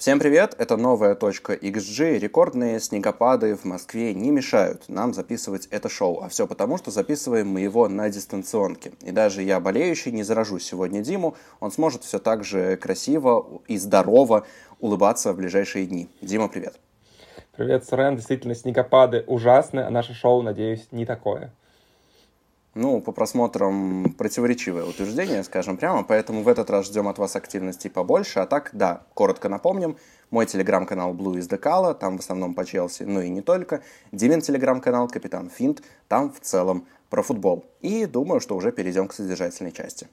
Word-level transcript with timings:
Всем 0.00 0.18
привет! 0.18 0.54
Это 0.56 0.78
новая 0.78 1.14
точка 1.14 1.52
XG. 1.52 2.18
Рекордные 2.18 2.80
снегопады 2.80 3.54
в 3.54 3.66
Москве 3.66 4.14
не 4.14 4.30
мешают 4.30 4.88
нам 4.88 5.12
записывать 5.12 5.66
это 5.66 5.90
шоу. 5.90 6.22
А 6.22 6.30
все 6.30 6.46
потому, 6.46 6.78
что 6.78 6.90
записываем 6.90 7.48
мы 7.48 7.60
его 7.60 7.86
на 7.86 8.08
дистанционке. 8.08 8.92
И 9.02 9.10
даже 9.10 9.42
я, 9.42 9.60
болеющий, 9.60 10.10
не 10.10 10.22
заражу 10.22 10.58
сегодня 10.58 11.02
Диму. 11.02 11.36
Он 11.60 11.70
сможет 11.70 12.02
все 12.02 12.18
так 12.18 12.44
же 12.44 12.78
красиво 12.78 13.60
и 13.68 13.76
здорово 13.76 14.46
улыбаться 14.78 15.34
в 15.34 15.36
ближайшие 15.36 15.84
дни. 15.84 16.08
Дима, 16.22 16.48
привет! 16.48 16.80
Привет, 17.54 17.84
Сурен. 17.84 18.16
Действительно, 18.16 18.54
снегопады 18.54 19.22
ужасны, 19.26 19.80
а 19.80 19.90
наше 19.90 20.14
шоу, 20.14 20.40
надеюсь, 20.40 20.88
не 20.92 21.04
такое. 21.04 21.52
Ну, 22.74 23.00
по 23.00 23.10
просмотрам 23.10 24.14
противоречивое 24.16 24.84
утверждение, 24.84 25.42
скажем 25.42 25.76
прямо, 25.76 26.04
поэтому 26.04 26.42
в 26.42 26.48
этот 26.48 26.70
раз 26.70 26.86
ждем 26.86 27.08
от 27.08 27.18
вас 27.18 27.34
активности 27.34 27.88
побольше. 27.88 28.38
А 28.38 28.46
так, 28.46 28.70
да, 28.72 29.02
коротко 29.14 29.48
напомним, 29.48 29.96
мой 30.30 30.46
телеграм-канал 30.46 31.12
Blue 31.12 31.34
is 31.34 31.48
the 31.48 31.94
там 31.94 32.16
в 32.16 32.20
основном 32.20 32.54
по 32.54 32.64
Челси, 32.64 33.02
но 33.02 33.22
и 33.22 33.28
не 33.28 33.42
только. 33.42 33.82
Димин 34.12 34.40
телеграм-канал 34.40 35.08
Капитан 35.08 35.50
Финт, 35.50 35.82
там 36.06 36.32
в 36.32 36.38
целом 36.40 36.86
про 37.08 37.22
футбол. 37.22 37.64
И 37.80 38.06
думаю, 38.06 38.40
что 38.40 38.54
уже 38.56 38.70
перейдем 38.70 39.08
к 39.08 39.14
содержательной 39.14 39.72
части. 39.72 40.06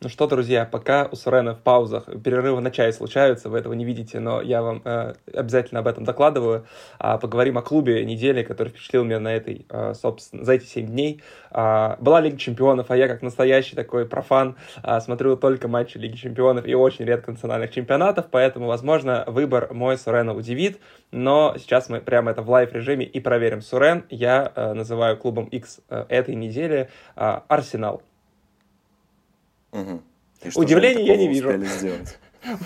Ну 0.00 0.08
что, 0.08 0.28
друзья, 0.28 0.64
пока 0.64 1.08
у 1.10 1.16
Сурена 1.16 1.56
в 1.56 1.58
паузах 1.58 2.04
перерывы 2.22 2.60
на 2.60 2.70
чай 2.70 2.92
случаются, 2.92 3.48
вы 3.48 3.58
этого 3.58 3.72
не 3.72 3.84
видите, 3.84 4.20
но 4.20 4.40
я 4.40 4.62
вам 4.62 4.80
э, 4.84 5.14
обязательно 5.34 5.80
об 5.80 5.88
этом 5.88 6.04
докладываю. 6.04 6.66
А, 7.00 7.18
поговорим 7.18 7.58
о 7.58 7.62
клубе 7.62 8.04
недели, 8.04 8.44
который 8.44 8.68
впечатлил 8.68 9.02
меня 9.02 9.18
на 9.18 9.34
этой, 9.34 9.66
э, 9.68 9.94
собственно, 9.94 10.44
за 10.44 10.52
эти 10.52 10.66
7 10.66 10.86
дней. 10.86 11.20
А, 11.50 11.96
была 12.00 12.20
Лига 12.20 12.38
Чемпионов, 12.38 12.92
а 12.92 12.96
я 12.96 13.08
как 13.08 13.22
настоящий 13.22 13.74
такой 13.74 14.06
профан 14.06 14.54
а, 14.84 15.00
смотрю 15.00 15.36
только 15.36 15.66
матчи 15.66 15.98
Лиги 15.98 16.14
Чемпионов 16.14 16.64
и 16.68 16.74
очень 16.74 17.04
редко 17.04 17.32
национальных 17.32 17.72
чемпионатов, 17.72 18.26
поэтому, 18.30 18.68
возможно, 18.68 19.24
выбор 19.26 19.74
мой 19.74 19.98
Сурена 19.98 20.32
удивит, 20.32 20.78
но 21.10 21.56
сейчас 21.58 21.88
мы 21.88 22.00
прямо 22.00 22.30
это 22.30 22.42
в 22.42 22.48
live-режиме 22.48 23.04
и 23.04 23.18
проверим. 23.18 23.62
Сурен 23.62 24.04
я 24.10 24.52
э, 24.54 24.74
называю 24.74 25.16
клубом 25.16 25.46
X 25.46 25.80
э, 25.88 26.04
этой 26.08 26.36
недели 26.36 26.88
э, 27.16 27.40
Арсенал. 27.48 28.02
Угу. 29.80 30.02
Удивления 30.54 31.04
я 31.04 31.16
не 31.16 31.28
вижу. 31.28 31.50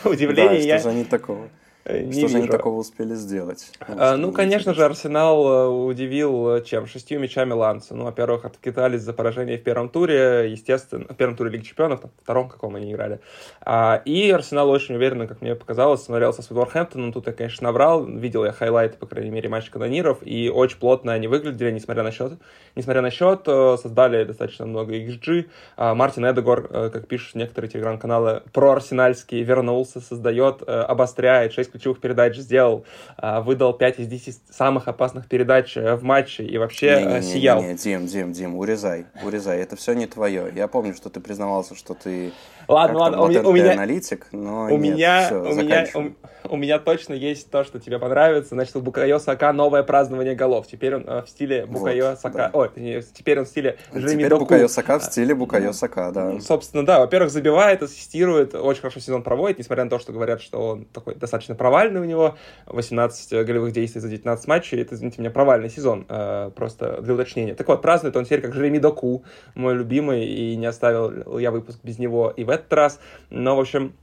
Удивления 0.05 0.61
я... 0.61 0.79
Что 0.79 0.91
же 0.91 0.97
они 0.97 1.05
такого? 1.05 1.49
Э, 1.85 2.01
не 2.01 2.13
Что 2.13 2.21
вижу. 2.21 2.29
же 2.29 2.39
они 2.39 2.49
такого 2.49 2.79
успели 2.79 3.15
сделать? 3.15 3.73
А, 3.81 4.17
ну, 4.17 4.31
конечно 4.33 4.73
же, 4.73 4.85
Арсенал 4.85 5.49
э, 5.49 5.67
удивил 5.69 6.57
э, 6.57 6.65
чем? 6.65 6.87
Шестью 6.87 7.19
мячами 7.19 7.53
Ланса. 7.53 7.95
Ну, 7.95 8.05
во-первых, 8.05 8.45
откидались 8.45 9.01
за 9.01 9.13
поражение 9.13 9.59
в 9.59 9.65
первом 9.65 9.89
туре, 9.89 10.51
естественно, 10.51 11.07
в 11.09 11.17
первом 11.17 11.37
туре 11.37 11.51
Лиги 11.51 11.65
Чемпионов, 11.65 12.05
в 12.05 12.23
втором 12.23 12.49
каком 12.49 12.77
они 12.77 12.93
играли. 12.93 13.21
А, 13.63 14.01
и 14.05 14.31
Арсенал 14.31 14.71
очень 14.71 14.95
уверенно, 14.95 15.27
как 15.27 15.41
мне 15.41 15.57
показалось, 15.57 16.05
смотрелся 16.05 16.43
с 16.43 16.51
Вулверхэмптоном. 16.51 17.13
Тут 17.13 17.27
я, 17.27 17.33
конечно, 17.33 17.65
набрал. 17.65 18.05
Видел 18.05 18.45
я 18.45 18.53
хайлайты, 18.53 18.97
по 18.97 19.07
крайней 19.07 19.31
мере, 19.31 19.49
матча 19.49 19.73
канониров. 19.73 20.19
И 20.23 20.49
очень 20.51 20.79
плотно 20.79 21.13
они 21.13 21.27
выглядели, 21.27 21.73
несмотря 21.73 22.05
на 22.05 22.13
счет. 22.13 22.35
Несмотря 22.77 23.03
на 23.03 23.11
счет, 23.11 23.43
создали 23.45 24.25
достаточно 24.25 24.67
много 24.67 24.95
XG. 24.97 25.47
А, 25.77 25.95
Мартин 25.97 26.31
Эдегор, 26.31 26.69
как 26.69 27.09
пишут 27.09 27.35
некоторые 27.35 27.71
телеграм-каналы, 27.71 28.43
проарсенальский, 28.53 29.43
вернулся, 29.43 30.01
создает, 30.01 30.63
обостряет 30.63 31.53
6 31.53 31.72
ключевых 31.73 32.01
передач 32.01 32.37
сделал, 32.37 32.85
а, 33.17 33.41
выдал 33.41 33.73
5 33.73 34.01
из 34.01 34.07
10 34.07 34.41
самых 34.51 34.89
опасных 34.89 35.27
передач 35.27 35.77
э, 35.77 35.97
в 35.97 36.03
матче 36.05 36.45
и 36.45 36.59
вообще 36.59 37.01
не, 37.01 37.07
не, 37.07 37.15
не, 37.15 37.23
сиял. 37.23 37.63
Не, 37.63 37.69
не, 37.69 37.75
Дим, 37.75 38.07
Дим, 38.07 38.33
Дим, 38.33 38.57
урезай, 38.57 39.07
урезай, 39.23 39.61
это 39.61 39.77
все 39.77 39.95
не 39.95 40.07
твое. 40.07 40.53
Я 40.55 40.69
помню, 40.69 40.95
что 40.95 41.11
ты 41.11 41.21
признавался, 41.21 41.75
что 41.75 41.95
ты 41.95 42.33
Ладно, 42.73 42.99
ладно, 42.99 43.23
у 43.23 43.29
меня, 43.29 43.43
у 43.43 43.53
меня 43.53 43.73
аналитик, 43.73 44.27
но 44.33 44.65
у 44.65 44.79
нет, 44.79 44.81
меня, 44.81 45.27
все, 45.27 45.43
у 45.43 45.55
меня, 45.55 45.87
у, 45.95 46.53
у 46.53 46.57
меня 46.57 46.79
точно 46.79 47.15
есть 47.15 47.51
то, 47.51 47.65
что 47.65 47.79
тебе 47.79 47.99
понравится. 47.99 48.55
Значит, 48.55 48.77
у 48.77 48.81
Букайо 48.81 49.19
Сака 49.19 49.53
новое 49.53 49.83
празднование 49.83 50.35
голов. 50.35 50.67
Теперь 50.67 50.97
он 50.97 51.05
э, 51.07 51.23
в 51.23 51.29
стиле 51.29 51.67
Букайо 51.67 52.11
вот, 52.11 52.21
Сака. 52.21 52.39
Да. 52.39 52.51
Ой, 52.53 53.03
теперь 53.15 53.39
он 53.39 53.45
в 53.45 53.49
стиле 53.49 53.79
Жереми 53.93 54.25
Теперь 54.25 54.39
Букайо 54.39 54.69
Сака 54.69 54.99
в 54.99 55.05
стиле 55.05 55.35
Букайо 55.35 55.73
Сака, 55.73 56.11
да. 56.13 56.41
Собственно, 56.41 56.85
да. 56.85 57.01
Во-первых, 57.01 57.31
забивает, 57.31 57.83
ассистирует, 57.83 58.55
очень 58.55 58.81
хорошо 58.81 59.01
сезон 59.01 59.23
проводит, 59.23 59.59
несмотря 59.59 59.85
на 59.85 59.91
то, 59.91 59.99
что 59.99 60.13
говорят, 60.13 60.41
что 60.41 60.59
он 60.69 60.85
такой 60.87 61.15
достаточно 61.15 61.55
провальный 61.55 62.01
у 62.01 62.05
него. 62.05 62.37
18 62.67 63.47
голевых 63.47 63.73
действий 63.73 64.01
за 64.01 64.09
19 64.09 64.47
матчей. 64.49 64.81
Это, 64.81 64.95
извините 64.95 65.21
меня, 65.21 65.31
провальный 65.31 65.71
сезон. 65.71 66.07
Э, 66.09 66.51
просто 66.55 67.01
для 67.03 67.15
уточнения. 67.15 67.55
Так 67.55 67.69
вот, 67.69 67.83
празднует 67.83 68.17
он 68.17 68.25
теперь 68.25 68.41
как 68.41 68.53
Жереми 68.53 68.79
Доку, 68.79 69.25
мой 69.55 69.75
любимый, 69.75 70.27
и 70.27 70.57
не 70.57 70.67
оставил 70.67 71.39
я 71.39 71.51
выпуск 71.51 71.79
без 71.83 71.99
него 71.99 72.33
и 72.35 72.45
в 72.45 72.51
этот 72.63 72.73
раз. 72.73 73.01
Но, 73.31 73.57
в 73.57 73.61
общем, 73.61 73.95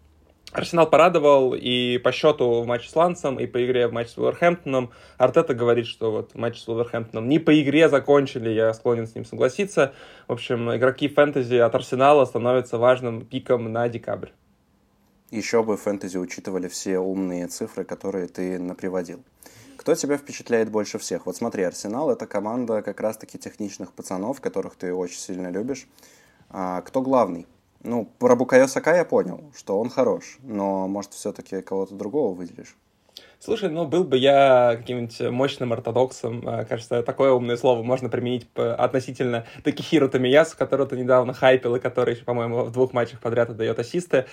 Арсенал 0.51 0.89
порадовал 0.89 1.53
и 1.53 1.99
по 1.99 2.11
счету 2.11 2.61
в 2.61 2.65
матче 2.65 2.89
с 2.89 2.95
Лансом, 2.95 3.39
и 3.39 3.45
по 3.45 3.63
игре 3.63 3.87
в 3.87 3.93
матче 3.93 4.11
с 4.11 4.17
Уолверхэмптоном. 4.17 4.91
Артета 5.17 5.53
говорит, 5.53 5.85
что 5.85 6.11
вот 6.11 6.33
матч 6.33 6.59
с 6.59 6.67
Уолверхэмптоном 6.67 7.29
не 7.29 7.37
по 7.37 7.61
игре 7.61 7.87
закончили, 7.87 8.49
я 8.49 8.73
склонен 8.73 9.05
с 9.05 9.13
ним 9.13 9.25
согласиться. 9.25 9.93
В 10.27 10.33
общем, 10.33 10.75
игроки 10.75 11.07
фэнтези 11.07 11.55
от 11.55 11.75
Арсенала 11.75 12.25
становятся 12.25 12.79
важным 12.79 13.25
пиком 13.25 13.71
на 13.71 13.87
декабрь. 13.89 14.29
Еще 15.29 15.61
бы 15.61 15.77
фэнтези 15.77 16.17
учитывали 16.17 16.67
все 16.67 16.97
умные 16.97 17.45
цифры, 17.45 17.83
которые 17.83 18.27
ты 18.27 18.57
наприводил. 18.57 19.23
Кто 19.77 19.93
тебя 19.93 20.17
впечатляет 20.17 20.71
больше 20.71 20.97
всех? 20.97 21.27
Вот 21.27 21.37
смотри, 21.37 21.61
Арсенал— 21.61 22.09
это 22.11 22.25
команда 22.25 22.81
как 22.81 22.99
раз-таки 22.99 23.37
техничных 23.37 23.93
пацанов, 23.93 24.41
которых 24.41 24.75
ты 24.75 24.91
очень 24.91 25.19
сильно 25.19 25.49
любишь. 25.49 25.87
А 26.49 26.81
кто 26.81 27.03
главный? 27.03 27.45
Ну, 27.83 28.05
про 28.19 28.35
Букайо 28.35 28.67
Сака 28.67 28.95
я 28.95 29.05
понял, 29.05 29.51
что 29.57 29.79
он 29.79 29.89
хорош, 29.89 30.37
но, 30.43 30.87
может, 30.87 31.13
все-таки 31.13 31.61
кого-то 31.61 31.95
другого 31.95 32.35
выделишь? 32.35 32.75
Слушай, 33.41 33.69
ну, 33.69 33.85
был 33.85 34.03
бы 34.03 34.17
я 34.17 34.75
каким-нибудь 34.75 35.31
мощным 35.31 35.71
ортодоксом, 35.71 36.43
а, 36.45 36.65
кажется, 36.65 37.03
такое 37.03 37.31
умное 37.31 37.55
слово 37.55 37.83
можно 37.83 38.09
применить 38.09 38.49
относительно 38.55 39.45
Такихиру 39.63 40.09
Томиясу, 40.09 40.57
которого 40.57 40.89
ты 40.89 40.97
недавно 40.97 41.33
хайпил, 41.33 41.77
и 41.77 41.79
который, 41.79 42.17
по-моему, 42.17 42.65
в 42.65 42.71
двух 42.73 42.91
матчах 42.91 43.21
подряд 43.21 43.49
отдает 43.49 43.79
ассисты. 43.79 44.25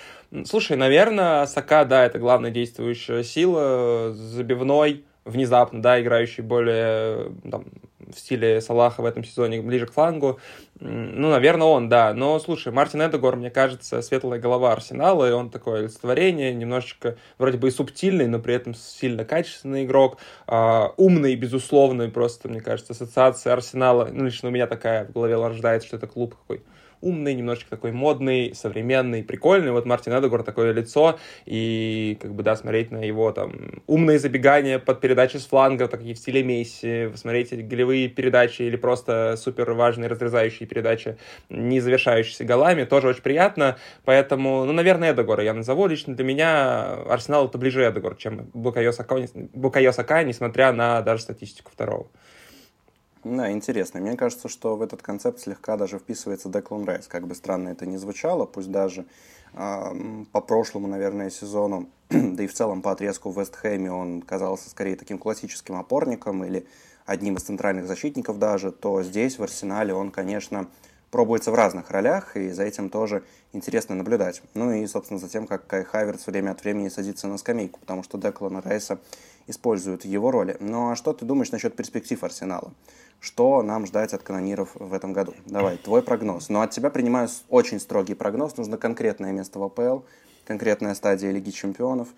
Слушай, 0.44 0.76
наверное, 0.76 1.46
Сака, 1.46 1.84
да, 1.84 2.04
это 2.04 2.18
главная 2.18 2.50
действующая 2.50 3.22
сила, 3.22 4.12
забивной, 4.12 5.04
внезапно, 5.26 5.82
да, 5.82 6.00
играющий 6.00 6.42
более 6.42 7.32
там, 7.50 7.66
в 7.98 8.18
стиле 8.18 8.60
Салаха 8.60 9.02
в 9.02 9.04
этом 9.04 9.24
сезоне 9.24 9.60
ближе 9.60 9.86
к 9.86 9.92
флангу. 9.92 10.38
Ну, 10.78 11.30
наверное, 11.30 11.66
он, 11.66 11.88
да. 11.88 12.14
Но, 12.14 12.38
слушай, 12.38 12.72
Мартин 12.72 13.02
Эдегор, 13.02 13.36
мне 13.36 13.50
кажется, 13.50 14.00
светлая 14.02 14.38
голова 14.38 14.72
Арсенала, 14.72 15.28
и 15.28 15.32
он 15.32 15.50
такое 15.50 15.80
олицетворение, 15.80 16.54
немножечко 16.54 17.16
вроде 17.38 17.58
бы 17.58 17.68
и 17.68 17.70
субтильный, 17.70 18.28
но 18.28 18.38
при 18.38 18.54
этом 18.54 18.74
сильно 18.74 19.24
качественный 19.24 19.84
игрок, 19.84 20.18
э, 20.46 20.82
умный, 20.96 21.34
безусловно, 21.34 22.08
просто, 22.08 22.48
мне 22.48 22.60
кажется, 22.60 22.92
ассоциация 22.92 23.52
Арсенала, 23.52 24.08
ну, 24.12 24.24
лично 24.24 24.48
у 24.48 24.52
меня 24.52 24.66
такая 24.66 25.06
в 25.06 25.12
голове 25.12 25.36
рождается, 25.36 25.88
что 25.88 25.96
это 25.96 26.06
клуб 26.06 26.36
какой 26.36 26.62
умный, 27.00 27.34
немножечко 27.34 27.70
такой 27.70 27.92
модный, 27.92 28.54
современный, 28.54 29.22
прикольный. 29.22 29.72
Вот 29.72 29.86
Мартин 29.86 30.18
Эдегор 30.18 30.42
такое 30.42 30.72
лицо, 30.72 31.18
и 31.44 32.18
как 32.20 32.34
бы, 32.34 32.42
да, 32.42 32.56
смотреть 32.56 32.90
на 32.90 33.04
его 33.04 33.32
там 33.32 33.82
умные 33.86 34.18
забегания 34.18 34.78
под 34.78 35.00
передачи 35.00 35.36
с 35.36 35.46
фланга, 35.46 35.88
такие 35.88 36.14
в 36.14 36.18
стиле 36.18 36.42
Месси, 36.42 37.10
смотреть 37.14 37.66
голевые 37.66 38.08
передачи 38.08 38.62
или 38.62 38.76
просто 38.76 39.36
супер 39.36 39.72
важные 39.72 40.08
разрезающие 40.08 40.68
передачи, 40.68 41.16
не 41.48 41.80
завершающиеся 41.80 42.44
голами, 42.44 42.84
тоже 42.84 43.08
очень 43.08 43.22
приятно. 43.22 43.76
Поэтому, 44.04 44.64
ну, 44.64 44.72
наверное, 44.72 45.12
Эдегора 45.12 45.42
я 45.42 45.54
назову. 45.54 45.86
Лично 45.86 46.14
для 46.14 46.24
меня 46.24 46.94
Арсенал 47.08 47.46
это 47.46 47.58
ближе 47.58 47.88
Эдегор, 47.88 48.16
чем 48.16 48.50
Букайо 48.54 48.92
Сака, 48.92 49.16
Букайо 49.52 49.92
Сака, 49.92 50.22
несмотря 50.22 50.72
на 50.72 51.02
даже 51.02 51.22
статистику 51.22 51.70
второго. 51.72 52.08
Да, 53.28 53.50
интересно. 53.50 53.98
Мне 53.98 54.16
кажется, 54.16 54.48
что 54.48 54.76
в 54.76 54.82
этот 54.82 55.02
концепт 55.02 55.40
слегка 55.40 55.76
даже 55.76 55.98
вписывается 55.98 56.48
Деклан 56.48 56.84
Райс. 56.84 57.08
Как 57.08 57.26
бы 57.26 57.34
странно 57.34 57.70
это 57.70 57.84
ни 57.84 57.96
звучало, 57.96 58.46
пусть 58.46 58.70
даже 58.70 59.04
э, 59.52 60.24
по 60.30 60.40
прошлому, 60.40 60.86
наверное, 60.86 61.28
сезону, 61.30 61.88
да 62.08 62.44
и 62.44 62.46
в 62.46 62.54
целом 62.54 62.82
по 62.82 62.92
отрезку 62.92 63.32
в 63.32 63.40
Вестхэме 63.40 63.90
он 63.90 64.22
казался 64.22 64.70
скорее 64.70 64.94
таким 64.94 65.18
классическим 65.18 65.74
опорником 65.74 66.44
или 66.44 66.68
одним 67.04 67.34
из 67.34 67.42
центральных 67.42 67.88
защитников 67.88 68.38
даже, 68.38 68.70
то 68.70 69.02
здесь, 69.02 69.40
в 69.40 69.42
Арсенале, 69.42 69.92
он, 69.92 70.12
конечно, 70.12 70.68
пробуется 71.10 71.50
в 71.50 71.54
разных 71.56 71.90
ролях, 71.90 72.36
и 72.36 72.50
за 72.50 72.62
этим 72.62 72.90
тоже 72.90 73.24
интересно 73.52 73.96
наблюдать. 73.96 74.40
Ну 74.54 74.70
и, 74.70 74.86
собственно, 74.86 75.18
за 75.18 75.28
тем, 75.28 75.48
как 75.48 75.66
Кай 75.66 75.82
Хаверс 75.82 76.28
время 76.28 76.52
от 76.52 76.62
времени 76.62 76.90
садится 76.90 77.26
на 77.26 77.38
скамейку, 77.38 77.80
потому 77.80 78.04
что 78.04 78.18
Деклана 78.18 78.60
Райса 78.60 79.00
используют 79.46 80.04
его 80.04 80.30
роли. 80.30 80.56
Ну 80.60 80.90
а 80.90 80.96
что 80.96 81.12
ты 81.12 81.24
думаешь 81.24 81.50
насчет 81.50 81.76
перспектив 81.76 82.22
Арсенала? 82.22 82.72
Что 83.20 83.62
нам 83.62 83.86
ждать 83.86 84.12
от 84.12 84.22
канониров 84.22 84.70
в 84.74 84.92
этом 84.92 85.12
году? 85.12 85.34
Давай, 85.46 85.76
твой 85.78 86.02
прогноз. 86.02 86.48
Но 86.48 86.60
от 86.60 86.70
тебя 86.70 86.90
принимаю 86.90 87.28
очень 87.48 87.80
строгий 87.80 88.14
прогноз. 88.14 88.56
Нужно 88.56 88.76
конкретное 88.76 89.32
место 89.32 89.58
в 89.58 89.64
АПЛ, 89.64 90.00
конкретная 90.44 90.94
стадия 90.94 91.30
Лиги 91.30 91.50
Чемпионов. 91.50 92.08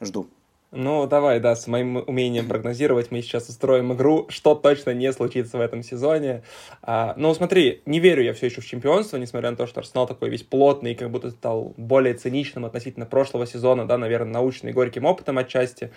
Жду. 0.00 0.26
Ну, 0.72 1.06
давай, 1.06 1.38
да, 1.38 1.54
с 1.54 1.68
моим 1.68 2.02
умением 2.08 2.48
прогнозировать 2.48 3.12
мы 3.12 3.22
сейчас 3.22 3.48
устроим 3.48 3.92
игру, 3.92 4.26
что 4.28 4.56
точно 4.56 4.90
не 4.90 5.12
случится 5.12 5.58
в 5.58 5.60
этом 5.60 5.84
сезоне. 5.84 6.42
А, 6.82 7.14
ну, 7.16 7.32
смотри, 7.34 7.82
не 7.86 8.00
верю 8.00 8.24
я 8.24 8.34
все 8.34 8.46
еще 8.46 8.60
в 8.60 8.66
чемпионство, 8.66 9.16
несмотря 9.16 9.52
на 9.52 9.56
то, 9.56 9.68
что 9.68 9.78
Арсенал 9.78 10.08
такой 10.08 10.28
весь 10.28 10.42
плотный, 10.42 10.96
как 10.96 11.10
будто 11.10 11.30
стал 11.30 11.72
более 11.76 12.14
циничным 12.14 12.64
относительно 12.64 13.06
прошлого 13.06 13.46
сезона, 13.46 13.86
да, 13.86 13.96
наверное, 13.96 14.32
научный 14.32 14.72
горьким 14.72 15.04
опытом 15.04 15.38
отчасти. 15.38 15.92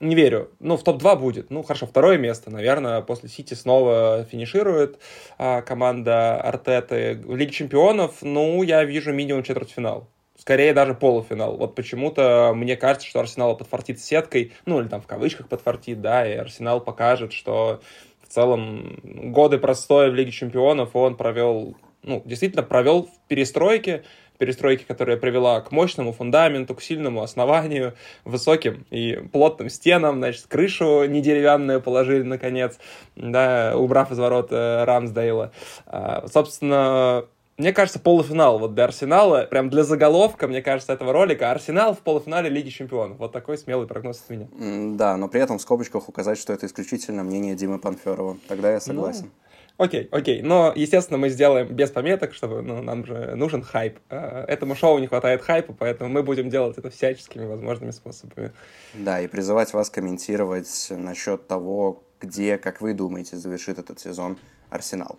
Не 0.00 0.14
верю. 0.14 0.50
Ну, 0.60 0.78
в 0.78 0.82
топ-2 0.82 1.18
будет. 1.18 1.50
Ну, 1.50 1.62
хорошо, 1.62 1.86
второе 1.86 2.16
место, 2.16 2.50
наверное, 2.50 3.02
после 3.02 3.28
Сити 3.28 3.52
снова 3.52 4.26
финиширует 4.30 4.98
а, 5.36 5.60
команда 5.60 6.40
Артеты. 6.40 7.20
В 7.22 7.36
Лиге 7.36 7.52
чемпионов, 7.52 8.22
ну, 8.22 8.62
я 8.62 8.82
вижу 8.84 9.12
минимум 9.12 9.42
четвертьфинал 9.42 10.08
скорее 10.46 10.72
даже 10.72 10.94
полуфинал. 10.94 11.56
Вот 11.56 11.74
почему-то 11.74 12.52
мне 12.54 12.76
кажется, 12.76 13.08
что 13.08 13.18
Арсенал 13.18 13.56
подфартит 13.56 13.98
сеткой, 13.98 14.52
ну 14.64 14.80
или 14.80 14.86
там 14.86 15.00
в 15.00 15.06
кавычках 15.08 15.48
подфартит, 15.48 16.00
да, 16.00 16.24
и 16.24 16.36
Арсенал 16.36 16.80
покажет, 16.80 17.32
что 17.32 17.80
в 18.22 18.32
целом 18.32 19.00
годы 19.02 19.58
простоя 19.58 20.08
в 20.08 20.14
Лиге 20.14 20.30
Чемпионов 20.30 20.94
он 20.94 21.16
провел, 21.16 21.74
ну, 22.04 22.22
действительно 22.24 22.62
провел 22.62 23.06
в 23.06 23.26
перестройке, 23.26 24.04
перестройки, 24.38 24.84
которая 24.84 25.16
привела 25.16 25.60
к 25.62 25.72
мощному 25.72 26.12
фундаменту, 26.12 26.76
к 26.76 26.82
сильному 26.82 27.22
основанию, 27.22 27.94
высоким 28.24 28.86
и 28.90 29.16
плотным 29.32 29.68
стенам, 29.68 30.18
значит, 30.18 30.46
крышу 30.46 31.06
не 31.06 31.22
деревянную 31.22 31.82
положили, 31.82 32.22
наконец, 32.22 32.78
да, 33.16 33.72
убрав 33.76 34.12
из 34.12 34.18
ворот 34.20 34.52
э, 34.52 34.84
Рамсдейла. 34.84 35.50
А, 35.86 36.24
собственно, 36.28 37.24
мне 37.58 37.72
кажется, 37.72 37.98
полуфинал 37.98 38.58
вот 38.58 38.74
для 38.74 38.84
Арсенала, 38.84 39.44
прям 39.44 39.70
для 39.70 39.82
заголовка, 39.82 40.46
мне 40.46 40.60
кажется, 40.60 40.92
этого 40.92 41.12
ролика, 41.12 41.50
Арсенал 41.50 41.94
в 41.94 42.00
полуфинале 42.00 42.50
Лиги 42.50 42.68
Чемпионов. 42.68 43.18
Вот 43.18 43.32
такой 43.32 43.56
смелый 43.56 43.86
прогноз 43.86 44.22
от 44.22 44.30
меня. 44.30 44.48
Да, 44.96 45.16
но 45.16 45.28
при 45.28 45.40
этом 45.40 45.58
в 45.58 45.62
скобочках 45.62 46.08
указать, 46.08 46.38
что 46.38 46.52
это 46.52 46.66
исключительно 46.66 47.24
мнение 47.24 47.54
Димы 47.54 47.78
Панферова. 47.78 48.36
Тогда 48.46 48.72
я 48.72 48.80
согласен. 48.80 49.30
Ну, 49.78 49.84
окей, 49.84 50.06
окей. 50.10 50.42
Но, 50.42 50.72
естественно, 50.76 51.18
мы 51.18 51.30
сделаем 51.30 51.68
без 51.68 51.90
пометок, 51.90 52.34
чтобы 52.34 52.60
ну, 52.60 52.82
нам 52.82 53.06
же 53.06 53.34
нужен 53.36 53.62
хайп. 53.62 54.00
А, 54.10 54.44
этому 54.46 54.74
шоу 54.74 54.98
не 54.98 55.06
хватает 55.06 55.40
хайпа, 55.40 55.72
поэтому 55.72 56.10
мы 56.10 56.22
будем 56.22 56.50
делать 56.50 56.76
это 56.76 56.90
всяческими 56.90 57.46
возможными 57.46 57.90
способами. 57.90 58.52
Да, 58.92 59.20
и 59.20 59.28
призывать 59.28 59.72
вас 59.72 59.88
комментировать 59.88 60.88
насчет 60.90 61.48
того, 61.48 62.02
где, 62.20 62.58
как 62.58 62.82
вы 62.82 62.92
думаете, 62.92 63.36
завершит 63.36 63.78
этот 63.78 63.98
сезон 63.98 64.36
Арсенал. 64.68 65.18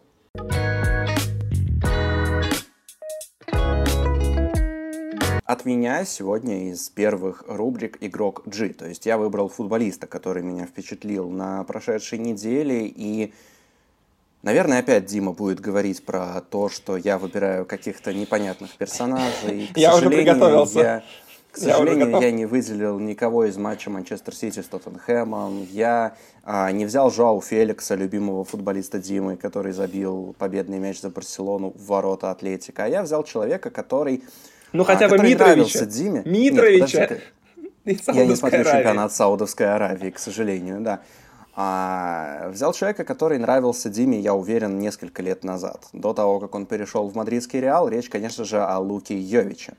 От 5.47 5.63
меня 5.63 6.03
сегодня 6.03 6.71
из 6.71 6.89
первых 6.89 7.45
рубрик 7.47 7.99
игрок 8.01 8.41
G. 8.45 8.67
То 8.73 8.85
есть 8.85 9.05
я 9.05 9.17
выбрал 9.17 9.47
футболиста, 9.47 10.05
который 10.05 10.44
меня 10.44 10.65
впечатлил 10.65 11.29
на 11.29 11.63
прошедшей 11.63 12.19
неделе. 12.19 12.85
И, 12.85 13.33
наверное, 14.44 14.79
опять 14.79 15.05
Дима 15.05 15.31
будет 15.31 15.61
говорить 15.61 16.03
про 16.03 16.41
то, 16.41 16.67
что 16.67 16.97
я 16.97 17.17
выбираю 17.17 17.65
каких-то 17.65 18.13
непонятных 18.13 18.75
персонажей. 18.75 19.69
К 19.73 19.77
я 19.77 19.95
уже 19.95 20.09
приготовился. 20.09 20.79
Я, 20.79 21.03
к 21.53 21.57
сожалению, 21.57 22.09
я, 22.09 22.19
я 22.23 22.31
не 22.31 22.45
выделил 22.45 23.00
никого 23.00 23.45
из 23.45 23.55
матча 23.55 23.89
Манчестер 23.89 24.35
Сити 24.35 24.59
с 24.59 24.65
Тоттенхэмом. 24.65 25.65
Я 25.71 26.17
а, 26.43 26.69
не 26.73 26.85
взял 26.85 27.09
Жоау 27.09 27.39
Феликса, 27.39 27.95
любимого 27.95 28.43
футболиста 28.43 29.00
Димы, 29.00 29.38
который 29.38 29.71
забил 29.71 30.35
победный 30.38 30.79
мяч 30.79 31.00
за 31.00 31.09
Барселону 31.09 31.69
в 31.69 31.85
ворота 31.85 32.31
Атлетика. 32.31 32.83
А 32.83 32.88
я 32.89 33.01
взял 33.01 33.23
человека, 33.23 33.69
который 33.69 34.25
ну, 34.73 34.83
хотя 34.83 35.05
а, 35.05 35.09
бы 35.09 35.17
Митровича. 35.19 35.85
Диме. 35.85 36.21
Митровича. 36.25 37.09
Нет, 37.85 38.01
я 38.07 38.25
не 38.25 38.35
смотрю 38.35 38.61
Аравии. 38.61 38.77
чемпионат 38.77 39.13
Саудовской 39.13 39.73
Аравии, 39.73 40.09
к 40.09 40.19
сожалению, 40.19 40.81
да. 40.81 41.01
А, 41.55 42.49
взял 42.49 42.71
человека, 42.73 43.03
который 43.03 43.39
нравился 43.39 43.89
Диме, 43.89 44.19
я 44.19 44.35
уверен, 44.35 44.79
несколько 44.79 45.23
лет 45.23 45.43
назад. 45.43 45.87
До 45.91 46.13
того, 46.13 46.39
как 46.39 46.53
он 46.53 46.67
перешел 46.67 47.07
в 47.07 47.15
мадридский 47.15 47.59
Реал, 47.59 47.89
речь, 47.89 48.09
конечно 48.09 48.45
же, 48.45 48.61
о 48.61 48.77
Луке 48.77 49.17
Йовиче. 49.17 49.73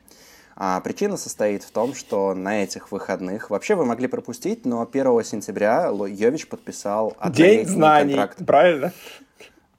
А 0.57 0.81
причина 0.81 1.17
состоит 1.17 1.63
в 1.63 1.71
том, 1.71 1.95
что 1.95 2.35
на 2.35 2.65
этих 2.65 2.91
выходных, 2.91 3.51
вообще 3.51 3.77
вы 3.77 3.85
могли 3.85 4.09
пропустить, 4.09 4.67
но 4.67 4.83
1 4.91 5.23
сентября 5.23 5.87
Йович 5.87 6.49
подписал 6.49 7.17
День 7.31 7.65
знаний, 7.65 8.15
контракт. 8.15 8.45
правильно? 8.45 8.93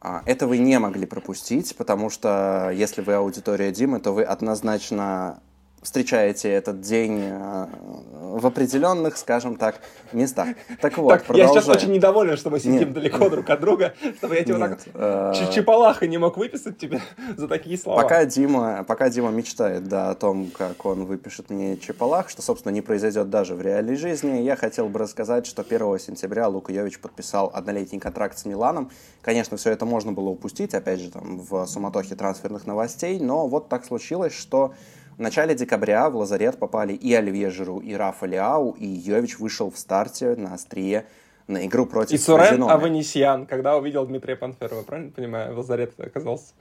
А, 0.01 0.24
это 0.25 0.48
вы 0.48 0.60
не 0.60 0.80
могли 0.80 1.06
пропустить, 1.06 1.75
потому 1.75 2.10
что 2.10 2.72
если 2.74 3.01
вы 3.01 3.16
аудитория 3.16 3.72
Димы, 3.72 4.00
то 4.00 4.12
вы 4.13 4.24
однозначно 4.24 5.42
встречаете 5.81 6.50
этот 6.50 6.81
день 6.81 7.22
э, 7.22 7.68
в 8.14 8.46
определенных, 8.46 9.18
скажем 9.18 9.56
так, 9.56 9.80
местах. 10.12 10.50
Так 10.81 10.98
вот, 10.98 11.10
так, 11.10 11.24
продолжаем. 11.24 11.54
Я 11.54 11.62
сейчас 11.62 11.76
очень 11.76 11.92
недоволен, 11.92 12.38
что 12.38 12.50
мы 12.50 12.60
сидим 12.60 12.80
Нет. 12.80 12.94
далеко 12.94 13.30
друг 13.30 13.50
от 13.50 13.60
друга, 13.60 13.94
чтобы 14.18 14.36
я 14.36 14.44
тебе 14.44 14.58
Нет, 14.58 14.70
так 14.70 14.80
э... 14.94 15.54
чепалаха 15.54 16.08
не 16.08 16.18
мог 16.18 16.38
выписать 16.38 16.78
тебе 16.78 17.02
за 17.38 17.48
такие 17.48 17.78
слова. 17.78 18.02
Пока 18.02 18.26
Дима, 18.26 18.84
пока 18.84 19.10
Дима 19.10 19.30
мечтает 19.31 19.88
да, 19.88 20.10
о 20.10 20.16
том, 20.16 20.52
как 20.56 20.86
он 20.86 21.06
выпишет 21.06 21.50
мне 21.50 21.78
чепалах, 21.78 22.30
что, 22.30 22.42
собственно, 22.42 22.74
не 22.74 22.81
произойдет 22.81 23.30
даже 23.30 23.56
в 23.56 23.62
реальной 23.62 23.96
жизни, 23.96 24.42
я 24.42 24.56
хотел 24.56 24.90
бы 24.90 25.00
рассказать, 25.00 25.46
что 25.46 25.62
1 25.62 26.00
сентября 26.00 26.48
Лука 26.48 26.74
Йович 26.74 27.00
подписал 27.00 27.52
однолетний 27.54 28.00
контракт 28.00 28.38
с 28.38 28.46
Миланом. 28.46 28.92
Конечно, 29.22 29.58
все 29.58 29.72
это 29.72 29.86
можно 29.86 30.12
было 30.12 30.30
упустить, 30.30 30.74
опять 30.74 31.00
же, 31.00 31.10
там, 31.10 31.40
в 31.40 31.66
суматохе 31.66 32.16
трансферных 32.16 32.66
новостей, 32.66 33.20
но 33.20 33.48
вот 33.48 33.70
так 33.70 33.86
случилось, 33.86 34.34
что 34.34 34.74
в 35.19 35.21
начале 35.21 35.54
декабря 35.54 36.10
в 36.10 36.16
лазарет 36.16 36.57
попали 36.57 36.94
и 36.94 37.13
Оливье 37.13 37.50
Жиру, 37.50 37.80
и 37.80 37.94
Рафа 37.94 38.25
Лиау, 38.25 38.71
и 38.71 38.86
Йович 38.86 39.39
вышел 39.39 39.69
в 39.69 39.77
старте 39.77 40.36
на 40.38 40.54
острие 40.54 41.07
на 41.48 41.66
игру 41.66 41.86
против 41.86 42.13
И 42.13 42.18
Сурен 42.18 42.63
Аванесьян, 42.63 43.45
когда 43.45 43.75
увидел 43.75 44.06
Дмитрия 44.06 44.38
Панферова, 44.38 44.83
правильно 44.83 45.12
понимаю, 45.12 45.54
в 45.54 45.57
лазарет 45.57 46.00
оказался? 46.00 46.54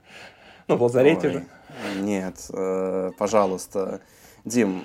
Ну, 0.67 0.75
в 0.75 0.83
лазарете 0.83 1.27
Ой, 1.27 1.33
же. 1.33 1.45
Нет, 2.01 2.35
э, 2.51 3.11
пожалуйста. 3.17 4.01
Дим, 4.43 4.83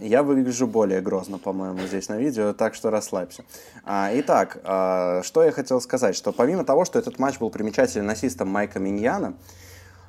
я 0.00 0.22
выгляжу 0.22 0.66
более 0.66 1.02
грозно, 1.02 1.38
по-моему, 1.38 1.80
здесь 1.80 2.08
на 2.08 2.16
видео, 2.16 2.54
так 2.54 2.74
что 2.74 2.88
расслабься. 2.88 3.44
А, 3.84 4.10
итак, 4.14 4.58
а, 4.64 5.22
что 5.22 5.42
я 5.44 5.52
хотел 5.52 5.82
сказать, 5.82 6.16
что 6.16 6.32
помимо 6.32 6.64
того, 6.64 6.86
что 6.86 6.98
этот 6.98 7.18
матч 7.18 7.38
был 7.38 7.50
примечателен 7.50 8.08
ассистом 8.08 8.48
Майка 8.48 8.78
Миньяна, 8.78 9.34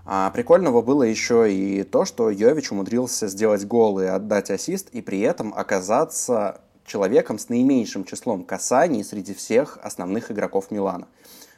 а 0.09 0.29
прикольного 0.29 0.81
было 0.81 1.03
еще 1.03 1.53
и 1.53 1.83
то, 1.83 2.05
что 2.05 2.29
Йович 2.29 2.71
умудрился 2.71 3.27
сделать 3.27 3.67
гол 3.67 3.99
и 3.99 4.05
отдать 4.05 4.49
ассист, 4.49 4.87
и 4.93 5.01
при 5.01 5.19
этом 5.19 5.53
оказаться 5.53 6.61
человеком 6.85 7.37
с 7.37 7.49
наименьшим 7.49 8.05
числом 8.05 8.45
касаний 8.45 9.03
среди 9.03 9.33
всех 9.33 9.77
основных 9.83 10.31
игроков 10.31 10.71
Милана. 10.71 11.09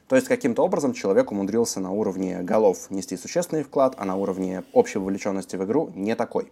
То 0.08 0.16
есть 0.16 0.28
каким-то 0.28 0.64
образом 0.64 0.94
человек 0.94 1.32
умудрился 1.32 1.80
на 1.80 1.92
уровне 1.92 2.42
голов 2.42 2.90
нести 2.90 3.18
существенный 3.18 3.64
вклад, 3.64 3.94
а 4.00 4.06
на 4.06 4.16
уровне 4.16 4.64
общей 4.74 4.98
вовлеченности 4.98 5.56
в 5.56 5.64
игру 5.66 5.92
не 5.94 6.16
такой. 6.16 6.52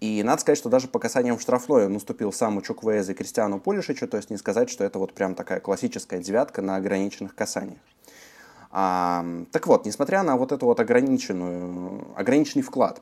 И 0.00 0.22
надо 0.22 0.40
сказать, 0.40 0.56
что 0.56 0.70
даже 0.70 0.88
по 0.88 0.98
касаниям 0.98 1.36
в 1.36 1.42
штрафной 1.42 1.84
он 1.84 1.96
уступил 1.96 2.32
саму 2.32 2.62
Чуквезе 2.62 3.12
и 3.12 3.14
Кристиану 3.14 3.60
Пулишичу, 3.60 4.08
то 4.08 4.16
есть 4.16 4.30
не 4.30 4.38
сказать, 4.38 4.70
что 4.70 4.82
это 4.82 4.98
вот 4.98 5.12
прям 5.12 5.34
такая 5.34 5.60
классическая 5.60 6.20
девятка 6.20 6.62
на 6.62 6.76
ограниченных 6.76 7.34
касаниях. 7.34 7.80
А, 8.70 9.24
так 9.52 9.66
вот, 9.66 9.86
несмотря 9.86 10.22
на 10.22 10.36
вот 10.36 10.52
эту 10.52 10.66
вот 10.66 10.80
ограниченную, 10.80 12.06
ограниченный 12.16 12.62
вклад 12.62 13.00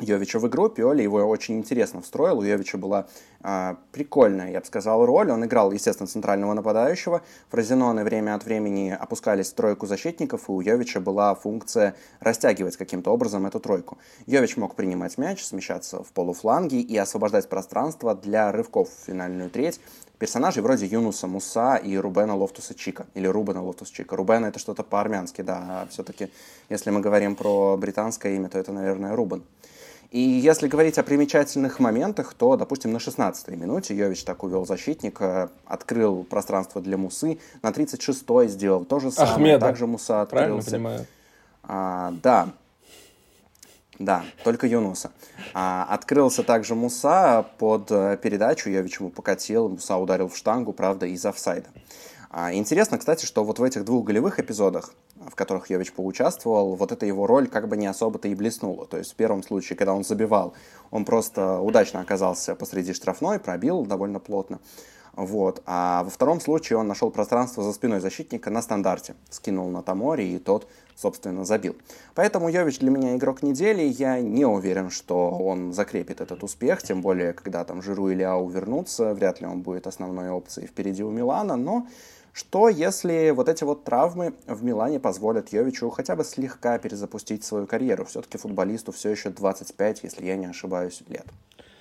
Йовича 0.00 0.38
в 0.38 0.48
игру, 0.48 0.68
Пиоли 0.68 1.02
его 1.02 1.18
очень 1.18 1.58
интересно 1.58 2.00
встроил. 2.00 2.38
У 2.38 2.42
Йовича 2.42 2.78
была 2.78 3.06
э, 3.42 3.74
прикольная, 3.92 4.50
я 4.50 4.60
бы 4.60 4.66
сказал, 4.66 5.04
роль. 5.04 5.30
Он 5.30 5.44
играл, 5.44 5.70
естественно, 5.70 6.06
центрального 6.06 6.54
нападающего. 6.54 7.22
Фразеноны 7.50 8.02
время 8.02 8.34
от 8.34 8.44
времени 8.44 8.90
опускались 8.90 9.50
в 9.50 9.54
тройку 9.54 9.86
защитников, 9.86 10.48
и 10.48 10.52
у 10.52 10.60
Йовича 10.60 11.00
была 11.00 11.34
функция 11.34 11.94
растягивать 12.20 12.76
каким-то 12.76 13.10
образом 13.10 13.46
эту 13.46 13.60
тройку. 13.60 13.98
Йович 14.26 14.56
мог 14.56 14.74
принимать 14.74 15.18
мяч, 15.18 15.44
смещаться 15.44 16.02
в 16.02 16.12
полуфланги 16.12 16.80
и 16.80 16.96
освобождать 16.96 17.48
пространство 17.48 18.14
для 18.14 18.50
рывков 18.50 18.88
в 18.88 19.06
финальную 19.06 19.50
треть 19.50 19.80
персонажей 20.22 20.62
вроде 20.62 20.86
Юнуса 20.86 21.26
Муса 21.26 21.74
и 21.74 21.96
Рубена 21.96 22.36
Лофтуса 22.36 22.74
Чика. 22.76 23.06
Или 23.14 23.26
Рубена 23.26 23.60
Лофтуса 23.60 23.92
Чика. 23.92 24.14
Рубена 24.14 24.46
это 24.46 24.60
что-то 24.60 24.84
по-армянски, 24.84 25.42
да. 25.42 25.56
А 25.68 25.86
все-таки, 25.90 26.30
если 26.70 26.90
мы 26.90 27.00
говорим 27.00 27.34
про 27.34 27.76
британское 27.76 28.36
имя, 28.36 28.48
то 28.48 28.56
это, 28.56 28.70
наверное, 28.70 29.16
Рубен. 29.16 29.42
И 30.12 30.20
если 30.20 30.68
говорить 30.68 30.96
о 30.98 31.02
примечательных 31.02 31.80
моментах, 31.80 32.34
то, 32.34 32.56
допустим, 32.56 32.92
на 32.92 32.98
16-й 32.98 33.56
минуте 33.56 33.96
Йович 33.96 34.22
так 34.22 34.44
увел 34.44 34.64
защитника, 34.64 35.50
открыл 35.66 36.22
пространство 36.22 36.80
для 36.80 36.96
Мусы, 36.96 37.40
на 37.60 37.70
36-й 37.70 38.46
сделал 38.46 38.84
то 38.84 39.00
же 39.00 39.10
самое, 39.10 39.32
Ахмеда. 39.32 39.66
также 39.66 39.88
Муса 39.88 40.22
открылся. 40.22 40.46
Правильно 40.46 40.62
понимаю? 40.62 41.06
А, 41.64 42.14
да, 42.22 42.50
да, 44.04 44.24
только 44.44 44.66
Юнуса. 44.66 45.12
А, 45.54 45.86
открылся 45.88 46.42
также 46.42 46.74
Муса 46.74 47.46
под 47.58 47.90
э, 47.90 48.18
передачу, 48.22 48.70
ведь 48.70 48.94
ему 48.98 49.10
покатил, 49.10 49.68
Муса 49.68 49.96
ударил 49.96 50.28
в 50.28 50.36
штангу, 50.36 50.72
правда, 50.72 51.06
из 51.06 51.24
офсайда. 51.24 51.68
А, 52.30 52.52
интересно, 52.54 52.98
кстати, 52.98 53.26
что 53.26 53.44
вот 53.44 53.58
в 53.58 53.62
этих 53.62 53.84
двух 53.84 54.06
голевых 54.06 54.40
эпизодах, 54.40 54.94
в 55.28 55.34
которых 55.34 55.68
Йович 55.68 55.92
поучаствовал, 55.92 56.74
вот 56.76 56.90
эта 56.90 57.04
его 57.04 57.26
роль 57.26 57.46
как 57.46 57.68
бы 57.68 57.76
не 57.76 57.86
особо-то 57.86 58.28
и 58.28 58.34
блеснула. 58.34 58.86
То 58.86 58.96
есть 58.96 59.12
в 59.12 59.16
первом 59.16 59.42
случае, 59.42 59.76
когда 59.76 59.92
он 59.92 60.02
забивал, 60.02 60.54
он 60.90 61.04
просто 61.04 61.60
удачно 61.60 62.00
оказался 62.00 62.54
посреди 62.54 62.94
штрафной, 62.94 63.38
пробил 63.38 63.84
довольно 63.84 64.18
плотно. 64.18 64.60
Вот. 65.14 65.62
А 65.66 66.04
во 66.04 66.10
втором 66.10 66.40
случае 66.40 66.78
он 66.78 66.88
нашел 66.88 67.10
пространство 67.10 67.62
за 67.62 67.72
спиной 67.72 68.00
защитника 68.00 68.48
на 68.48 68.62
стандарте. 68.62 69.14
Скинул 69.28 69.68
на 69.68 69.82
Тамори, 69.82 70.24
и 70.24 70.38
тот, 70.38 70.66
собственно, 70.96 71.44
забил. 71.44 71.76
Поэтому 72.14 72.48
Йович 72.48 72.78
для 72.78 72.90
меня 72.90 73.16
игрок 73.16 73.42
недели. 73.42 73.82
Я 73.82 74.20
не 74.20 74.44
уверен, 74.44 74.90
что 74.90 75.30
он 75.30 75.72
закрепит 75.72 76.20
этот 76.20 76.42
успех. 76.42 76.82
Тем 76.82 77.02
более, 77.02 77.32
когда 77.32 77.64
там 77.64 77.82
Жиру 77.82 78.08
или 78.10 78.22
Ау 78.22 78.48
вернутся, 78.48 79.14
вряд 79.14 79.40
ли 79.40 79.46
он 79.46 79.62
будет 79.62 79.86
основной 79.86 80.30
опцией 80.30 80.66
впереди 80.66 81.02
у 81.02 81.10
Милана. 81.10 81.56
Но 81.56 81.86
что, 82.32 82.68
если 82.68 83.30
вот 83.30 83.48
эти 83.48 83.64
вот 83.64 83.84
травмы 83.84 84.34
в 84.46 84.64
Милане 84.64 84.98
позволят 84.98 85.52
Йовичу 85.52 85.90
хотя 85.90 86.16
бы 86.16 86.24
слегка 86.24 86.78
перезапустить 86.78 87.44
свою 87.44 87.66
карьеру? 87.66 88.06
Все-таки 88.06 88.38
футболисту 88.38 88.90
все 88.92 89.10
еще 89.10 89.30
25, 89.30 90.02
если 90.02 90.24
я 90.24 90.36
не 90.36 90.46
ошибаюсь, 90.46 91.02
лет. 91.08 91.26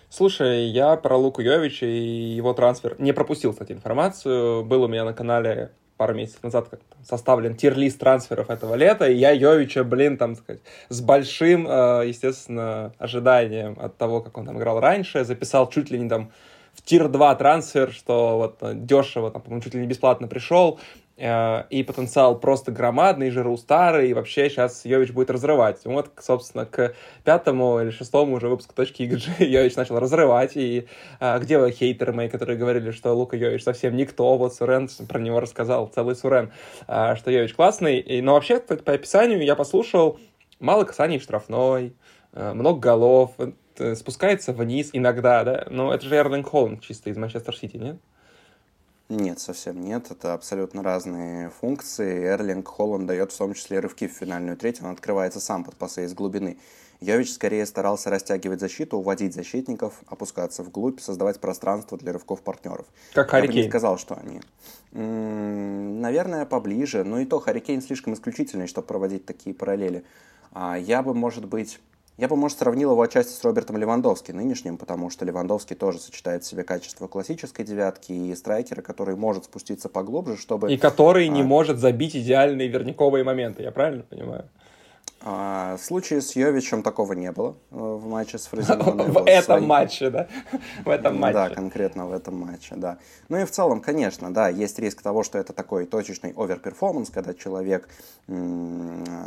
Слушай, 0.09 0.65
я 0.65 0.97
про 0.97 1.15
Луку 1.15 1.41
Йовича 1.41 1.85
и 1.85 2.35
его 2.35 2.53
трансфер 2.53 2.97
не 2.99 3.13
пропустил, 3.13 3.53
кстати, 3.53 3.71
информацию. 3.71 4.65
Был 4.65 4.83
у 4.83 4.87
меня 4.89 5.05
на 5.05 5.13
канале 5.13 5.71
пару 6.01 6.15
месяцев 6.15 6.41
назад 6.41 6.67
как 6.67 6.79
составлен 7.07 7.53
тир-лист 7.53 7.99
трансферов 7.99 8.49
этого 8.49 8.73
лета, 8.73 9.07
и 9.07 9.13
я 9.13 9.29
Йовича, 9.29 9.83
блин, 9.83 10.17
там, 10.17 10.35
сказать, 10.35 10.59
с 10.89 10.99
большим, 10.99 11.67
э, 11.67 12.07
естественно, 12.07 12.91
ожиданием 12.97 13.77
от 13.79 13.97
того, 13.97 14.19
как 14.21 14.35
он 14.35 14.47
там 14.47 14.57
играл 14.57 14.79
раньше, 14.79 15.23
записал 15.23 15.69
чуть 15.69 15.91
ли 15.91 15.99
не 15.99 16.09
там 16.09 16.31
в 16.73 16.81
тир-2 16.81 17.37
трансфер, 17.37 17.91
что 17.91 18.37
вот 18.39 18.57
э, 18.61 18.73
дешево, 18.73 19.29
там, 19.29 19.43
по-моему, 19.43 19.61
чуть 19.61 19.75
ли 19.75 19.81
не 19.81 19.85
бесплатно 19.85 20.27
пришел, 20.27 20.79
и 21.21 21.83
потенциал 21.83 22.39
просто 22.39 22.71
громадный, 22.71 23.29
Жиру 23.29 23.55
старый, 23.55 24.09
и 24.09 24.13
вообще 24.13 24.49
сейчас 24.49 24.85
Йович 24.85 25.11
будет 25.11 25.29
разрывать. 25.29 25.81
Вот, 25.85 26.09
собственно, 26.19 26.65
к 26.65 26.95
пятому 27.23 27.79
или 27.79 27.91
шестому 27.91 28.37
уже 28.37 28.47
выпуску 28.47 28.73
точки 28.73 29.03
XG 29.03 29.45
Йович 29.45 29.75
начал 29.75 29.99
разрывать, 29.99 30.53
и 30.55 30.87
а, 31.19 31.37
где 31.37 31.59
вы, 31.59 31.69
хейтеры 31.71 32.11
мои, 32.11 32.27
которые 32.27 32.57
говорили, 32.57 32.89
что 32.89 33.13
Лука 33.13 33.37
Йович 33.37 33.63
совсем 33.63 33.95
никто, 33.95 34.35
вот 34.35 34.55
Сурен 34.55 34.89
про 35.07 35.19
него 35.19 35.39
рассказал, 35.39 35.87
целый 35.93 36.15
Сурен, 36.15 36.51
а, 36.87 37.15
что 37.15 37.29
Йович 37.29 37.53
классный, 37.53 37.99
и, 37.99 38.21
но 38.21 38.33
вообще, 38.33 38.59
по 38.59 38.93
описанию 38.93 39.43
я 39.43 39.55
послушал, 39.55 40.19
мало 40.59 40.85
касаний 40.85 41.19
штрафной, 41.19 41.93
много 42.33 42.79
голов, 42.79 43.35
спускается 43.95 44.53
вниз 44.53 44.89
иногда, 44.93 45.43
да, 45.43 45.67
но 45.69 45.93
это 45.93 46.05
же 46.05 46.15
Эрлинг 46.15 46.47
Холланд 46.47 46.81
чисто 46.81 47.09
из 47.09 47.17
Манчестер 47.17 47.55
Сити, 47.55 47.77
нет? 47.77 47.97
Нет, 49.11 49.41
совсем 49.41 49.81
нет. 49.81 50.09
Это 50.09 50.33
абсолютно 50.33 50.81
разные 50.83 51.49
функции. 51.49 52.27
Эрлинг 52.27 52.65
Холланд 52.65 53.07
дает 53.07 53.33
в 53.33 53.37
том 53.37 53.53
числе 53.53 53.81
рывки 53.81 54.07
в 54.07 54.13
финальную 54.13 54.55
треть. 54.55 54.81
Он 54.81 54.87
открывается 54.87 55.41
сам 55.41 55.65
под 55.65 55.75
пасы 55.75 56.05
из 56.05 56.13
глубины. 56.13 56.57
Йович 57.01 57.33
скорее 57.33 57.65
старался 57.65 58.09
растягивать 58.09 58.61
защиту, 58.61 58.97
уводить 58.97 59.33
защитников, 59.33 60.01
опускаться 60.07 60.63
вглубь, 60.63 61.01
создавать 61.01 61.41
пространство 61.41 61.97
для 61.97 62.13
рывков 62.13 62.41
партнеров. 62.41 62.85
Как 63.13 63.31
Харри 63.31 63.47
Я 63.47 63.51
бы 63.51 63.57
не 63.57 63.67
сказал, 63.67 63.97
что 63.97 64.15
они... 64.15 64.39
М-м, 64.93 65.99
наверное, 65.99 66.45
поближе. 66.45 67.03
Но 67.03 67.19
и 67.19 67.25
то 67.25 67.41
Харри 67.41 67.81
слишком 67.81 68.13
исключительный, 68.13 68.67
чтобы 68.67 68.87
проводить 68.87 69.25
такие 69.25 69.53
параллели. 69.53 70.05
А 70.53 70.77
я 70.77 71.03
бы, 71.03 71.13
может 71.13 71.45
быть, 71.45 71.81
я 72.21 72.27
бы, 72.27 72.35
может, 72.35 72.59
сравнил 72.59 72.91
его 72.91 73.01
отчасти 73.01 73.33
с 73.33 73.43
Робертом 73.43 73.77
Левандовски 73.77 74.31
нынешним, 74.31 74.77
потому 74.77 75.09
что 75.09 75.25
Левандовский 75.25 75.75
тоже 75.75 75.97
сочетает 75.97 76.43
в 76.43 76.47
себе 76.47 76.63
качество 76.63 77.07
классической 77.07 77.65
девятки 77.65 78.11
и 78.11 78.35
страйкера, 78.35 78.83
который 78.83 79.15
может 79.15 79.45
спуститься 79.45 79.89
поглубже, 79.89 80.37
чтобы... 80.37 80.71
И 80.71 80.77
который 80.77 81.25
а... 81.25 81.29
не 81.29 81.41
может 81.41 81.79
забить 81.79 82.15
идеальные 82.15 82.67
верниковые 82.67 83.23
моменты, 83.23 83.63
я 83.63 83.71
правильно 83.71 84.03
понимаю? 84.03 84.45
А, 85.23 85.77
в 85.77 85.83
случае 85.83 86.21
с 86.21 86.35
Йовичем 86.35 86.81
такого 86.81 87.13
не 87.13 87.31
было 87.31 87.55
э, 87.69 87.75
в 87.75 88.07
матче 88.07 88.39
с 88.39 88.47
Фрозиноной. 88.47 89.05
В 89.11 89.27
этом 89.27 89.67
матче, 89.67 90.09
да? 90.09 90.27
В 90.83 90.89
этом 90.89 91.19
матче. 91.19 91.33
Да, 91.33 91.49
конкретно 91.49 92.07
в 92.07 92.13
этом 92.13 92.39
матче, 92.39 92.75
да. 92.75 92.97
Ну 93.29 93.37
и 93.37 93.45
в 93.45 93.51
целом, 93.51 93.81
конечно, 93.81 94.33
да, 94.33 94.49
есть 94.49 94.79
риск 94.79 95.03
того, 95.03 95.21
что 95.21 95.37
это 95.37 95.53
такой 95.53 95.85
точечный 95.85 96.33
overperformance, 96.35 97.11
когда 97.11 97.33
человек 97.35 97.87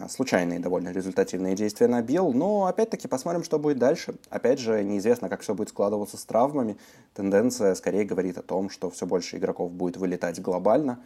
случайные 0.09 0.59
довольно 0.59 0.89
результативные 0.91 1.55
действия 1.55 1.87
набил, 1.87 2.33
но 2.33 2.67
опять-таки 2.67 3.07
посмотрим, 3.07 3.45
что 3.45 3.59
будет 3.59 3.79
дальше. 3.79 4.15
Опять 4.31 4.59
же, 4.59 4.83
неизвестно, 4.83 5.29
как 5.29 5.43
все 5.43 5.55
будет 5.55 5.69
складываться 5.69 6.17
с 6.17 6.25
травмами. 6.25 6.77
Тенденция 7.15 7.75
скорее 7.75 8.05
говорит 8.05 8.39
о 8.39 8.43
том, 8.43 8.69
что 8.69 8.91
все 8.91 9.07
больше 9.07 9.37
игроков 9.37 9.71
будет 9.71 9.97
вылетать 9.97 10.41
глобально. 10.41 10.99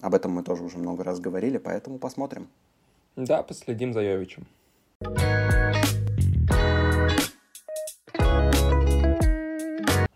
Об 0.00 0.14
этом 0.14 0.32
мы 0.32 0.42
тоже 0.42 0.64
уже 0.64 0.78
много 0.78 1.04
раз 1.04 1.20
говорили, 1.20 1.58
поэтому 1.58 1.98
посмотрим. 1.98 2.48
Да, 3.16 3.42
последим 3.42 3.92
за 3.92 4.02
Йовичем. 4.02 4.46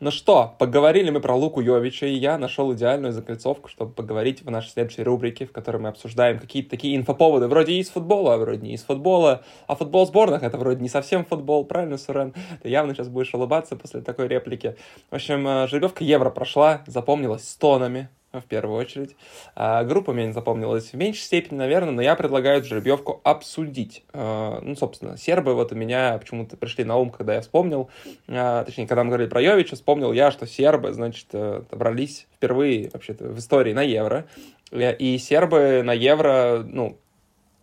Ну 0.01 0.13
что, 0.13 0.55
поговорили 0.59 1.11
мы 1.11 1.21
про 1.21 1.35
Луку 1.35 1.61
Йовича, 1.61 2.07
и 2.07 2.15
я 2.15 2.39
нашел 2.39 2.73
идеальную 2.73 3.13
закольцовку, 3.13 3.69
чтобы 3.69 3.93
поговорить 3.93 4.43
в 4.43 4.51
нашей 4.51 4.71
следующей 4.71 5.03
рубрике, 5.03 5.45
в 5.45 5.53
которой 5.53 5.79
мы 5.79 5.89
обсуждаем 5.89 6.39
какие-то 6.39 6.71
такие 6.71 6.97
инфоповоды, 6.97 7.49
вроде 7.49 7.75
из 7.75 7.91
футбола, 7.91 8.35
а 8.35 8.39
вроде 8.39 8.63
не 8.63 8.75
из 8.75 8.85
футбола, 8.85 9.43
а 9.67 9.75
футбол 9.75 10.07
сборных 10.07 10.45
это 10.45 10.57
вроде 10.57 10.81
не 10.81 10.89
совсем 10.89 11.25
футбол, 11.25 11.65
правильно, 11.65 11.99
Сурен? 11.99 12.33
Ты 12.63 12.69
явно 12.69 12.95
сейчас 12.95 13.09
будешь 13.09 13.35
улыбаться 13.35 13.75
после 13.75 14.01
такой 14.01 14.29
реплики. 14.29 14.77
В 15.11 15.17
общем, 15.17 15.47
э, 15.47 15.67
жеребьевка 15.67 16.05
Евро 16.05 16.31
прошла, 16.31 16.83
запомнилась 16.87 17.49
стонами, 17.49 18.09
в 18.33 18.43
первую 18.43 18.79
очередь. 18.79 19.17
А, 19.55 19.85
группа 19.85 20.13
мне 20.13 20.27
не 20.27 20.33
запомнилась 20.33 20.93
в 20.93 20.95
меньшей 20.95 21.21
степени, 21.21 21.59
наверное, 21.59 21.93
но 21.93 22.03
я 22.03 22.15
предлагаю 22.15 22.63
жеребьевку 22.63 23.21
обсудить. 23.25 24.05
А, 24.13 24.61
ну, 24.61 24.77
собственно, 24.77 25.17
сербы 25.17 25.55
вот 25.55 25.73
у 25.73 25.75
меня 25.75 26.19
почему-то 26.19 26.57
пришли 26.57 26.85
на 26.85 26.97
ум, 26.97 27.11
когда 27.11 27.35
я 27.35 27.41
вспомнил, 27.41 27.89
а, 28.29 28.65
точнее, 28.65 28.87
когда 28.87 29.05
мы 29.05 29.11
говорили 29.11 29.31
про 29.31 29.41
Йовича, 29.41 29.77
вспомнил 29.77 30.13
я, 30.13 30.31
что 30.31 30.47
сербы, 30.47 30.93
значит, 30.93 31.29
э, 31.33 31.63
добрались 31.71 32.27
впервые 32.35 32.91
вообще-то 32.93 33.25
в 33.29 33.39
истории 33.39 33.73
на 33.73 33.83
Евро. 33.83 34.27
И 34.71 35.19
сербы 35.19 35.83
на 35.83 35.93
Евро, 35.93 36.63
ну, 36.67 36.99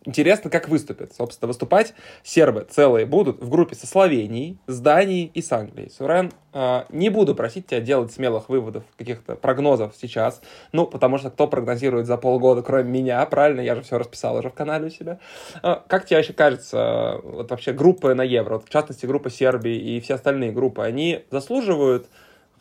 Интересно, 0.06 0.52
как 0.52 0.70
выступят. 0.70 1.14
Собственно, 1.16 1.48
выступать 1.48 1.96
сербы 2.24 2.68
целые 2.70 3.08
будут 3.08 3.42
в 3.42 3.50
группе 3.50 3.76
со 3.76 3.88
Словенией, 3.88 4.60
с 4.68 4.80
Данией 4.80 5.32
и 5.34 5.42
с 5.42 5.52
Англией. 5.52 5.90
Сурен, 5.90 6.32
э, 6.54 6.84
не 6.90 7.10
буду 7.10 7.34
просить 7.34 7.68
тебя 7.68 7.82
делать 7.82 8.12
смелых 8.12 8.48
выводов, 8.50 8.84
каких-то 8.98 9.36
прогнозов 9.36 9.96
сейчас. 10.00 10.42
Ну, 10.72 10.86
потому 10.86 11.18
что 11.18 11.32
кто 11.32 11.48
прогнозирует 11.48 12.06
за 12.06 12.18
полгода, 12.18 12.62
кроме 12.62 12.90
меня, 12.90 13.26
правильно? 13.26 13.62
Я 13.62 13.74
же 13.74 13.82
все 13.82 13.98
расписал 13.98 14.36
уже 14.36 14.50
в 14.50 14.54
канале 14.54 14.88
у 14.88 14.90
себя. 14.92 15.18
Э, 15.64 15.78
как 15.88 16.06
тебе 16.06 16.18
вообще 16.18 16.34
кажется, 16.34 17.20
вот 17.24 17.50
вообще 17.50 17.74
группы 17.74 18.14
на 18.14 18.24
Евро, 18.24 18.56
вот, 18.56 18.68
в 18.68 18.70
частности, 18.70 19.08
группа 19.08 19.32
Сербии 19.32 19.76
и 19.76 20.00
все 20.02 20.16
остальные 20.16 20.52
группы, 20.52 20.84
они 20.84 21.24
заслуживают 21.32 22.08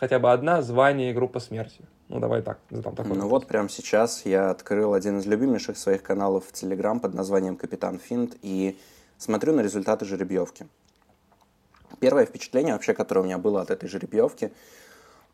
хотя 0.01 0.19
бы 0.19 0.33
одна 0.33 0.63
звание 0.63 1.13
группа 1.13 1.41
смерти? 1.41 1.83
Ну, 2.09 2.21
давай 2.21 2.43
так. 2.43 2.59
Там 2.69 2.95
такой 2.95 3.17
ну 3.17 3.29
вот 3.29 3.47
прямо 3.47 3.69
сейчас 3.69 4.27
я 4.27 4.51
открыл 4.51 4.95
один 4.95 5.19
из 5.19 5.27
любимейших 5.27 5.79
своих 5.79 6.03
каналов 6.03 6.47
в 6.47 6.53
Телеграм 6.53 7.01
под 7.01 7.15
названием 7.15 7.57
«Капитан 7.57 7.99
Финт» 7.99 8.37
и 8.43 8.79
смотрю 9.19 9.55
на 9.55 9.61
результаты 9.61 10.05
жеребьевки. 10.05 10.67
Первое 12.01 12.27
впечатление 12.27 12.75
вообще, 12.75 12.93
которое 12.93 13.21
у 13.21 13.25
меня 13.25 13.39
было 13.39 13.63
от 13.63 13.71
этой 13.71 13.89
жеребьевки– 13.89 14.53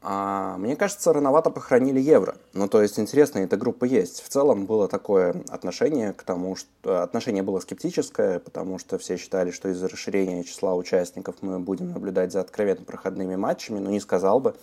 а, 0.02 0.56
мне 0.56 0.76
кажется, 0.76 1.12
рановато 1.12 1.50
похоронили 1.50 2.00
евро. 2.00 2.36
Ну, 2.54 2.68
то 2.68 2.80
есть, 2.80 2.98
интересно, 2.98 3.40
эта 3.40 3.58
группа 3.58 3.84
есть. 3.84 4.22
В 4.22 4.28
целом 4.28 4.64
было 4.64 4.88
такое 4.88 5.42
отношение 5.48 6.14
к 6.14 6.22
тому, 6.22 6.56
что... 6.56 7.02
Отношение 7.02 7.42
было 7.42 7.60
скептическое, 7.60 8.38
потому 8.38 8.78
что 8.78 8.96
все 8.98 9.18
считали, 9.18 9.50
что 9.50 9.68
из-за 9.68 9.88
расширения 9.88 10.42
числа 10.44 10.74
участников 10.74 11.36
мы 11.42 11.58
будем 11.58 11.92
наблюдать 11.92 12.32
за 12.32 12.40
откровенно 12.40 12.82
проходными 12.82 13.36
матчами, 13.36 13.78
но 13.78 13.90
не 13.90 14.00
сказал 14.00 14.40
бы, 14.40 14.56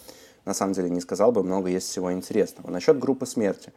на 0.48 0.56
самом 0.56 0.74
деле 0.74 0.89
не 0.89 1.01
сказал 1.01 1.32
бы, 1.32 1.44
много 1.44 1.70
есть 1.70 1.88
всего 1.88 2.12
интересного. 2.12 2.72
Насчет 2.72 2.98
группы 2.98 3.27
смерти. 3.27 3.72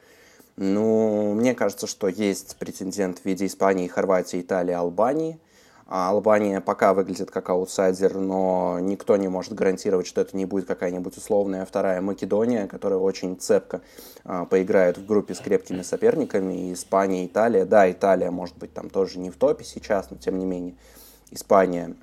Ну, 0.56 1.34
мне 1.34 1.54
кажется, 1.54 1.86
что 1.86 2.08
есть 2.08 2.56
претендент 2.56 3.18
в 3.18 3.24
виде 3.26 3.44
Испании, 3.44 3.88
Хорватии, 3.88 4.40
Италии, 4.40 4.72
Албании– 4.72 5.38
а 5.92 6.10
Албания 6.10 6.60
пока 6.60 6.94
выглядит 6.94 7.32
как 7.32 7.50
аутсайдер, 7.50 8.14
но 8.14 8.78
никто 8.80 9.16
не 9.16 9.26
может 9.26 9.54
гарантировать, 9.54 10.06
что 10.06 10.20
это 10.20 10.36
не 10.36 10.46
будет 10.46 10.68
какая-нибудь 10.68 11.16
условная 11.16 11.66
вторая 11.66 12.00
Македония, 12.00 12.68
которая 12.68 13.00
очень 13.00 13.36
цепко 13.36 13.80
а, 14.22 14.44
поиграет 14.44 14.98
в 14.98 15.04
группе 15.04 15.34
с 15.34 15.40
крепкими 15.40 15.82
соперниками. 15.82 16.68
И 16.68 16.74
Испания, 16.74 17.26
Италия. 17.26 17.64
Да, 17.64 17.90
Италия, 17.90 18.30
может 18.30 18.56
быть, 18.56 18.72
там 18.72 18.88
тоже 18.88 19.18
не 19.18 19.30
в 19.30 19.36
топе 19.36 19.64
сейчас, 19.64 20.08
но 20.12 20.16
тем 20.16 20.38
не 20.38 20.46
менее. 20.46 20.76
Испания 21.32 21.96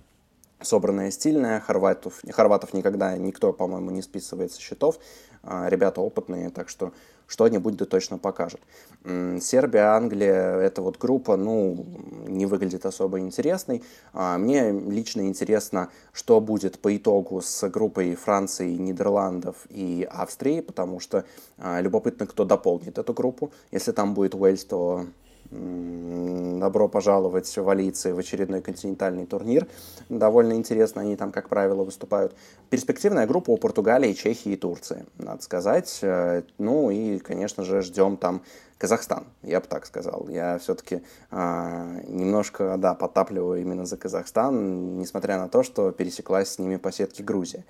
собранная, 0.62 1.12
стильная. 1.12 1.60
Хорватов, 1.60 2.22
хорватов 2.30 2.74
никогда 2.74 3.16
никто, 3.18 3.54
по-моему, 3.54 3.92
не 3.92 4.02
списывает 4.02 4.52
со 4.52 4.62
счетов. 4.62 5.00
А, 5.44 5.70
ребята 5.70 6.02
опытные, 6.02 6.50
так 6.50 6.70
что 6.70 6.92
что-нибудь 7.28 7.76
да 7.76 7.86
точно 7.86 8.18
покажет. 8.18 8.62
Сербия, 9.04 9.96
Англия, 9.96 10.56
эта 10.58 10.82
вот 10.82 10.98
группа, 10.98 11.36
ну, 11.36 11.86
не 12.28 12.46
выглядит 12.46 12.86
особо 12.86 13.20
интересной. 13.20 13.84
А, 14.14 14.38
мне 14.38 14.72
лично 14.72 15.28
интересно, 15.28 15.90
что 16.14 16.42
будет 16.42 16.80
по 16.80 16.96
итогу 16.96 17.42
с 17.42 17.68
группой 17.70 18.16
Франции, 18.16 18.76
Нидерландов 18.76 19.68
и 19.70 20.08
Австрии, 20.10 20.62
потому 20.62 21.00
что 21.00 21.26
а, 21.58 21.82
любопытно, 21.82 22.28
кто 22.28 22.46
дополнит 22.46 22.98
эту 22.98 23.14
группу. 23.14 23.52
Если 23.72 23.92
там 23.92 24.14
будет 24.14 24.34
Уэльс, 24.34 24.64
то 24.66 25.06
Добро 25.50 26.88
пожаловать 26.89 27.56
в 27.56 27.70
Алиции 27.70 28.12
в 28.12 28.20
очередной 28.20 28.62
континентальный 28.62 29.25
турнир. 29.25 29.68
Довольно 30.10 30.54
интересно, 30.54 31.01
они 31.01 31.16
там, 31.16 31.32
как 31.32 31.48
правило, 31.48 31.84
выступают. 31.84 32.36
Перспективная 32.70 33.27
группа 33.27 33.51
у 33.51 33.58
Португалии, 33.58 34.13
Чехии 34.13 34.54
и 34.54 34.58
Турции, 34.58 35.06
надо 35.18 35.42
сказать. 35.42 36.00
Э, 36.01 36.44
ну 36.58 36.92
и, 36.92 37.20
конечно 37.20 37.63
же, 37.63 37.82
ждем 37.82 38.18
там 38.18 38.42
Казахстан, 38.77 39.25
я 39.42 39.60
бы 39.60 39.68
так 39.68 39.86
сказал. 39.86 40.27
Я 40.30 40.60
все-таки 40.60 41.01
а, 41.32 42.00
немножко, 42.08 42.75
да, 42.77 42.94
подтапливаю 42.94 43.62
именно 43.62 43.86
за 43.86 43.98
Казахстан, 43.98 44.98
несмотря 44.98 45.39
на 45.39 45.48
то, 45.48 45.63
что 45.63 45.92
пересеклась 45.92 46.50
с 46.50 46.60
ними 46.60 46.75
по 46.75 46.92
сетке 46.92 47.24
Грузия. 47.24 47.63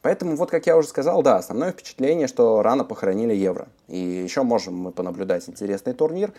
Поэтому, 0.00 0.36
вот 0.36 0.50
как 0.50 0.66
я 0.66 0.76
уже 0.76 0.88
сказал, 0.88 1.22
да, 1.22 1.36
основное 1.36 1.72
впечатление, 1.72 2.28
что 2.28 2.62
рано 2.62 2.84
похоронили 2.84 3.34
Евро. 3.34 3.68
И 3.88 3.98
еще 3.98 4.42
можем 4.42 4.74
мы 4.74 4.92
понаблюдать 4.92 5.48
интересный 5.48 5.92
турнир. 5.92 6.32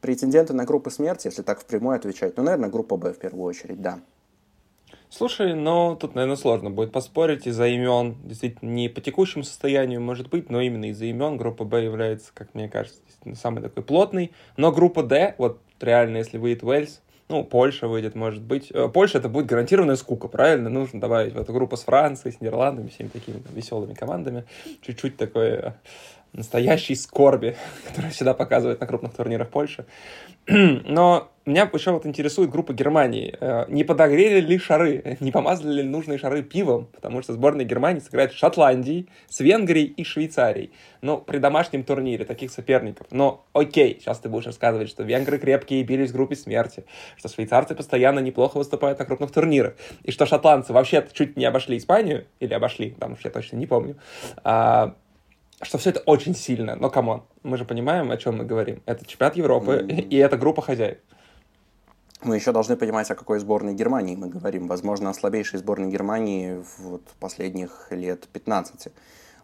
Претенденты 0.00 0.52
на 0.52 0.64
группы 0.64 0.90
смерти, 0.90 1.26
если 1.26 1.42
так 1.42 1.60
впрямую 1.60 1.96
отвечать, 1.96 2.36
ну, 2.36 2.44
наверное, 2.44 2.70
группа 2.70 2.96
Б 2.96 3.12
в 3.12 3.18
первую 3.18 3.44
очередь, 3.44 3.82
да. 3.82 4.00
Слушай, 5.10 5.54
ну 5.54 5.96
тут, 5.96 6.14
наверное, 6.14 6.36
сложно 6.36 6.70
будет 6.70 6.92
поспорить 6.92 7.46
из-за 7.46 7.66
имен. 7.66 8.16
Действительно, 8.24 8.68
не 8.68 8.88
по 8.88 9.00
текущему 9.00 9.42
состоянию, 9.42 10.00
может 10.00 10.28
быть, 10.28 10.50
но 10.50 10.60
именно 10.60 10.90
из-за 10.90 11.06
имен 11.06 11.36
группа 11.36 11.64
Б 11.64 11.82
является, 11.82 12.30
как 12.34 12.54
мне 12.54 12.68
кажется, 12.68 13.00
самый 13.34 13.62
такой 13.62 13.82
плотный. 13.82 14.32
Но 14.56 14.70
группа 14.70 15.02
Д, 15.02 15.34
вот 15.38 15.60
реально, 15.80 16.18
если 16.18 16.36
выйдет 16.36 16.62
Уэльс, 16.62 17.00
ну, 17.28 17.44
Польша 17.44 17.88
выйдет, 17.88 18.14
может 18.14 18.42
быть. 18.42 18.70
Э, 18.70 18.88
Польша 18.88 19.18
это 19.18 19.28
будет 19.28 19.46
гарантированная 19.46 19.96
скука, 19.96 20.28
правильно? 20.28 20.70
Нужно 20.70 21.00
добавить 21.00 21.34
в 21.34 21.38
эту 21.38 21.52
группу 21.52 21.76
с 21.76 21.82
Францией, 21.82 22.34
с 22.34 22.40
Нидерландами, 22.40 22.88
всеми 22.88 23.08
такими 23.08 23.38
там, 23.38 23.54
веселыми 23.54 23.92
командами. 23.92 24.44
Чуть-чуть 24.80 25.18
такое 25.18 25.76
настоящей 26.32 26.94
скорби, 26.94 27.56
которая 27.88 28.10
всегда 28.12 28.34
показывает 28.34 28.80
на 28.80 28.86
крупных 28.86 29.14
турнирах 29.14 29.50
Польши. 29.50 29.86
Но 30.46 31.30
меня 31.48 31.68
еще 31.72 31.92
вот 31.92 32.04
интересует 32.04 32.50
группа 32.50 32.72
Германии. 32.72 33.36
Э, 33.40 33.64
не 33.68 33.82
подогрели 33.82 34.40
ли 34.40 34.58
шары, 34.58 35.16
не 35.20 35.32
помазали 35.32 35.80
ли 35.80 35.82
нужные 35.82 36.18
шары 36.18 36.42
пивом? 36.42 36.86
Потому 36.92 37.22
что 37.22 37.32
сборная 37.32 37.64
Германии 37.64 38.00
сыграет 38.00 38.32
с 38.32 38.34
Шотландией, 38.34 39.08
с 39.28 39.40
Венгрией 39.40 39.86
и 39.86 40.04
Швейцарией. 40.04 40.72
Ну, 41.00 41.18
при 41.18 41.38
домашнем 41.38 41.84
турнире 41.84 42.24
таких 42.24 42.50
соперников. 42.50 43.06
Но 43.10 43.46
окей, 43.52 43.98
сейчас 44.00 44.18
ты 44.18 44.28
будешь 44.28 44.46
рассказывать, 44.46 44.88
что 44.88 45.04
венгры 45.04 45.38
крепкие 45.38 45.82
бились 45.84 46.10
в 46.10 46.12
группе 46.12 46.36
смерти, 46.36 46.84
что 47.16 47.28
швейцарцы 47.28 47.74
постоянно 47.74 48.20
неплохо 48.20 48.58
выступают 48.58 48.98
на 48.98 49.04
крупных 49.04 49.30
турнирах, 49.30 49.74
и 50.02 50.10
что 50.10 50.26
шотландцы 50.26 50.72
вообще 50.72 51.06
чуть 51.12 51.36
не 51.36 51.44
обошли 51.44 51.78
Испанию, 51.78 52.26
или 52.40 52.52
обошли, 52.52 52.90
там 52.90 53.12
уж 53.12 53.20
я 53.24 53.30
точно 53.30 53.56
не 53.56 53.66
помню, 53.66 53.96
а, 54.44 54.96
что 55.62 55.78
все 55.78 55.90
это 55.90 56.00
очень 56.00 56.34
сильно. 56.34 56.76
Но, 56.76 56.90
come 56.90 57.09
on, 57.09 57.24
мы 57.42 57.56
же 57.56 57.64
понимаем, 57.64 58.10
о 58.10 58.16
чем 58.16 58.38
мы 58.38 58.44
говорим. 58.44 58.82
Это 58.86 59.04
чемпионат 59.04 59.36
Европы, 59.36 59.84
mm-hmm. 59.84 60.00
и 60.08 60.16
это 60.16 60.36
группа 60.36 60.62
хозяев. 60.62 60.98
Мы 62.22 62.34
еще 62.34 62.52
должны 62.52 62.76
понимать, 62.76 63.10
о 63.10 63.14
какой 63.14 63.38
сборной 63.38 63.74
Германии 63.74 64.16
мы 64.16 64.28
говорим. 64.28 64.66
Возможно, 64.66 65.10
о 65.10 65.14
слабейшей 65.14 65.60
сборной 65.60 65.88
Германии 65.88 66.64
вот 66.78 67.02
последних 67.20 67.88
лет 67.90 68.26
15. 68.32 68.88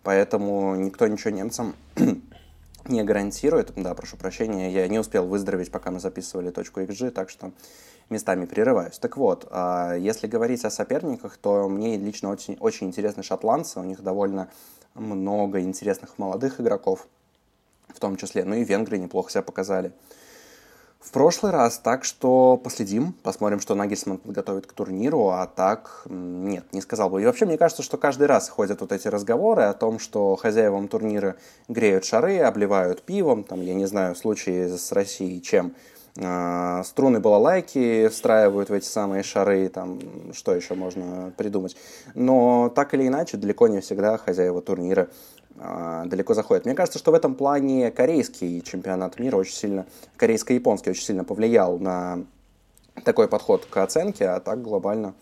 Поэтому 0.03 0.75
никто 0.75 1.07
ничего 1.07 1.31
немцам 1.31 1.75
не 2.89 3.05
гарантирует. 3.05 3.73
Да, 3.77 3.95
прошу 3.95 4.17
прощения, 4.17 4.73
я 4.73 4.89
не 4.89 4.99
успел 4.99 5.27
выздороветь, 5.27 5.71
пока 5.71 5.93
мы 5.93 6.01
записывали 6.01 6.51
точку 6.51 6.81
xG, 6.81 7.11
так 7.11 7.31
что 7.31 7.53
местами 8.11 8.45
прерываюсь. 8.45 8.99
Так 8.99 9.17
вот, 9.17 9.47
а, 9.51 9.95
если 9.95 10.27
говорить 10.27 10.65
о 10.65 10.71
соперниках, 10.71 11.37
то 11.37 11.69
мне 11.69 11.97
лично 11.97 12.31
очень, 12.31 12.57
очень 12.61 12.89
интересны 12.89 13.23
шотландцы. 13.23 13.81
У 13.81 13.85
них 13.85 14.03
довольно 14.03 14.49
много 14.95 15.61
интересных 15.61 16.19
молодых 16.19 16.61
игроков, 16.61 17.07
в 17.89 17.99
том 18.01 18.17
числе. 18.17 18.45
Ну 18.45 18.55
и 18.55 18.65
венгры 18.65 18.99
неплохо 18.99 19.31
себя 19.31 19.43
показали. 19.43 19.93
В 21.05 21.11
прошлый 21.11 21.53
раз, 21.53 21.79
так 21.79 22.03
что 22.03 22.57
последим, 22.57 23.13
посмотрим, 23.23 23.61
что 23.61 23.75
Нагельсман 23.75 24.17
подготовит 24.17 24.67
к 24.67 24.73
турниру, 24.73 25.29
а 25.29 25.47
так 25.47 26.07
нет, 26.07 26.65
не 26.73 26.81
сказал 26.81 27.11
бы. 27.11 27.21
И 27.21 27.27
вообще, 27.27 27.45
мне 27.45 27.59
кажется, 27.59 27.83
что 27.83 27.99
каждый 27.99 28.27
раз 28.27 28.49
ходят 28.49 28.81
вот 28.81 28.91
эти 28.91 29.07
разговоры 29.09 29.65
о 29.65 29.75
том, 29.75 29.99
что 29.99 30.35
хозяевам 30.35 30.89
турнира 30.89 31.37
греют 31.69 32.07
шары, 32.07 32.39
обливают 32.39 33.03
пивом, 33.03 33.45
там, 33.45 33.61
я 33.61 33.75
не 33.75 33.85
знаю, 33.85 34.15
в 34.15 34.19
случае 34.19 34.79
с 34.79 34.93
Россией 34.93 35.43
чем, 35.43 35.75
струны 36.17 37.19
балалайки 37.19 38.07
встраивают 38.07 38.71
в 38.71 38.73
эти 38.73 38.85
самые 38.85 39.25
шары, 39.25 39.69
там, 39.69 39.99
что 40.33 40.55
еще 40.55 40.75
можно 40.75 41.33
придумать. 41.37 41.77
Но 42.15 42.69
так 42.69 42.95
или 42.95 43.09
иначе, 43.09 43.37
далеко 43.37 43.67
не 43.67 43.81
всегда 43.81 44.17
хозяева 44.17 44.63
турнира 44.63 45.09
а, 45.59 46.05
далеко 46.07 46.35
заходят. 46.35 46.65
Мне 46.65 46.75
кажется, 46.75 46.99
что 46.99 47.13
в 47.13 47.15
этом 47.15 47.35
плане 47.35 47.91
корейский 47.91 48.61
чемпионат 48.63 49.19
мира 49.19 49.37
очень 49.37 49.55
сильно, 49.55 49.87
корейско-японский 50.17 50.91
очень 50.91 51.05
сильно 51.05 51.25
повлиял 51.25 51.79
на 51.79 52.25
такой 53.05 53.29
подход 53.29 53.65
к 53.67 53.77
оценке, 53.77 54.29
а 54.29 54.41
так 54.41 54.63
глобально 54.63 55.15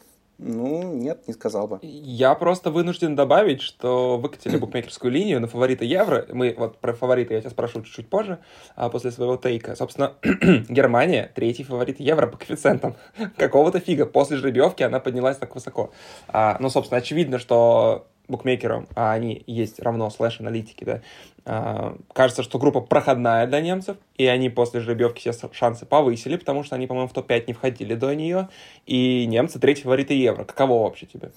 ну, 0.44 0.92
нет, 0.94 1.28
не 1.28 1.34
сказал 1.34 1.68
бы. 1.68 1.78
Я 1.82 2.34
просто 2.34 2.70
вынужден 2.70 3.14
добавить, 3.14 3.62
что 3.62 4.18
выкатили 4.18 4.56
букмекерскую 4.56 5.12
линию 5.12 5.40
на 5.40 5.46
фаворита 5.46 5.84
Евро. 5.84 6.26
Мы 6.32 6.54
вот 6.58 6.78
про 6.78 6.92
фаворита 6.92 7.34
я 7.34 7.40
тебя 7.40 7.50
спрошу 7.50 7.82
чуть-чуть 7.82 8.08
позже, 8.08 8.38
а 8.74 8.88
после 8.88 9.12
своего 9.12 9.36
take 9.36 9.63
а. 9.63 9.76
Собственно, 9.76 10.14
Германия 10.68 11.30
третий 11.34 11.62
фаворит 11.62 12.00
Евро 12.00 12.26
по 12.26 12.36
коэффициентам. 12.36 12.96
Какого-то 13.36 13.78
фига. 13.78 14.04
После 14.04 14.36
жеребьевки 14.36 14.82
она 14.82 14.98
поднялась 14.98 15.36
так 15.36 15.54
высоко. 15.54 15.92
А, 16.28 16.56
ну, 16.58 16.70
собственно, 16.70 16.98
очевидно, 16.98 17.38
что 17.38 18.08
букмекерам, 18.28 18.88
а 18.94 19.12
они 19.12 19.42
есть 19.46 19.80
равно 19.80 20.08
слэш-аналитики, 20.10 20.84
да, 20.84 21.02
а, 21.44 21.96
кажется, 22.12 22.42
что 22.42 22.58
группа 22.58 22.80
проходная 22.80 23.46
для 23.46 23.60
немцев, 23.60 23.96
и 24.16 24.26
они 24.26 24.48
после 24.48 24.80
жеребьевки 24.80 25.30
все 25.30 25.50
шансы 25.52 25.86
повысили, 25.86 26.36
потому 26.36 26.62
что 26.62 26.76
они, 26.76 26.86
по-моему, 26.86 27.08
в 27.08 27.12
топ-5 27.12 27.44
не 27.48 27.52
входили 27.52 27.94
до 27.94 28.14
нее, 28.14 28.48
и 28.86 29.26
немцы 29.26 29.58
третий 29.58 29.82
фавориты 29.82 30.14
Евро. 30.14 30.44
Каково 30.44 30.84
вообще 30.84 31.06
тебе? 31.06 31.32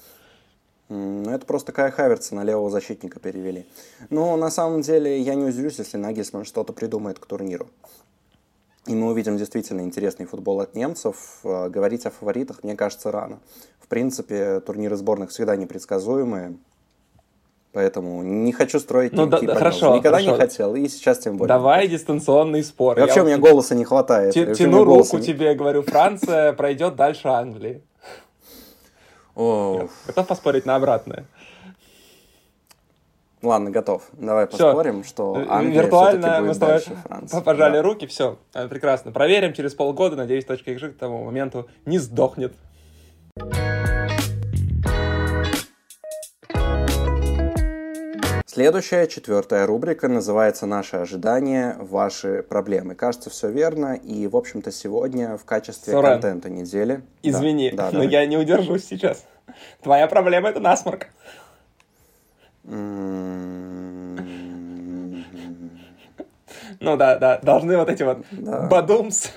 Ну, 0.87 1.31
это 1.31 1.47
просто 1.47 1.71
Кая 1.71 1.89
Хаверца 1.89 2.35
на 2.35 2.43
левого 2.43 2.69
защитника 2.69 3.19
перевели. 3.19 3.65
Но 4.11 4.37
на 4.37 4.51
самом 4.51 4.81
деле 4.81 5.19
я 5.19 5.33
не 5.33 5.45
удивлюсь, 5.45 5.79
если 5.79 5.97
Нагельсман 5.97 6.45
что-то 6.45 6.73
придумает 6.73 7.17
к 7.17 7.25
турниру. 7.25 7.67
И 8.85 8.93
мы 8.93 9.09
увидим 9.09 9.35
действительно 9.35 9.81
интересный 9.81 10.27
футбол 10.27 10.61
от 10.61 10.75
немцев. 10.75 11.39
А, 11.43 11.69
говорить 11.69 12.05
о 12.05 12.11
фаворитах, 12.11 12.63
мне 12.63 12.75
кажется, 12.75 13.11
рано. 13.11 13.39
В 13.79 13.87
принципе, 13.87 14.59
турниры 14.59 14.95
сборных 14.95 15.31
всегда 15.31 15.55
непредсказуемые. 15.55 16.55
Поэтому 17.75 18.23
не 18.23 18.53
хочу 18.53 18.79
строить 18.79 19.11
ну, 19.11 19.25
да, 19.25 19.41
да, 19.41 19.53
хорошо, 19.53 19.97
Никогда 19.97 20.19
хорошо. 20.19 20.31
не 20.31 20.37
хотел, 20.37 20.75
и 20.75 20.87
сейчас 20.87 21.19
тем 21.19 21.35
более. 21.35 21.49
Давай 21.49 21.89
дистанционный 21.89 22.63
спор. 22.63 22.97
И 22.97 23.01
вообще 23.01 23.19
у 23.19 23.25
меня 23.25 23.35
тебе... 23.35 23.49
голоса 23.49 23.75
не 23.75 23.83
хватает. 23.83 24.33
Тяну 24.33 24.85
руку 24.85 25.19
тебе, 25.19 25.53
говорю, 25.55 25.81
Франция 25.81 26.53
пройдет 26.53 26.95
дальше 26.95 27.27
Англии. 27.27 27.83
О. 29.35 29.89
Готов 30.07 30.25
поспорить 30.25 30.65
на 30.65 30.77
обратное? 30.77 31.25
Ладно, 33.41 33.71
готов. 33.71 34.03
Давай 34.13 34.47
все. 34.47 34.57
поспорим, 34.57 35.03
что 35.03 35.35
э, 35.37 35.45
Англия 35.49 35.81
Виртуально 35.81 36.39
мы 36.39 36.53
с 36.53 36.57
тобой 36.57 36.79
пожали 37.43 37.73
да. 37.73 37.81
руки, 37.81 38.07
все, 38.07 38.37
э, 38.53 38.69
прекрасно. 38.69 39.11
Проверим 39.11 39.51
через 39.51 39.75
полгода, 39.75 40.15
надеюсь, 40.15 40.45
точка 40.45 40.71
XG 40.71 40.93
к 40.93 40.97
тому 40.97 41.25
моменту 41.25 41.67
не 41.85 41.99
сдохнет. 41.99 42.53
Следующая, 48.55 49.05
четвертая 49.07 49.65
рубрика 49.65 50.07
называется 50.07 50.65
«Наши 50.65 50.95
ожидания, 50.95 51.75
ваши 51.77 52.41
проблемы». 52.41 52.95
Кажется, 52.95 53.29
все 53.29 53.51
верно, 53.51 53.95
и, 53.95 54.27
в 54.27 54.37
общем-то, 54.37 54.71
сегодня 54.71 55.35
в 55.35 55.43
качестве 55.43 55.91
Сурен, 55.91 56.11
контента 56.13 56.49
недели... 56.49 57.01
Извини, 57.21 57.71
да, 57.71 57.91
да, 57.91 57.97
но 57.97 58.05
да. 58.05 58.09
я 58.09 58.25
не 58.25 58.37
удержусь 58.37 58.85
сейчас. 58.85 59.25
Твоя 59.83 60.07
проблема— 60.07 60.47
это 60.51 60.61
насморк. 60.61 61.07
Ну 66.79 66.97
да, 66.97 67.17
да, 67.17 67.39
должны 67.39 67.77
вот 67.77 67.89
эти 67.89 68.03
вот 68.03 68.19
да. 68.31 68.67
бадумс 68.67 69.27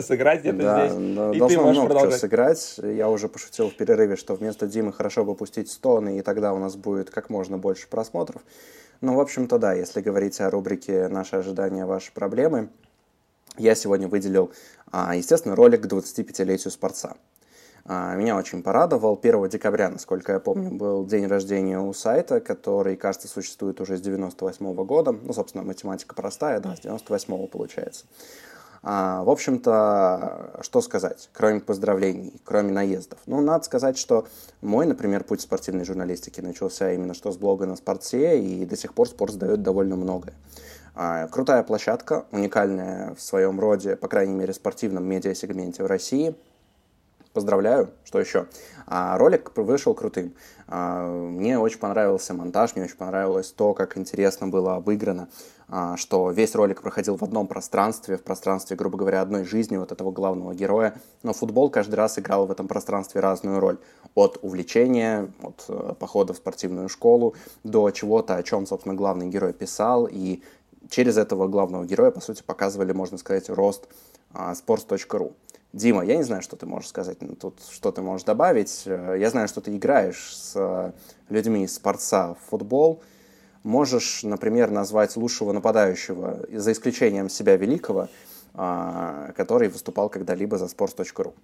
сыграть 0.00 0.40
где-то 0.40 0.58
да, 0.58 0.88
здесь. 0.88 1.16
Да, 1.16 1.30
и 1.30 1.38
ты 1.38 1.58
можешь 1.58 1.78
много 1.78 1.94
продолжать. 1.94 2.20
сыграть. 2.20 2.80
Я 2.82 3.08
уже 3.08 3.28
пошутил 3.28 3.70
в 3.70 3.74
перерыве, 3.74 4.16
что 4.16 4.34
вместо 4.34 4.66
Димы 4.66 4.92
хорошо 4.92 5.24
бы 5.24 5.34
пустить 5.34 5.70
стоны, 5.70 6.18
и 6.18 6.22
тогда 6.22 6.52
у 6.52 6.58
нас 6.58 6.76
будет 6.76 7.10
как 7.10 7.30
можно 7.30 7.58
больше 7.58 7.88
просмотров. 7.88 8.42
Ну, 9.00 9.14
в 9.14 9.20
общем-то, 9.20 9.58
да, 9.58 9.74
если 9.74 10.00
говорить 10.00 10.40
о 10.40 10.50
рубрике 10.50 11.08
«Наши 11.08 11.36
ожидания, 11.36 11.84
ваши 11.84 12.12
проблемы», 12.12 12.70
я 13.58 13.74
сегодня 13.74 14.08
выделил, 14.08 14.52
а, 14.90 15.14
естественно, 15.14 15.56
ролик 15.56 15.82
к 15.82 15.86
25-летию 15.86 16.70
Спорца. 16.70 17.16
А, 17.88 18.16
меня 18.16 18.36
очень 18.36 18.62
порадовал. 18.62 19.16
1 19.16 19.48
декабря, 19.48 19.88
насколько 19.88 20.32
я 20.32 20.40
помню, 20.40 20.70
был 20.70 21.06
день 21.06 21.26
рождения 21.26 21.78
у 21.78 21.92
сайта, 21.92 22.40
который, 22.40 22.96
кажется, 22.96 23.28
существует 23.28 23.80
уже 23.80 23.96
с 23.96 24.00
98 24.00 24.72
-го 24.72 24.84
года. 24.84 25.12
Ну, 25.12 25.32
собственно, 25.32 25.62
математика 25.62 26.14
простая, 26.14 26.58
да, 26.60 26.74
с 26.74 26.80
98 26.80 27.46
получается. 27.46 28.06
А, 28.82 29.22
в 29.24 29.30
общем-то, 29.30 30.60
что 30.62 30.80
сказать, 30.80 31.28
кроме 31.32 31.60
поздравлений, 31.60 32.40
кроме 32.44 32.72
наездов? 32.72 33.18
Ну, 33.26 33.40
надо 33.40 33.64
сказать, 33.64 33.98
что 33.98 34.26
мой, 34.60 34.86
например, 34.86 35.24
путь 35.24 35.40
спортивной 35.40 35.84
журналистики 35.84 36.40
начался 36.40 36.92
именно 36.92 37.14
что 37.14 37.32
с 37.32 37.36
блога 37.36 37.66
на 37.66 37.76
спорте, 37.76 38.40
и 38.40 38.64
до 38.64 38.76
сих 38.76 38.94
пор 38.94 39.08
спорт 39.08 39.32
сдает 39.32 39.62
довольно 39.62 39.96
многое. 39.96 40.34
А, 40.94 41.28
крутая 41.28 41.62
площадка, 41.62 42.26
уникальная 42.32 43.14
в 43.14 43.20
своем 43.20 43.60
роде, 43.60 43.96
по 43.96 44.08
крайней 44.08 44.34
мере, 44.34 44.52
спортивном 44.52 45.04
медиасегменте 45.04 45.82
в 45.82 45.86
России. 45.86 46.34
Поздравляю, 47.36 47.90
что 48.04 48.18
еще? 48.18 48.46
А, 48.86 49.18
ролик 49.18 49.52
вышел 49.58 49.92
крутым. 49.92 50.32
А, 50.68 51.06
мне 51.06 51.58
очень 51.58 51.78
понравился 51.78 52.32
монтаж, 52.32 52.74
мне 52.74 52.86
очень 52.86 52.96
понравилось 52.96 53.52
то, 53.52 53.74
как 53.74 53.98
интересно 53.98 54.48
было 54.48 54.76
обыграно, 54.76 55.28
а, 55.68 55.98
что 55.98 56.30
весь 56.30 56.54
ролик 56.54 56.80
проходил 56.80 57.18
в 57.18 57.22
одном 57.22 57.46
пространстве, 57.46 58.16
в 58.16 58.22
пространстве, 58.22 58.74
грубо 58.74 58.96
говоря, 58.96 59.20
одной 59.20 59.44
жизни 59.44 59.76
вот 59.76 59.92
этого 59.92 60.12
главного 60.12 60.54
героя. 60.54 60.94
Но 61.22 61.34
футбол 61.34 61.68
каждый 61.68 61.96
раз 61.96 62.18
играл 62.18 62.46
в 62.46 62.50
этом 62.50 62.68
пространстве 62.68 63.20
разную 63.20 63.60
роль. 63.60 63.76
От 64.14 64.38
увлечения, 64.40 65.30
от 65.42 65.66
э, 65.68 65.92
похода 66.00 66.32
в 66.32 66.38
спортивную 66.38 66.88
школу 66.88 67.34
до 67.64 67.90
чего-то, 67.90 68.36
о 68.36 68.42
чем, 68.42 68.66
собственно, 68.66 68.94
главный 68.94 69.28
герой 69.28 69.52
писал 69.52 70.08
и 70.10 70.42
через 70.88 71.18
этого 71.18 71.48
главного 71.48 71.84
героя, 71.84 72.10
по 72.10 72.20
сути, 72.20 72.42
показывали, 72.42 72.92
можно 72.92 73.18
сказать, 73.18 73.50
рост 73.50 73.88
а, 74.32 74.52
sports.ru. 74.52 75.34
Дима, 75.76 76.02
я 76.06 76.16
не 76.16 76.22
знаю, 76.22 76.40
что 76.40 76.56
ты 76.56 76.64
можешь 76.64 76.88
сказать 76.88 77.18
тут, 77.38 77.60
что 77.70 77.92
ты 77.92 78.00
можешь 78.00 78.24
добавить. 78.24 78.84
Э, 78.86 79.14
я 79.18 79.28
знаю, 79.28 79.46
что 79.46 79.60
ты 79.60 79.76
играешь 79.76 80.34
с 80.34 80.52
э, 80.56 80.92
людьми 81.28 81.64
из 81.64 81.74
спорца 81.74 82.32
в 82.32 82.38
футбол. 82.48 83.02
Можешь, 83.62 84.22
например, 84.22 84.70
назвать 84.70 85.14
лучшего 85.16 85.52
нападающего, 85.52 86.46
за 86.50 86.72
исключением 86.72 87.28
себя 87.28 87.56
великого, 87.56 88.08
а, 88.54 89.32
который 89.36 89.68
выступал 89.68 90.08
когда-либо 90.08 90.56
за 90.56 90.64
sports.ru. 90.64 91.34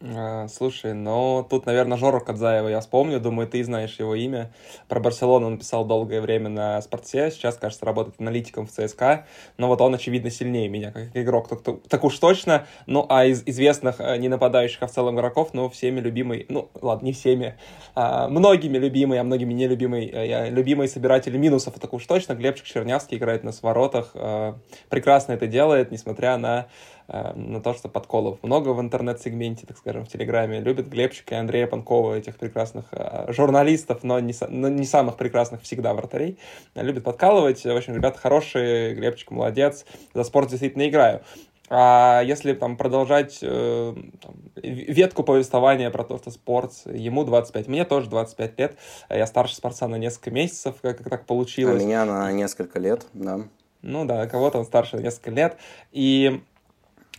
А, 0.00 0.46
слушай, 0.46 0.94
ну 0.94 1.44
тут, 1.48 1.66
наверное, 1.66 1.98
Жору 1.98 2.20
Кадзаева 2.20 2.68
я 2.68 2.80
вспомню, 2.80 3.18
думаю, 3.18 3.48
ты 3.48 3.64
знаешь 3.64 3.98
его 3.98 4.14
имя. 4.14 4.52
Про 4.86 5.00
Барселону 5.00 5.48
он 5.48 5.58
писал 5.58 5.84
долгое 5.84 6.20
время 6.20 6.48
на 6.48 6.80
спорте, 6.82 7.32
сейчас, 7.32 7.56
кажется, 7.56 7.84
работает 7.84 8.20
аналитиком 8.20 8.68
в 8.68 8.70
ЦСКА, 8.70 9.26
но 9.56 9.66
вот 9.66 9.80
он, 9.80 9.94
очевидно, 9.94 10.30
сильнее 10.30 10.68
меня 10.68 10.92
как 10.92 11.16
игрок, 11.16 11.48
так, 11.48 11.82
так 11.88 12.04
уж 12.04 12.16
точно. 12.18 12.66
Ну, 12.86 13.06
а 13.08 13.26
из 13.26 13.42
известных 13.44 13.96
э, 13.98 14.18
не 14.18 14.28
нападающих, 14.28 14.80
а 14.82 14.86
в 14.86 14.92
целом 14.92 15.16
игроков, 15.16 15.50
ну, 15.52 15.68
всеми 15.68 15.98
любимый, 15.98 16.46
ну, 16.48 16.70
ладно, 16.80 17.06
не 17.06 17.12
всеми, 17.12 17.58
а, 17.96 18.28
многими 18.28 18.78
любимый, 18.78 19.18
а 19.18 19.24
многими 19.24 19.52
нелюбимый, 19.52 20.06
э, 20.06 20.28
я 20.28 20.48
любимый 20.48 20.86
собиратель 20.86 21.36
минусов, 21.36 21.74
так 21.80 21.92
уж 21.92 22.06
точно, 22.06 22.34
Глебчик 22.34 22.66
Чернявский 22.66 23.16
играет 23.16 23.42
на 23.42 23.50
своротах, 23.50 24.12
э, 24.14 24.54
прекрасно 24.90 25.32
это 25.32 25.48
делает, 25.48 25.90
несмотря 25.90 26.36
на 26.36 26.68
на 27.08 27.62
то, 27.62 27.72
что 27.72 27.88
подколов 27.88 28.42
много 28.42 28.70
в 28.70 28.80
интернет-сегменте, 28.80 29.66
так 29.66 29.78
скажем, 29.78 30.04
в 30.04 30.08
Телеграме. 30.08 30.60
Любят 30.60 30.88
Глебчика 30.88 31.36
и 31.36 31.38
Андрея 31.38 31.66
Панкова, 31.66 32.14
этих 32.14 32.36
прекрасных 32.36 32.84
э, 32.92 33.32
журналистов, 33.32 34.00
но 34.02 34.20
не, 34.20 34.34
но 34.48 34.68
не 34.68 34.84
самых 34.84 35.16
прекрасных 35.16 35.62
всегда 35.62 35.94
вратарей. 35.94 36.38
Любят 36.74 37.04
подкалывать. 37.04 37.64
В 37.64 37.74
общем, 37.74 37.94
ребята 37.94 38.18
хорошие, 38.18 38.94
Глебчик 38.94 39.30
молодец. 39.30 39.86
За 40.12 40.22
спорт 40.22 40.50
действительно 40.50 40.86
играю. 40.86 41.22
А 41.70 42.22
если 42.24 42.52
там 42.54 42.76
продолжать 42.76 43.38
э, 43.42 43.94
там, 44.22 44.34
ветку 44.56 45.22
повествования 45.22 45.90
про 45.90 46.04
то, 46.04 46.18
что 46.18 46.30
спорт, 46.30 46.72
ему 46.86 47.24
25, 47.24 47.68
мне 47.68 47.84
тоже 47.84 48.08
25 48.08 48.58
лет, 48.58 48.76
я 49.10 49.26
старше 49.26 49.54
спортса 49.54 49.86
на 49.86 49.96
несколько 49.96 50.30
месяцев, 50.30 50.76
как, 50.82 50.98
как 50.98 51.08
так 51.10 51.26
получилось. 51.26 51.82
А 51.82 51.86
меня 51.86 52.04
на 52.04 52.32
несколько 52.32 52.78
лет, 52.78 53.06
да. 53.12 53.40
Ну 53.82 54.04
да, 54.06 54.26
кого-то 54.26 54.58
он 54.58 54.64
старше 54.64 54.96
на 54.96 55.00
несколько 55.00 55.30
лет. 55.30 55.56
И 55.92 56.42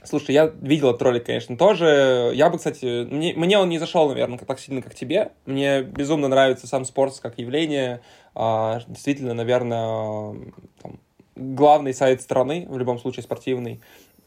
Слушай, 0.03 0.31
я 0.31 0.45
видел 0.61 0.89
этот 0.89 1.01
ролик, 1.01 1.25
конечно, 1.25 1.57
тоже. 1.57 2.31
Я 2.33 2.49
бы, 2.49 2.57
кстати, 2.57 3.05
мне, 3.05 3.33
мне 3.33 3.57
он 3.57 3.69
не 3.69 3.79
зашел, 3.79 4.07
наверное, 4.09 4.37
так 4.37 4.59
сильно, 4.59 4.81
как 4.81 4.95
тебе. 4.95 5.31
Мне 5.45 5.81
безумно 5.81 6.27
нравится 6.27 6.67
сам 6.67 6.85
спорт 6.85 7.19
как 7.19 7.37
явление. 7.37 8.01
А, 8.33 8.81
действительно, 8.87 9.33
наверное, 9.33 10.35
там, 10.81 10.99
главный 11.35 11.93
сайт 11.93 12.21
страны, 12.21 12.65
в 12.69 12.77
любом 12.77 12.99
случае 12.99 13.23
спортивный. 13.23 13.81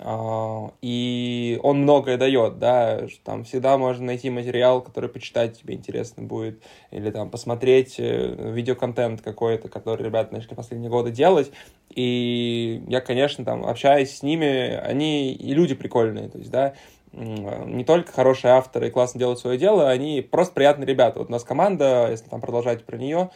А, 0.05 0.73
и 0.83 1.61
он 1.63 1.83
многое 1.83 2.17
дает, 2.17 2.59
да, 2.59 3.03
там 3.25 3.45
всегда 3.45 3.79
можно 3.79 4.07
найти 4.07 4.31
материал, 4.31 4.83
который 4.83 5.09
почитать 5.09 5.61
тебе 5.61 5.75
интересно 5.75 6.25
будет, 6.25 6.61
или 6.91 7.11
там 7.13 7.31
посмотреть 7.31 8.01
э, 8.01 8.53
видеоконтент 8.53 9.23
какой-то, 9.23 9.69
который 9.69 10.05
ребята 10.05 10.35
начали 10.35 10.55
последние 10.55 10.91
годы 10.91 11.13
делать, 11.13 11.53
и 11.95 12.83
я, 12.89 13.01
конечно, 13.01 13.45
там, 13.45 13.65
общаясь 13.65 14.17
с 14.17 14.23
ними, 14.25 14.75
они 14.75 15.33
и 15.35 15.55
люди 15.55 15.77
прикольные, 15.77 16.29
то 16.29 16.39
есть, 16.39 16.51
да, 16.51 16.75
не 17.13 17.85
только 17.85 18.11
хорошие 18.11 18.55
авторы 18.55 18.89
и 18.89 18.91
классно 18.91 19.21
делают 19.21 19.39
свое 19.39 19.59
дело, 19.59 19.89
они 19.89 20.23
просто 20.23 20.55
приятные 20.55 20.87
ребята. 20.87 21.19
Вот 21.19 21.29
у 21.29 21.33
нас 21.33 21.45
команда, 21.45 22.09
если 22.11 22.29
там 22.29 22.41
продолжать 22.41 22.85
про 22.85 22.97
нее, 22.97 23.31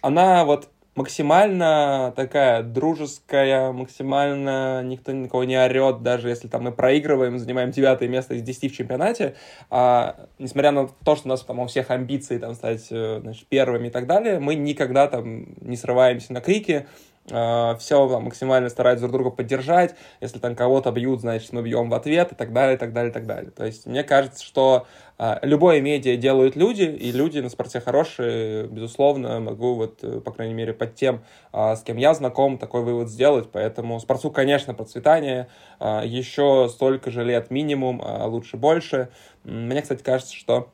она 0.00 0.44
вот 0.44 0.68
максимально 0.94 2.12
такая 2.16 2.62
дружеская, 2.62 3.72
максимально 3.72 4.82
никто 4.82 5.12
никого 5.12 5.44
не 5.44 5.56
орет, 5.56 6.02
даже 6.02 6.28
если 6.28 6.48
там 6.48 6.64
мы 6.64 6.72
проигрываем, 6.72 7.38
занимаем 7.38 7.70
девятое 7.70 8.08
место 8.08 8.34
из 8.34 8.42
десяти 8.42 8.68
в 8.68 8.76
чемпионате, 8.76 9.34
а, 9.70 10.26
несмотря 10.38 10.72
на 10.72 10.88
то, 11.04 11.16
что 11.16 11.26
у 11.26 11.30
нас 11.30 11.42
там 11.42 11.60
у 11.60 11.66
всех 11.66 11.90
амбиции 11.90 12.38
там 12.38 12.54
стать 12.54 12.88
э, 12.90 13.20
значит, 13.22 13.46
первыми 13.46 13.88
и 13.88 13.90
так 13.90 14.06
далее, 14.06 14.40
мы 14.40 14.54
никогда 14.54 15.06
там 15.06 15.46
не 15.60 15.76
срываемся 15.76 16.32
на 16.32 16.40
крики, 16.40 16.86
все 17.30 18.08
там, 18.08 18.24
максимально 18.24 18.68
стараются 18.68 19.06
друг 19.06 19.22
друга 19.22 19.30
поддержать, 19.36 19.94
если 20.20 20.38
там 20.38 20.54
кого-то 20.54 20.90
бьют, 20.90 21.20
значит, 21.20 21.52
мы 21.52 21.62
бьем 21.62 21.88
в 21.88 21.94
ответ 21.94 22.32
и 22.32 22.34
так 22.34 22.52
далее, 22.52 22.76
и 22.76 22.78
так 22.78 22.92
далее, 22.92 23.10
и 23.10 23.12
так 23.14 23.26
далее. 23.26 23.50
То 23.50 23.64
есть 23.64 23.86
мне 23.86 24.02
кажется, 24.02 24.44
что 24.44 24.86
а, 25.18 25.38
любое 25.42 25.80
медиа 25.80 26.16
делают 26.16 26.56
люди, 26.56 26.82
и 26.82 27.12
люди 27.12 27.38
на 27.38 27.48
спорте 27.48 27.80
хорошие, 27.80 28.66
безусловно, 28.66 29.40
могу 29.40 29.74
вот, 29.74 30.02
э, 30.02 30.20
по 30.20 30.32
крайней 30.32 30.54
мере, 30.54 30.72
под 30.72 30.94
тем, 30.94 31.22
с 31.52 31.82
кем 31.82 31.96
я 31.96 32.14
знаком, 32.14 32.58
такой 32.58 32.82
вывод 32.82 33.08
сделать, 33.08 33.48
поэтому 33.52 34.00
спорту, 34.00 34.30
конечно, 34.30 34.72
процветание, 34.74 35.48
еще 35.80 36.68
столько 36.70 37.10
же 37.10 37.24
лет 37.24 37.50
минимум, 37.50 38.00
а 38.04 38.26
лучше 38.26 38.56
больше. 38.56 39.08
Мне, 39.44 39.82
кстати, 39.82 40.02
кажется, 40.02 40.34
что 40.34 40.70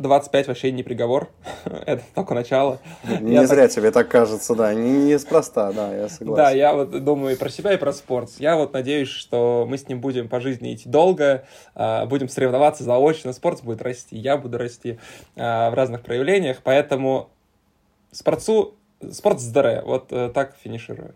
25 0.00 0.48
вообще 0.48 0.72
не 0.72 0.82
приговор, 0.82 1.28
это 1.64 2.02
только 2.14 2.34
начало. 2.34 2.80
Не 3.20 3.34
я 3.34 3.46
зря 3.46 3.62
так... 3.62 3.70
тебе 3.72 3.90
так 3.90 4.08
кажется, 4.08 4.54
да, 4.54 4.74
не, 4.74 5.12
неспроста, 5.12 5.72
да, 5.72 5.94
я 5.94 6.08
согласен. 6.08 6.44
Да, 6.44 6.50
я 6.50 6.74
вот 6.74 7.04
думаю 7.04 7.34
и 7.34 7.38
про 7.38 7.50
себя, 7.50 7.72
и 7.74 7.76
про 7.76 7.92
спорт. 7.92 8.30
Я 8.38 8.56
вот 8.56 8.72
надеюсь, 8.72 9.08
что 9.08 9.66
мы 9.68 9.78
с 9.78 9.88
ним 9.88 10.00
будем 10.00 10.28
по 10.28 10.40
жизни 10.40 10.74
идти 10.74 10.88
долго, 10.88 11.44
а, 11.74 12.06
будем 12.06 12.28
соревноваться 12.28 12.84
заочно, 12.84 13.32
спорт 13.32 13.62
будет 13.62 13.82
расти, 13.82 14.16
я 14.16 14.36
буду 14.36 14.58
расти 14.58 14.98
а, 15.36 15.70
в 15.70 15.74
разных 15.74 16.02
проявлениях, 16.02 16.58
поэтому 16.64 17.30
спортцу, 18.12 18.74
спорт 19.12 19.40
здоровье, 19.40 19.82
вот 19.82 20.12
э, 20.12 20.30
так 20.32 20.56
финиширую. 20.62 21.14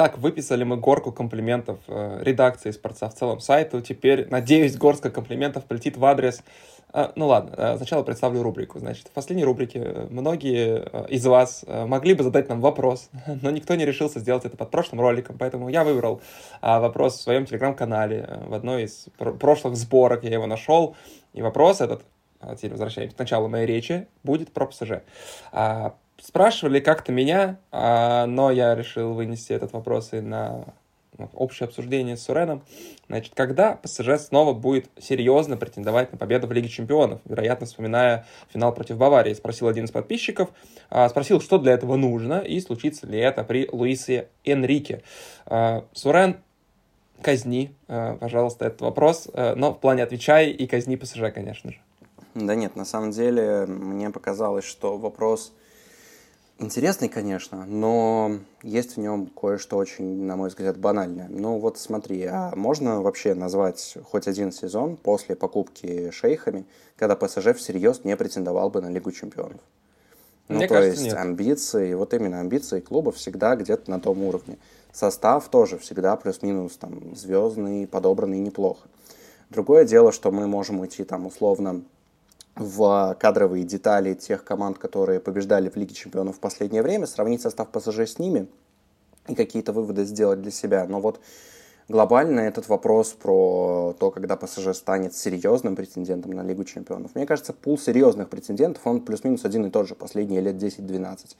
Так, 0.00 0.16
выписали 0.16 0.64
мы 0.64 0.78
горку 0.78 1.12
комплиментов 1.12 1.78
э, 1.86 2.22
редакции 2.22 2.70
спорца 2.70 3.10
в 3.10 3.14
целом 3.14 3.38
сайту. 3.38 3.82
Теперь, 3.82 4.26
надеюсь, 4.30 4.74
горстка 4.74 5.10
комплиментов 5.10 5.66
полетит 5.66 5.98
в 5.98 6.04
адрес... 6.06 6.42
Э, 6.94 7.10
ну 7.16 7.26
ладно, 7.26 7.54
э, 7.54 7.76
сначала 7.76 8.02
представлю 8.02 8.42
рубрику. 8.42 8.78
Значит, 8.78 9.08
в 9.08 9.10
последней 9.10 9.44
рубрике 9.44 10.06
многие 10.08 10.88
э, 10.90 11.06
из 11.10 11.26
вас 11.26 11.66
э, 11.66 11.84
могли 11.84 12.14
бы 12.14 12.24
задать 12.24 12.48
нам 12.48 12.62
вопрос, 12.62 13.10
но 13.42 13.50
никто 13.50 13.74
не 13.74 13.84
решился 13.84 14.20
сделать 14.20 14.46
это 14.46 14.56
под 14.56 14.70
прошлым 14.70 15.02
роликом, 15.02 15.36
поэтому 15.36 15.68
я 15.68 15.84
выбрал 15.84 16.22
э, 16.62 16.78
вопрос 16.80 17.18
в 17.18 17.20
своем 17.20 17.44
телеграм-канале. 17.44 18.24
Э, 18.26 18.48
в 18.48 18.54
одной 18.54 18.84
из 18.84 19.04
пр 19.18 19.34
прошлых 19.34 19.76
сборок 19.76 20.24
я 20.24 20.30
его 20.30 20.46
нашел. 20.46 20.96
И 21.34 21.42
вопрос 21.42 21.82
этот, 21.82 22.04
а 22.40 22.56
теперь 22.56 22.70
возвращаемся 22.70 23.14
к 23.14 23.18
началу 23.18 23.48
моей 23.48 23.66
речи, 23.66 24.08
будет 24.22 24.50
про 24.50 24.64
ПСЖ. 24.64 25.02
А, 25.52 25.94
спрашивали 26.22 26.80
как-то 26.80 27.12
меня, 27.12 27.58
а, 27.72 28.26
но 28.26 28.50
я 28.50 28.74
решил 28.74 29.14
вынести 29.14 29.52
этот 29.52 29.72
вопрос 29.72 30.12
и 30.12 30.20
на 30.20 30.64
общее 31.34 31.66
обсуждение 31.66 32.16
с 32.16 32.22
Суреном. 32.22 32.62
Значит, 33.08 33.34
когда 33.34 33.74
ПСЖ 33.74 34.18
снова 34.18 34.54
будет 34.54 34.88
серьезно 34.98 35.56
претендовать 35.56 36.12
на 36.12 36.18
победу 36.18 36.46
в 36.46 36.52
Лиге 36.52 36.68
Чемпионов? 36.68 37.20
Вероятно, 37.26 37.66
вспоминая 37.66 38.26
финал 38.52 38.72
против 38.72 38.96
Баварии, 38.96 39.34
спросил 39.34 39.68
один 39.68 39.84
из 39.84 39.90
подписчиков. 39.90 40.48
А, 40.88 41.08
спросил, 41.08 41.40
что 41.40 41.58
для 41.58 41.72
этого 41.72 41.96
нужно 41.96 42.38
и 42.40 42.60
случится 42.60 43.06
ли 43.06 43.18
это 43.18 43.44
при 43.44 43.68
Луисе 43.70 44.28
Энрике. 44.44 45.02
А, 45.46 45.84
Сурен, 45.92 46.36
казни, 47.20 47.74
пожалуйста, 47.86 48.64
этот 48.64 48.80
вопрос, 48.80 49.28
но 49.34 49.74
в 49.74 49.78
плане 49.78 50.04
отвечай 50.04 50.48
и 50.48 50.66
казни 50.66 50.96
ПСЖ, 50.96 51.32
конечно 51.34 51.70
же. 51.70 51.78
Да 52.34 52.54
нет, 52.54 52.76
на 52.76 52.86
самом 52.86 53.10
деле 53.10 53.66
мне 53.66 54.08
показалось, 54.08 54.64
что 54.64 54.96
вопрос 54.96 55.52
Интересный, 56.62 57.08
конечно, 57.08 57.64
но 57.64 58.36
есть 58.62 58.96
в 58.96 59.00
нем 59.00 59.28
кое-что 59.28 59.78
очень, 59.78 60.24
на 60.24 60.36
мой 60.36 60.50
взгляд, 60.50 60.76
банальное. 60.76 61.26
Ну 61.30 61.58
вот 61.58 61.78
смотри, 61.78 62.22
а 62.26 62.52
можно 62.54 63.00
вообще 63.00 63.32
назвать 63.32 63.96
хоть 64.10 64.28
один 64.28 64.52
сезон 64.52 64.98
после 64.98 65.36
покупки 65.36 66.10
шейхами, 66.10 66.66
когда 66.96 67.16
ПСЖ 67.16 67.54
всерьез 67.56 68.04
не 68.04 68.14
претендовал 68.14 68.68
бы 68.68 68.82
на 68.82 68.90
Лигу 68.90 69.10
чемпионов? 69.10 69.60
Ну, 70.48 70.56
Мне 70.56 70.68
то 70.68 70.74
кажется, 70.74 71.02
есть 71.02 71.14
нет. 71.14 71.16
амбиции, 71.16 71.94
вот 71.94 72.12
именно 72.12 72.40
амбиции 72.40 72.80
клуба 72.80 73.10
всегда 73.10 73.56
где-то 73.56 73.90
на 73.90 73.98
том 73.98 74.22
уровне. 74.22 74.58
Состав 74.92 75.48
тоже 75.48 75.78
всегда 75.78 76.14
плюс-минус 76.16 76.76
там 76.76 77.16
звездный, 77.16 77.86
подобранный 77.86 78.38
неплохо. 78.38 78.86
Другое 79.48 79.86
дело, 79.86 80.12
что 80.12 80.30
мы 80.30 80.46
можем 80.46 80.80
уйти 80.80 81.04
там 81.04 81.24
условно 81.26 81.84
в 82.60 83.16
кадровые 83.18 83.64
детали 83.64 84.12
тех 84.14 84.44
команд, 84.44 84.78
которые 84.78 85.18
побеждали 85.18 85.70
в 85.70 85.76
Лиге 85.76 85.94
Чемпионов 85.94 86.36
в 86.36 86.40
последнее 86.40 86.82
время, 86.82 87.06
сравнить 87.06 87.40
состав 87.40 87.70
ПСЖ 87.70 88.00
с 88.00 88.18
ними 88.18 88.46
и 89.28 89.34
какие-то 89.34 89.72
выводы 89.72 90.04
сделать 90.04 90.42
для 90.42 90.50
себя. 90.50 90.86
Но 90.86 91.00
вот 91.00 91.20
глобально 91.88 92.40
этот 92.40 92.68
вопрос 92.68 93.12
про 93.12 93.96
то, 93.98 94.10
когда 94.10 94.36
ПСЖ 94.36 94.74
станет 94.74 95.14
серьезным 95.14 95.74
претендентом 95.74 96.32
на 96.32 96.42
Лигу 96.42 96.64
Чемпионов. 96.64 97.14
Мне 97.14 97.26
кажется, 97.26 97.54
пул 97.54 97.78
серьезных 97.78 98.28
претендентов, 98.28 98.86
он 98.86 99.00
плюс-минус 99.00 99.44
один 99.46 99.64
и 99.64 99.70
тот 99.70 99.88
же 99.88 99.94
последние 99.94 100.42
лет 100.42 100.56
10-12. 100.56 101.36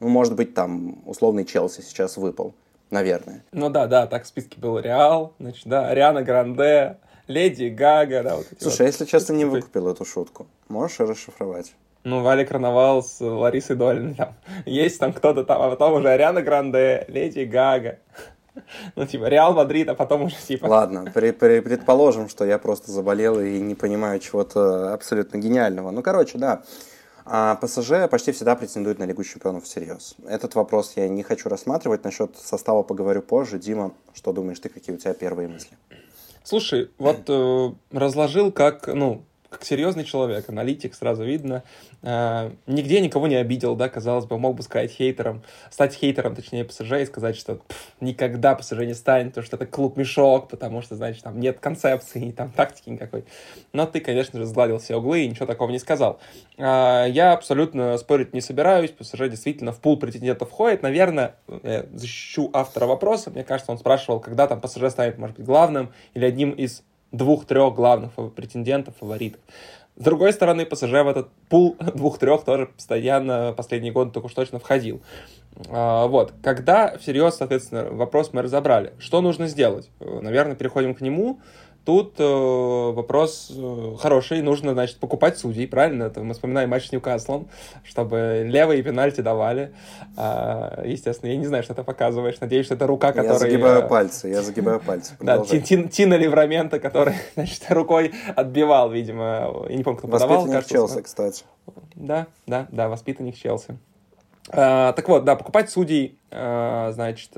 Ну, 0.00 0.08
может 0.08 0.36
быть, 0.36 0.54
там 0.54 0.98
условный 1.06 1.46
Челси 1.46 1.80
сейчас 1.80 2.18
выпал, 2.18 2.54
наверное. 2.90 3.42
Ну 3.52 3.70
да, 3.70 3.86
да, 3.86 4.06
так 4.06 4.24
в 4.24 4.26
списке 4.26 4.60
был 4.60 4.78
Реал, 4.78 5.32
значит, 5.38 5.66
да, 5.66 5.88
Ариана 5.88 6.22
Гранде, 6.22 6.98
Леди 7.28 7.68
Гага, 7.68 8.22
да, 8.22 8.36
вот 8.36 8.46
Слушай, 8.58 8.80
вот. 8.80 8.86
если 8.86 9.04
честно, 9.04 9.34
не 9.34 9.44
выкупил 9.44 9.88
эту 9.88 10.04
шутку. 10.04 10.46
Можешь 10.68 10.98
расшифровать? 10.98 11.74
Ну, 12.04 12.22
Вали 12.22 12.46
Карнавал 12.46 13.02
с 13.02 13.20
Ларисой 13.20 13.76
Долиной 13.76 14.14
там. 14.14 14.34
Есть 14.66 14.98
там 14.98 15.12
кто-то 15.12 15.44
там, 15.44 15.60
а 15.60 15.70
потом 15.70 15.94
уже 15.94 16.08
Ариана 16.08 16.40
Гранде, 16.40 17.04
Леди 17.08 17.44
Гага. 17.44 17.98
Ну, 18.96 19.06
типа, 19.06 19.26
Реал 19.26 19.54
Мадрид, 19.54 19.88
а 19.88 19.94
потом 19.94 20.24
уже 20.24 20.34
типа... 20.34 20.66
Ладно, 20.66 21.08
при, 21.14 21.30
при, 21.30 21.60
предположим, 21.60 22.28
что 22.28 22.44
я 22.44 22.58
просто 22.58 22.90
заболел 22.90 23.38
и 23.38 23.60
не 23.60 23.76
понимаю 23.76 24.18
чего-то 24.18 24.92
абсолютно 24.92 25.36
гениального. 25.36 25.92
Ну, 25.92 26.02
короче, 26.02 26.38
да. 26.38 26.64
А 27.24 27.54
ПСЖ 27.54 28.08
почти 28.10 28.32
всегда 28.32 28.56
претендует 28.56 28.98
на 28.98 29.04
Лигу 29.04 29.22
Чемпионов 29.22 29.62
всерьез. 29.62 30.16
Этот 30.26 30.56
вопрос 30.56 30.94
я 30.96 31.06
не 31.08 31.22
хочу 31.22 31.48
рассматривать. 31.48 32.02
Насчет 32.02 32.36
состава 32.36 32.82
поговорю 32.82 33.22
позже. 33.22 33.60
Дима, 33.60 33.92
что 34.12 34.32
думаешь 34.32 34.58
ты, 34.58 34.70
какие 34.70 34.96
у 34.96 34.98
тебя 34.98 35.12
первые 35.12 35.46
мысли? 35.46 35.76
Слушай, 36.48 36.90
вот 36.96 37.24
э, 37.28 37.72
разложил 37.90 38.50
как, 38.52 38.86
ну, 38.86 39.26
как 39.50 39.64
серьезный 39.64 40.04
человек, 40.04 40.48
аналитик, 40.48 40.94
сразу 40.94 41.24
видно. 41.24 41.62
Э, 42.02 42.50
нигде 42.66 43.00
никого 43.00 43.26
не 43.28 43.36
обидел, 43.36 43.76
да, 43.76 43.88
казалось 43.88 44.26
бы, 44.26 44.38
мог 44.38 44.56
бы 44.56 44.62
сказать 44.62 44.90
хейтером, 44.90 45.42
стать 45.70 45.94
хейтером, 45.94 46.36
точнее, 46.36 46.64
ПСЖ 46.64 46.92
и 47.00 47.06
сказать, 47.06 47.36
что 47.36 47.56
пф, 47.56 47.92
никогда 48.00 48.54
ПСЖ 48.54 48.80
не 48.80 48.94
станет, 48.94 49.28
потому 49.28 49.46
что 49.46 49.56
это 49.56 49.66
клуб-мешок, 49.66 50.48
потому 50.48 50.82
что, 50.82 50.96
значит, 50.96 51.22
там 51.22 51.40
нет 51.40 51.60
концепции, 51.60 52.30
там 52.36 52.50
тактики 52.50 52.90
никакой. 52.90 53.24
Но 53.72 53.86
ты, 53.86 54.00
конечно 54.00 54.38
же, 54.38 54.44
сгладил 54.44 54.78
все 54.78 54.96
углы 54.96 55.22
и 55.22 55.28
ничего 55.28 55.46
такого 55.46 55.70
не 55.70 55.78
сказал. 55.78 56.20
Э, 56.58 57.06
я 57.08 57.32
абсолютно 57.32 57.96
спорить 57.96 58.34
не 58.34 58.42
собираюсь, 58.42 58.90
ПСЖ 58.90 59.28
действительно 59.28 59.72
в 59.72 59.80
пул 59.80 59.98
претендентов 59.98 60.50
входит. 60.50 60.82
Наверное, 60.82 61.36
я 61.62 61.86
защищу 61.94 62.50
автора 62.52 62.84
вопроса, 62.84 63.30
мне 63.30 63.44
кажется, 63.44 63.72
он 63.72 63.78
спрашивал, 63.78 64.20
когда 64.20 64.46
там 64.46 64.60
ПСЖ 64.60 64.90
станет, 64.90 65.16
может 65.16 65.36
быть, 65.36 65.46
главным 65.46 65.92
или 66.12 66.26
одним 66.26 66.50
из 66.50 66.82
двух-трех 67.12 67.74
главных 67.74 68.12
претендентов, 68.34 68.94
фаворитов. 68.98 69.40
С 69.96 70.02
другой 70.02 70.32
стороны, 70.32 70.64
ПСЖ 70.64 70.90
в 70.90 71.08
этот 71.08 71.28
пул 71.48 71.76
двух-трех 71.94 72.44
тоже 72.44 72.66
постоянно 72.66 73.52
последний 73.56 73.90
год 73.90 74.12
только 74.12 74.26
уж 74.26 74.34
точно 74.34 74.60
входил. 74.60 75.00
А, 75.68 76.06
вот, 76.06 76.32
когда 76.42 76.96
всерьез, 76.98 77.36
соответственно, 77.36 77.90
вопрос 77.90 78.32
мы 78.32 78.42
разобрали. 78.42 78.92
Что 78.98 79.20
нужно 79.20 79.48
сделать? 79.48 79.90
Наверное, 79.98 80.54
переходим 80.54 80.94
к 80.94 81.00
нему. 81.00 81.40
Тут 81.84 82.16
э, 82.18 82.22
вопрос 82.22 83.50
э, 83.50 83.94
хороший, 83.98 84.42
нужно, 84.42 84.74
значит, 84.74 84.98
покупать 84.98 85.38
судей, 85.38 85.66
правильно? 85.66 86.04
Это 86.04 86.20
мы 86.20 86.34
вспоминаем 86.34 86.68
матч 86.68 86.88
с 86.88 86.92
Ньюкаслом, 86.92 87.48
чтобы 87.82 88.44
левые 88.46 88.82
пенальти 88.82 89.22
давали. 89.22 89.72
А, 90.16 90.82
естественно, 90.84 91.30
я 91.30 91.36
не 91.38 91.46
знаю, 91.46 91.62
что 91.62 91.74
ты 91.74 91.82
показываешь. 91.82 92.40
Надеюсь, 92.40 92.66
что 92.66 92.74
это 92.74 92.86
рука, 92.86 93.12
которая... 93.12 93.32
Я 93.32 93.38
загибаю 93.38 93.84
э, 93.84 93.88
пальцы, 93.88 94.28
я 94.28 94.42
загибаю 94.42 94.80
пальцы. 94.80 95.14
Да, 95.20 95.38
Тина 95.44 96.14
Леврамента, 96.14 96.78
который, 96.78 97.14
значит, 97.34 97.64
рукой 97.70 98.12
отбивал, 98.36 98.90
видимо. 98.90 99.66
Я 99.70 99.76
не 99.76 99.82
помню, 99.82 99.98
кто 99.98 100.08
подавал. 100.08 100.42
Воспитанник 100.42 100.66
Челси, 100.66 101.00
кстати. 101.00 101.44
Да, 101.94 102.26
да, 102.46 102.66
да, 102.70 102.88
воспитанник 102.88 103.36
Челси. 103.36 103.78
А, 104.50 104.92
так 104.92 105.08
вот, 105.08 105.24
да, 105.24 105.36
покупать 105.36 105.70
судей, 105.70 106.18
а, 106.30 106.92
значит, 106.92 107.30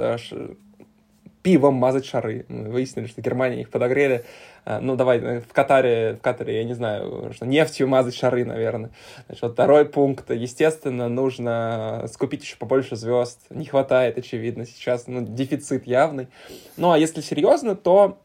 пивом 1.42 1.74
мазать 1.74 2.06
шары. 2.06 2.44
Выяснили, 2.48 3.06
что 3.06 3.20
Германия 3.20 3.60
их 3.60 3.70
подогрели. 3.70 4.24
А, 4.64 4.80
ну, 4.80 4.96
давай, 4.96 5.18
э, 5.18 5.40
в 5.40 5.52
Катаре, 5.52 6.14
в 6.14 6.20
Катаре, 6.20 6.58
я 6.58 6.64
не 6.64 6.74
знаю, 6.74 7.32
что 7.34 7.46
нефтью 7.46 7.88
мазать 7.88 8.14
шары, 8.14 8.44
наверное. 8.44 8.90
Значит, 9.26 9.42
вот 9.42 9.52
второй 9.52 9.84
пункт. 9.86 10.30
Естественно, 10.30 11.08
нужно 11.08 12.06
скупить 12.12 12.42
еще 12.42 12.56
побольше 12.56 12.96
звезд. 12.96 13.40
Не 13.50 13.64
хватает, 13.64 14.18
очевидно, 14.18 14.66
сейчас. 14.66 15.06
Ну, 15.06 15.22
дефицит 15.22 15.86
явный. 15.86 16.28
Ну, 16.76 16.92
а 16.92 16.98
если 16.98 17.20
серьезно, 17.20 17.74
то 17.74 18.18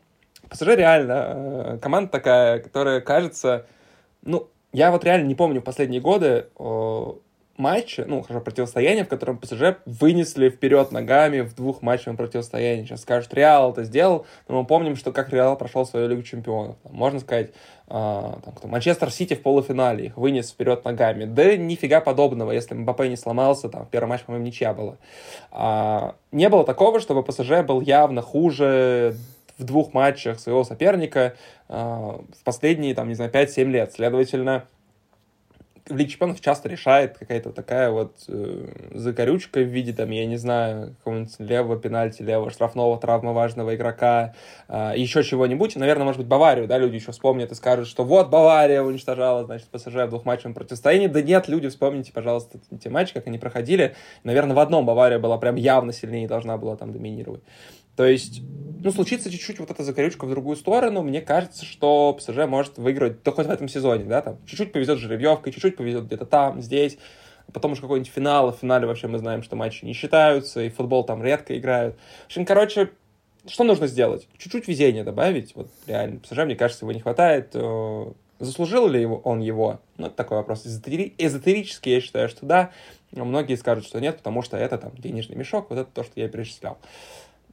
ПСЖ 0.50 0.68
реально 0.76 1.14
э, 1.14 1.78
команда 1.82 2.12
такая, 2.12 2.60
которая 2.60 3.02
кажется... 3.02 3.66
Ну, 4.24 4.50
я 4.74 4.92
вот 4.92 5.06
реально 5.06 5.28
не 5.28 5.36
помню 5.36 5.62
в 5.62 5.64
последние 5.64 6.02
годы 6.02 6.48
матче, 7.58 8.06
ну, 8.06 8.22
хорошо, 8.22 8.44
противостояние, 8.44 9.06
в 9.06 9.08
котором 9.08 9.38
ПСЖ 9.38 9.78
вынесли 9.86 10.50
вперед 10.50 10.92
ногами 10.92 11.42
в 11.42 11.56
двух 11.56 11.82
матчевом 11.82 12.18
противостоянии. 12.18 12.86
Сейчас 12.86 13.02
скажут, 13.02 13.34
Реал 13.34 13.72
это 13.72 13.84
сделал, 13.84 14.26
но 14.48 14.62
мы 14.62 14.68
помним, 14.68 14.96
что 14.96 15.12
как 15.12 15.30
Реал 15.32 15.58
прошел 15.58 15.86
свою 15.86 16.08
Лигу 16.08 16.24
Чемпионов. 16.24 16.76
Там, 16.84 16.94
можно 16.94 17.20
сказать, 17.20 17.50
э, 17.50 17.54
там, 17.90 18.54
кто, 18.56 18.68
Манчестер 18.68 19.12
Сити 19.12 19.36
в 19.36 19.42
полуфинале 19.42 20.08
их 20.08 20.18
вынес 20.18 20.52
вперед 20.52 20.84
ногами. 20.84 21.26
Да 21.26 21.56
нифига 21.56 22.02
подобного, 22.02 22.52
если 22.52 22.74
Мбаппе 22.74 23.10
не 23.10 23.18
сломался, 23.18 23.70
там, 23.70 23.88
первый 23.90 24.10
матч, 24.10 24.24
по-моему, 24.24 24.46
ничья 24.46 24.74
была. 24.74 24.98
А, 25.52 26.16
не 26.32 26.50
было 26.50 26.64
такого, 26.64 27.00
чтобы 27.00 27.24
ПСЖ 27.24 27.64
был 27.66 27.82
явно 27.82 28.22
хуже 28.22 29.16
в 29.58 29.64
двух 29.64 29.94
матчах 29.94 30.40
своего 30.40 30.64
соперника 30.64 31.36
э, 31.70 31.74
в 31.76 32.44
последние, 32.44 32.94
там, 32.94 33.08
не 33.08 33.16
знаю, 33.16 33.32
5-7 33.32 33.64
лет. 33.66 33.94
Следовательно, 33.94 34.66
в 35.88 35.96
Лиге 35.96 36.10
Чемпионов 36.10 36.42
часто 36.42 36.68
решает 36.68 37.18
какая-то 37.18 37.52
такая 37.52 37.92
вот 37.92 38.16
э, 38.28 38.90
закорючка 38.92 39.60
в 39.60 39.68
виде, 39.68 39.94
там, 39.94 40.10
я 40.10 40.26
не 40.26 40.38
знаю, 40.38 40.96
какого-нибудь 40.98 41.36
левого 41.40 41.78
пенальти, 41.78 42.24
левого 42.24 42.50
штрафного, 42.50 42.98
травмы 42.98 43.34
важного 43.34 43.76
игрока, 43.76 44.34
э, 44.68 44.94
еще 44.96 45.24
чего-нибудь. 45.24 45.76
Наверное, 45.76 46.06
может 46.06 46.20
быть, 46.20 46.28
Баварию, 46.28 46.68
да, 46.68 46.80
люди 46.80 46.96
еще 46.96 47.12
вспомнят 47.12 47.52
и 47.52 47.56
скажут, 47.56 47.88
что 47.88 48.04
вот 48.04 48.30
Бавария 48.30 48.82
уничтожала, 48.82 49.46
значит, 49.46 49.68
ПСЖ 49.68 49.94
в 49.94 50.10
двухматчевом 50.10 50.56
противостоянии. 50.56 51.08
Да 51.08 51.22
нет, 51.22 51.48
люди, 51.48 51.70
вспомните, 51.70 52.12
пожалуйста, 52.12 52.58
те 52.82 52.90
матчи, 52.90 53.14
как 53.14 53.28
они 53.28 53.38
проходили. 53.38 53.96
Наверное, 54.24 54.56
в 54.56 54.60
одном 54.60 54.86
Бавария 54.88 55.20
была 55.20 55.38
прям 55.38 55.56
явно 55.56 55.94
сильнее 55.94 56.26
и 56.26 56.28
должна 56.28 56.58
была 56.58 56.76
там 56.78 56.94
доминировать. 56.94 57.44
То 57.96 58.06
есть, 58.06 58.42
ну, 58.84 58.92
случится 58.92 59.32
чуть-чуть 59.32 59.60
вот 59.60 59.72
эта 59.72 59.84
закорючка 59.84 60.26
в 60.26 60.30
другую 60.30 60.58
сторону, 60.58 61.02
мне 61.02 61.22
кажется, 61.22 61.66
что 61.66 62.14
ПСЖ 62.14 62.46
может 62.48 62.78
выиграть, 62.78 63.24
да 63.24 63.32
хоть 63.32 63.48
в 63.48 63.50
этом 63.50 63.68
сезоне, 63.68 64.06
да, 64.06 64.22
там, 64.22 64.38
чуть-чуть 64.46 64.72
повезет 64.72 65.00
жеребьевкой, 65.00 65.54
чуть-чуть 65.54 65.78
повезет 65.78 66.06
где-то 66.06 66.26
там, 66.26 66.62
здесь, 66.62 66.98
потом 67.54 67.72
уж 67.72 67.80
какой-нибудь 67.80 68.12
финал, 68.12 68.52
в 68.52 68.60
финале 68.60 68.86
вообще 68.86 69.08
мы 69.08 69.18
знаем, 69.18 69.44
что 69.44 69.56
матчи 69.56 69.86
не 69.86 69.94
считаются, 69.94 70.62
и 70.62 70.70
футбол 70.70 71.04
там 71.04 71.24
редко 71.24 71.58
играют. 71.58 71.96
В 72.24 72.26
общем, 72.28 72.46
короче, 72.46 72.92
что 73.48 73.64
нужно 73.64 73.88
сделать? 73.88 74.28
Чуть-чуть 74.38 74.68
везения 74.68 75.04
добавить, 75.04 75.56
вот 75.56 75.70
реально, 75.88 76.20
ПСЖ, 76.20 76.40
мне 76.40 76.56
кажется, 76.56 76.86
его 76.86 76.92
не 76.92 77.00
хватает, 77.00 77.52
э, 77.54 78.12
Заслужил 78.40 78.88
ли 78.88 79.00
его, 79.00 79.18
он 79.20 79.40
его? 79.40 79.80
Ну, 79.98 80.08
это 80.08 80.16
такой 80.16 80.38
вопрос 80.38 80.68
эзотери... 80.68 81.14
эзотерический, 81.18 81.94
я 81.94 82.02
считаю, 82.02 82.28
что 82.28 82.46
да. 82.46 82.72
Но 83.12 83.24
многие 83.24 83.56
скажут, 83.56 83.86
что 83.86 84.02
нет, 84.02 84.18
потому 84.18 84.42
что 84.42 84.58
это 84.58 84.78
там 84.78 84.92
денежный 84.98 85.38
мешок, 85.38 85.70
вот 85.70 85.80
это 85.80 85.90
то, 85.90 86.04
что 86.04 86.20
я 86.20 86.28
перечислял. 86.28 86.78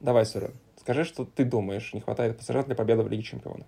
Давай, 0.03 0.25
Сурен, 0.25 0.51
скажи, 0.81 1.05
что 1.05 1.23
ты 1.23 1.45
думаешь, 1.45 1.93
не 1.93 2.01
хватает 2.01 2.37
ПСЖ 2.37 2.65
для 2.65 2.75
победы 2.75 3.03
в 3.03 3.07
Лиге 3.07 3.23
Чемпионов. 3.23 3.65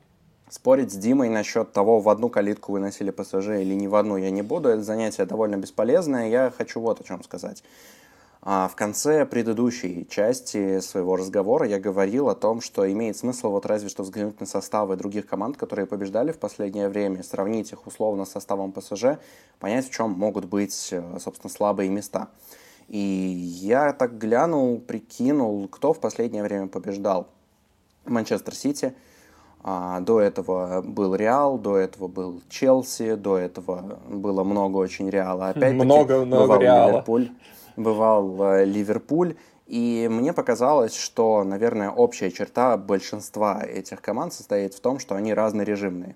Спорить 0.49 0.91
с 0.91 0.95
Димой 0.95 1.29
насчет 1.29 1.71
того, 1.71 2.01
в 2.01 2.09
одну 2.09 2.27
калитку 2.27 2.73
выносили 2.73 3.09
ПСЖ 3.09 3.61
или 3.61 3.73
не 3.73 3.87
в 3.87 3.95
одну, 3.95 4.17
я 4.17 4.31
не 4.31 4.41
буду. 4.41 4.67
Это 4.67 4.83
занятие 4.83 5.25
довольно 5.25 5.55
бесполезное. 5.55 6.27
Я 6.27 6.51
хочу 6.55 6.81
вот 6.81 6.99
о 6.99 7.05
чем 7.05 7.23
сказать. 7.23 7.63
А 8.41 8.67
в 8.67 8.75
конце 8.75 9.25
предыдущей 9.25 10.05
части 10.09 10.81
своего 10.81 11.15
разговора 11.15 11.65
я 11.67 11.79
говорил 11.79 12.27
о 12.27 12.35
том, 12.35 12.59
что 12.59 12.91
имеет 12.91 13.15
смысл 13.15 13.51
вот 13.51 13.65
разве 13.65 13.87
что 13.87 14.03
взглянуть 14.03 14.41
на 14.41 14.45
составы 14.45 14.97
других 14.97 15.27
команд, 15.27 15.55
которые 15.55 15.85
побеждали 15.85 16.33
в 16.33 16.37
последнее 16.37 16.89
время, 16.89 17.23
сравнить 17.23 17.71
их 17.71 17.87
условно 17.87 18.25
с 18.25 18.31
составом 18.31 18.73
ПСЖ, 18.73 19.19
понять, 19.59 19.87
в 19.87 19.91
чем 19.91 20.11
могут 20.11 20.43
быть, 20.43 20.89
э, 20.91 21.17
собственно, 21.23 21.49
слабые 21.49 21.89
места. 21.89 22.27
И 22.87 22.99
я 22.99 23.93
так 23.93 24.17
глянул, 24.17 24.79
прикинул, 24.79 25.67
кто 25.67 25.93
в 25.93 25.99
последнее 25.99 26.43
время 26.43 26.67
побеждал. 26.67 27.27
Манчестер 28.05 28.53
Сити, 28.53 28.93
а, 29.63 29.99
до 29.99 30.21
этого 30.21 30.83
был 30.83 31.15
Реал, 31.15 31.57
до 31.57 31.77
этого 31.77 32.07
был 32.07 32.41
Челси, 32.49 33.15
до 33.15 33.37
этого 33.37 33.99
было 34.07 34.43
много 34.43 34.77
очень 34.77 35.09
Реала. 35.09 35.49
Опять 35.55 35.73
много, 35.73 36.23
много 36.23 36.43
бывал 36.43 36.59
Реала. 36.59 36.89
Ливерпуль, 36.89 37.31
бывал 37.75 38.43
э, 38.43 38.65
Ливерпуль. 38.65 39.35
И 39.65 40.07
мне 40.11 40.31
показалось, 40.33 40.95
что, 40.95 41.43
наверное, 41.43 41.89
общая 41.89 42.29
черта 42.29 42.77
большинства 42.77 43.63
этих 43.63 43.99
команд 44.01 44.33
состоит 44.33 44.75
в 44.75 44.79
том, 44.79 44.99
что 44.99 45.15
они 45.15 45.33
разнорежимные. 45.33 46.15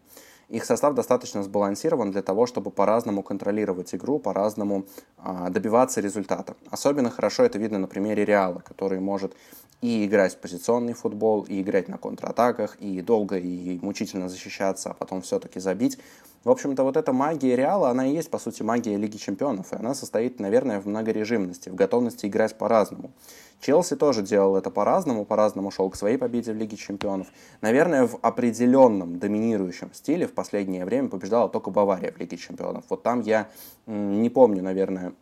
Их 0.49 0.65
состав 0.65 0.95
достаточно 0.95 1.43
сбалансирован 1.43 2.11
для 2.11 2.23
того, 2.23 2.47
чтобы 2.47 2.71
по-разному 2.71 3.21
контролировать 3.21 3.93
игру, 3.93 4.19
по-разному 4.19 4.85
а, 5.17 5.49
добиваться 5.49 6.01
результата. 6.01 6.55
Особенно 6.71 7.11
хорошо 7.11 7.43
это 7.43 7.59
видно 7.59 7.77
на 7.77 7.87
примере 7.87 8.25
Реала, 8.25 8.59
который 8.59 8.99
может 8.99 9.35
и 9.81 10.05
играть 10.05 10.33
в 10.33 10.37
позиционный 10.37 10.93
футбол, 10.93 11.43
и 11.43 11.61
играть 11.61 11.87
на 11.87 11.97
контратаках, 11.97 12.75
и 12.79 13.01
долго 13.01 13.37
и 13.37 13.79
мучительно 13.81 14.27
защищаться, 14.27 14.89
а 14.89 14.93
потом 14.93 15.21
все-таки 15.21 15.59
забить. 15.59 15.99
В 16.43 16.49
общем-то, 16.49 16.83
вот 16.83 16.95
эта 16.95 17.11
магия 17.11 17.55
Реала, 17.55 17.89
она 17.89 18.07
и 18.07 18.13
есть, 18.13 18.29
по 18.29 18.39
сути, 18.39 18.63
магия 18.63 18.95
Лиги 18.95 19.17
Чемпионов, 19.17 19.73
и 19.73 19.75
она 19.75 19.93
состоит, 19.93 20.39
наверное, 20.39 20.79
в 20.79 20.85
многорежимности, 20.85 21.69
в 21.69 21.75
готовности 21.75 22.27
играть 22.27 22.57
по-разному. 22.57 23.11
Челси 23.59 23.97
тоже 23.97 24.21
делал 24.21 24.55
это 24.55 24.71
по-разному, 24.71 25.25
по-разному 25.25 25.69
шел 25.69 25.89
к 25.89 25.97
своей 25.97 26.17
победе 26.17 26.53
в 26.53 26.55
Лиге 26.55 26.77
Чемпионов. 26.77 27.27
Наверное, 27.59 28.07
в 28.07 28.17
определенном 28.21 29.19
доминирующем 29.19 29.93
стиле 29.93 30.27
в 30.27 30.33
последнее 30.33 30.85
время 30.85 31.09
побеждала 31.09 31.49
только 31.49 31.71
Бавария 31.71 32.13
в 32.13 32.17
Лиге 32.17 32.37
Чемпионов. 32.37 32.85
Вот 32.87 33.03
там 33.03 33.19
я 33.19 33.49
не 33.85 34.29
помню, 34.29 34.63
наверное, 34.63 35.13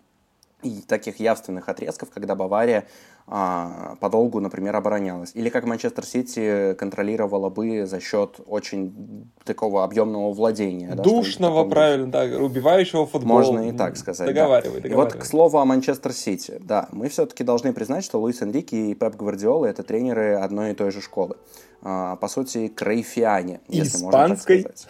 и 0.63 0.81
таких 0.81 1.19
явственных 1.19 1.69
отрезков, 1.69 2.09
когда 2.09 2.35
Бавария 2.35 2.87
а, 3.27 3.95
подолгу, 3.99 4.39
например, 4.39 4.75
оборонялась. 4.75 5.31
Или 5.35 5.49
как 5.49 5.65
Манчестер 5.65 6.05
Сити 6.05 6.73
контролировала 6.75 7.49
бы 7.49 7.85
за 7.85 7.99
счет 7.99 8.39
очень 8.47 9.29
такого 9.43 9.83
объемного 9.83 10.33
владения. 10.33 10.95
Душного, 10.95 11.63
да, 11.63 11.69
правильно, 11.69 12.07
да, 12.11 12.23
убивающего 12.23 13.05
футбола. 13.05 13.39
Можно 13.39 13.69
и 13.69 13.71
так 13.71 13.97
сказать. 13.97 14.27
Договаривай, 14.27 14.77
да. 14.77 14.89
договаривай. 14.89 15.11
И 15.11 15.15
вот 15.15 15.21
к 15.21 15.25
слову 15.25 15.59
о 15.59 15.65
Манчестер 15.65 16.13
Сити. 16.13 16.57
Да, 16.59 16.87
мы 16.91 17.09
все-таки 17.09 17.43
должны 17.43 17.71
признать, 17.73 18.03
что 18.03 18.19
Луис 18.19 18.41
Энрике 18.41 18.91
и 18.91 18.95
Пеп 18.95 19.15
Гвардиола 19.15 19.67
это 19.67 19.83
тренеры 19.83 20.35
одной 20.35 20.71
и 20.71 20.73
той 20.73 20.91
же 20.91 21.01
школы. 21.01 21.35
А, 21.83 22.15
по 22.15 22.27
сути, 22.27 22.69
крейфиане, 22.69 23.59
если 23.67 24.03
можно 24.03 24.29
так 24.29 24.39
сказать. 24.39 24.87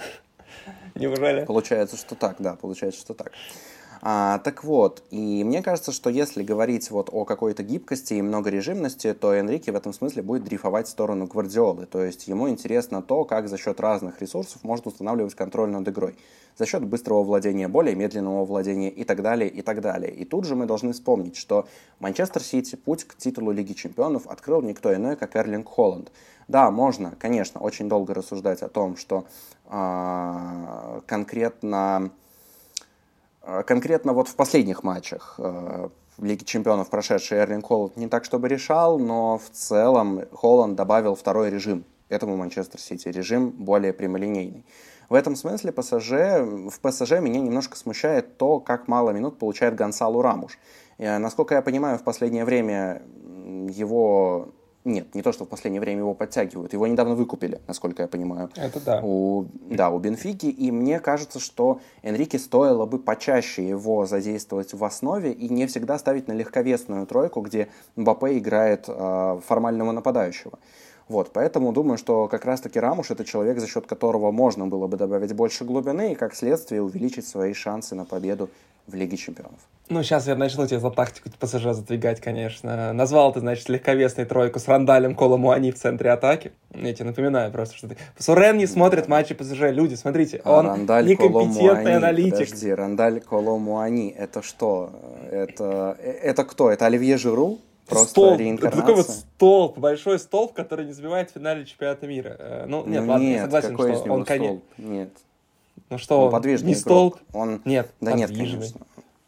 Неужели? 0.96 1.44
Получается, 1.46 1.98
что 1.98 2.16
так, 2.16 2.38
да, 2.40 2.56
получается, 2.56 3.00
что 3.02 3.14
так. 3.14 3.32
А, 4.02 4.40
так 4.40 4.64
вот, 4.64 5.04
и 5.10 5.44
мне 5.44 5.64
кажется, 5.64 5.92
что 5.92 6.10
если 6.10 6.44
говорить 6.44 6.92
вот 6.92 7.10
о 7.12 7.26
какой-то 7.26 7.64
гибкости 7.64 8.16
и 8.16 8.22
многорежимности, 8.22 9.14
то 9.14 9.34
Энрике 9.34 9.72
в 9.72 9.76
этом 9.76 9.94
смысле 9.94 10.22
будет 10.22 10.44
дрейфовать 10.44 10.88
в 10.88 10.92
сторону 10.92 11.28
Гвардиолы. 11.28 11.86
То 11.86 12.04
есть 12.04 12.28
ему 12.28 12.50
интересно 12.50 13.02
то, 13.02 13.26
как 13.26 13.48
за 13.50 13.58
счет 13.58 13.80
разных 13.80 14.22
ресурсов 14.22 14.64
можно 14.64 14.90
устанавливать 14.90 15.36
контроль 15.36 15.70
над 15.70 15.88
игрой. 15.88 16.16
За 16.58 16.66
счет 16.66 16.84
быстрого 16.84 17.24
владения, 17.24 17.68
более 17.68 17.96
медленного 17.96 18.44
владения 18.44 18.90
и 18.90 19.04
так 19.04 19.22
далее, 19.22 19.50
и 19.50 19.62
так 19.62 19.82
далее. 19.82 20.12
И 20.12 20.26
тут 20.26 20.46
же 20.46 20.56
мы 20.56 20.66
должны 20.66 20.94
вспомнить, 20.94 21.36
что 21.36 21.68
Манчестер 22.00 22.42
Сити 22.42 22.76
путь 22.76 23.04
к 23.04 23.16
титулу 23.16 23.52
Лиги 23.52 23.74
Чемпионов 23.74 24.26
открыл 24.26 24.62
никто 24.64 24.94
иной, 24.94 25.16
как 25.16 25.36
Эрлинг 25.36 25.68
Холланд. 25.68 26.12
Да, 26.48 26.72
можно, 26.72 27.14
конечно, 27.20 27.62
очень 27.62 27.90
долго 27.90 28.14
рассуждать 28.14 28.62
о 28.62 28.70
том, 28.70 28.96
что 28.98 29.26
э, 29.66 31.02
конкретно 31.06 32.10
конкретно 33.66 34.14
вот 34.14 34.28
в 34.28 34.36
последних 34.36 34.84
матчах 34.84 35.36
э, 35.38 35.90
в 36.18 36.24
Лиге 36.24 36.46
Чемпионов 36.46 36.90
прошедший 36.90 37.38
Эрлин 37.38 37.62
Холланд 37.62 37.96
не 37.96 38.08
так, 38.08 38.26
чтобы 38.26 38.48
решал, 38.50 39.00
но 39.00 39.38
в 39.38 39.50
целом 39.52 40.24
Холланд 40.34 40.76
добавил 40.76 41.16
второй 41.16 41.50
режим 41.50 41.86
этому 42.10 42.36
Манчестер 42.36 42.80
Сити, 42.80 43.08
режим 43.08 43.52
более 43.52 43.94
прямолинейный. 43.94 44.66
В 45.10 45.14
этом 45.14 45.38
смысле 45.38 45.72
ПСЖ, 45.72 46.12
в 46.12 46.80
ПСЖ 46.82 47.12
меня 47.20 47.40
немножко 47.40 47.78
смущает 47.78 48.38
то, 48.38 48.60
как 48.60 48.90
мало 48.90 49.12
минут 49.12 49.40
получает 49.40 49.76
Гонсалу 49.76 50.22
Рамуш. 50.22 50.58
Насколько 50.98 51.56
я 51.56 51.62
понимаю, 51.62 51.98
в 51.98 52.04
последнее 52.04 52.44
время 52.44 53.02
его 53.70 54.50
нет, 54.88 55.14
не 55.14 55.22
то, 55.22 55.32
что 55.32 55.46
в 55.46 55.50
последнее 55.50 55.82
время 55.82 56.00
его 56.00 56.14
подтягивают. 56.14 56.74
Его 56.74 56.88
недавно 56.88 57.14
выкупили, 57.14 57.62
насколько 57.68 58.02
я 58.02 58.08
понимаю. 58.08 58.50
Это 58.56 58.80
да. 58.80 59.02
У, 59.04 59.46
да, 59.70 59.90
у 59.90 60.00
Бенфики. 60.00 60.48
И 60.48 60.72
мне 60.72 61.00
кажется, 61.00 61.40
что 61.40 61.82
Энрике 62.02 62.40
стоило 62.40 62.86
бы 62.86 62.98
почаще 62.98 63.68
его 63.68 64.06
задействовать 64.06 64.74
в 64.74 64.84
основе 64.84 65.32
и 65.32 65.50
не 65.50 65.68
всегда 65.68 66.00
ставить 66.00 66.28
на 66.28 66.34
легковесную 66.34 67.06
тройку, 67.06 67.42
где 67.42 67.68
Мбаппе 67.96 68.38
играет 68.38 68.86
э, 68.88 69.40
формального 69.46 69.92
нападающего. 69.92 70.58
Вот, 71.08 71.32
поэтому 71.32 71.72
думаю, 71.72 71.98
что 71.98 72.28
как 72.28 72.44
раз-таки 72.44 72.80
Рамуш 72.80 73.12
это 73.12 73.24
человек, 73.24 73.60
за 73.60 73.68
счет 73.68 73.88
которого 73.88 74.32
можно 74.32 74.68
было 74.68 74.88
бы 74.88 74.98
добавить 74.98 75.34
больше 75.34 75.64
глубины 75.64 76.12
и, 76.12 76.16
как 76.16 76.36
следствие, 76.36 76.82
увеличить 76.82 77.26
свои 77.26 77.54
шансы 77.54 77.96
на 77.96 78.04
победу 78.04 78.50
в 78.88 78.96
Лиге 78.96 79.18
Чемпионов. 79.18 79.60
Ну, 79.90 80.04
сейчас 80.04 80.28
я 80.28 80.36
начну 80.36 80.68
тебе 80.68 80.80
за 80.80 80.90
тактику 80.90 81.30
ПСЖ 81.40 81.64
задвигать, 81.74 82.20
конечно. 82.20 82.92
Назвал 82.92 83.32
ты, 83.32 83.40
значит, 83.40 83.70
легковесной 83.70 84.26
тройку 84.26 84.60
с 84.60 84.68
Рандалем 84.68 85.16
Коломуани 85.16 85.72
в 85.72 85.76
центре 85.76 86.12
атаки. 86.12 86.52
Я 86.74 86.94
тебе 86.94 87.06
напоминаю 87.06 87.52
просто, 87.52 87.76
что 87.78 87.88
ты... 87.88 87.98
Сурен 88.18 88.58
не 88.58 88.68
смотрит 88.68 89.08
матчи 89.08 89.34
ПСЖ. 89.34 89.72
Люди, 89.72 89.96
смотрите, 89.96 90.42
а 90.44 90.60
он 90.60 90.68
Рандаль 90.68 91.06
некомпетентный 91.08 91.68
Коломуани, 91.68 91.92
аналитик. 91.92 92.50
Подожди, 92.50 92.74
Рандаль 92.74 93.22
Коломуани, 93.22 94.10
это 94.10 94.42
что? 94.42 94.92
Это, 95.32 95.98
это 96.02 96.44
кто? 96.44 96.70
Это 96.70 96.86
Оливье 96.86 97.18
Жиру? 97.18 97.60
Просто 97.88 98.10
столб, 98.10 98.42
это 98.42 98.70
такой 98.70 98.96
вот 98.96 99.10
столб, 99.10 99.78
большой 99.78 100.20
столб, 100.20 100.52
который 100.52 100.86
не 100.86 100.92
забивает 100.92 101.30
в 101.30 101.36
финале 101.36 101.66
чемпионата 101.66 102.06
мира. 102.06 102.36
Э, 102.38 102.66
ну, 102.68 102.86
нет, 102.86 103.04
ну, 103.04 103.12
ладно, 103.14 103.24
нет, 103.24 103.50
я 103.50 103.62
согласен, 103.62 103.96
что 103.96 104.12
он, 104.12 104.26
конечно... 104.26 104.60
Нет. 104.78 105.10
Ну 105.90 105.98
что, 105.98 106.26
он 106.26 106.32
подвижный 106.32 106.70
не 106.70 106.74
игрок. 106.74 107.18
столб? 107.18 107.18
Он... 107.34 107.62
Нет, 107.66 107.92
да 108.02 108.12
подвижный. 108.12 108.38
нет, 108.38 108.52
конечно. 108.52 108.82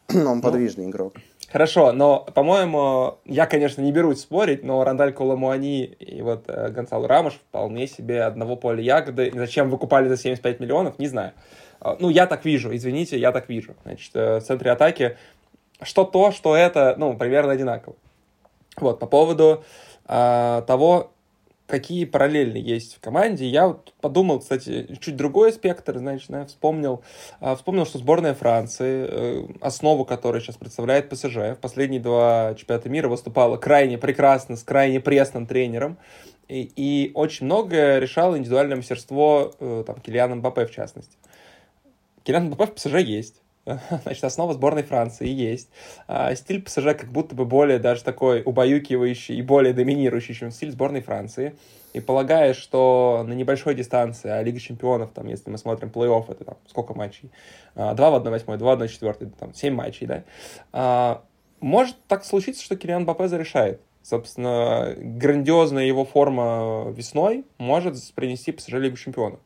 он 0.30 0.36
ну, 0.36 0.42
подвижный 0.42 0.86
игрок. 0.90 1.14
Хорошо, 1.50 1.90
но, 1.92 2.20
по-моему, 2.34 3.18
я, 3.24 3.46
конечно, 3.46 3.82
не 3.82 3.90
берусь 3.90 4.20
спорить, 4.20 4.62
но 4.62 4.84
Рандаль 4.84 5.12
Коломуани 5.12 5.84
и 5.84 6.22
вот 6.22 6.44
э, 6.46 6.70
Гонсало 6.70 7.08
Рамош 7.08 7.34
вполне 7.34 7.88
себе 7.88 8.22
одного 8.22 8.54
поля 8.54 8.80
ягоды. 8.80 9.32
Зачем 9.34 9.68
выкупали 9.68 10.08
за 10.08 10.16
75 10.16 10.60
миллионов, 10.60 10.98
не 11.00 11.08
знаю. 11.08 11.32
А, 11.80 11.96
ну, 11.98 12.08
я 12.08 12.26
так 12.26 12.44
вижу, 12.44 12.74
извините, 12.74 13.18
я 13.18 13.32
так 13.32 13.48
вижу. 13.48 13.74
Значит, 13.82 14.10
э, 14.14 14.38
в 14.38 14.42
центре 14.42 14.70
атаки 14.70 15.16
что 15.82 16.04
то, 16.04 16.30
что 16.30 16.54
это, 16.54 16.94
ну, 16.98 17.16
примерно 17.16 17.52
одинаково. 17.52 17.96
Вот, 18.76 18.98
по 18.98 19.06
поводу 19.06 19.64
э, 20.06 20.62
того, 20.66 21.10
какие 21.70 22.04
параллели 22.04 22.58
есть 22.58 22.96
в 22.96 23.00
команде. 23.00 23.46
Я 23.46 23.68
вот 23.68 23.94
подумал, 24.00 24.40
кстати, 24.40 24.98
чуть 25.00 25.16
другой 25.16 25.52
спектр, 25.52 25.98
значит, 25.98 26.28
да, 26.28 26.44
вспомнил, 26.44 27.02
а, 27.40 27.56
вспомнил, 27.56 27.86
что 27.86 27.98
сборная 27.98 28.34
Франции, 28.34 29.06
э, 29.08 29.46
основу 29.60 30.04
которой 30.04 30.42
сейчас 30.42 30.56
представляет 30.56 31.08
ПСЖ, 31.08 31.36
в 31.36 31.58
последние 31.60 32.00
два 32.00 32.54
чемпионата 32.54 32.88
мира 32.88 33.08
выступала 33.08 33.56
крайне 33.56 33.96
прекрасно, 33.96 34.56
с 34.56 34.62
крайне 34.62 35.00
пресным 35.00 35.46
тренером, 35.46 35.96
и, 36.48 36.70
и 36.74 37.12
очень 37.14 37.46
многое 37.46 38.00
решало 38.00 38.36
индивидуальное 38.36 38.76
мастерство 38.76 39.52
э, 39.60 39.84
там, 39.86 40.00
Килиана 40.00 40.34
Мбаппе, 40.34 40.66
в 40.66 40.72
частности. 40.72 41.16
Килиан 42.24 42.46
Мбаппе 42.46 42.72
в 42.72 42.74
ПСЖ 42.74 42.96
есть. 42.96 43.40
Значит, 44.02 44.24
основа 44.24 44.54
сборной 44.54 44.82
Франции 44.82 45.28
есть. 45.28 45.68
А, 46.08 46.34
стиль 46.34 46.62
ПСЖ 46.62 46.96
как 46.96 47.12
будто 47.12 47.34
бы 47.34 47.44
более 47.44 47.78
даже 47.78 48.02
такой 48.02 48.42
убаюкивающий 48.44 49.36
и 49.36 49.42
более 49.42 49.72
доминирующий, 49.72 50.34
чем 50.34 50.50
стиль 50.50 50.72
сборной 50.72 51.00
Франции. 51.00 51.54
И 51.92 52.00
полагая, 52.00 52.54
что 52.54 53.24
на 53.26 53.32
небольшой 53.32 53.74
дистанции, 53.74 54.30
а 54.30 54.42
Лига 54.42 54.60
Чемпионов, 54.60 55.10
там, 55.12 55.26
если 55.26 55.50
мы 55.50 55.58
смотрим 55.58 55.88
плей-офф, 55.88 56.30
это 56.30 56.44
там 56.44 56.56
сколько 56.68 56.94
матчей? 56.94 57.30
А, 57.74 57.94
два 57.94 58.10
в 58.10 58.24
1-8, 58.24 58.56
два 58.58 58.76
в 58.76 58.82
1-4, 58.82 59.32
там, 59.38 59.54
семь 59.54 59.74
матчей, 59.74 60.06
да? 60.06 60.24
А, 60.72 61.22
может 61.60 61.96
так 62.06 62.24
случиться, 62.24 62.62
что 62.62 62.76
Кириан 62.76 63.04
Бапе 63.04 63.28
зарешает. 63.28 63.80
Собственно, 64.02 64.94
грандиозная 64.96 65.84
его 65.84 66.04
форма 66.04 66.90
весной 66.90 67.44
может 67.58 67.96
принести 68.14 68.50
ПСЖ 68.50 68.72
Лигу 68.74 68.96
Чемпионов. 68.96 69.40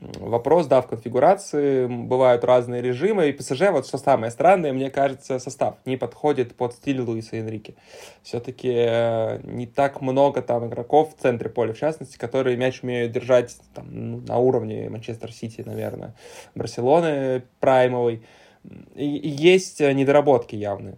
Вопрос, 0.00 0.66
да, 0.66 0.80
в 0.82 0.88
конфигурации 0.88 1.86
бывают 1.86 2.42
разные 2.44 2.82
режимы, 2.82 3.28
и 3.28 3.32
ПСЖ, 3.32 3.70
вот 3.70 3.86
что 3.86 3.96
самое 3.96 4.32
странное, 4.32 4.72
мне 4.72 4.90
кажется, 4.90 5.38
состав 5.38 5.76
не 5.86 5.96
подходит 5.96 6.56
под 6.56 6.72
стиль 6.72 7.00
Луиса 7.00 7.36
Энрике. 7.36 7.74
Все-таки 8.22 8.72
э, 8.74 9.40
не 9.44 9.66
так 9.66 10.00
много 10.00 10.42
там 10.42 10.66
игроков 10.66 11.14
в 11.14 11.22
центре 11.22 11.48
поля, 11.48 11.72
в 11.72 11.78
частности, 11.78 12.18
которые 12.18 12.56
мяч 12.56 12.82
умеют 12.82 13.12
держать 13.12 13.56
там, 13.72 13.86
ну, 13.90 14.20
на 14.26 14.38
уровне 14.38 14.90
Манчестер 14.90 15.32
Сити, 15.32 15.62
наверное, 15.64 16.14
Барселоны 16.56 17.44
праймовой. 17.60 18.22
И, 18.96 19.04
есть 19.04 19.80
недоработки 19.80 20.56
явные. 20.56 20.96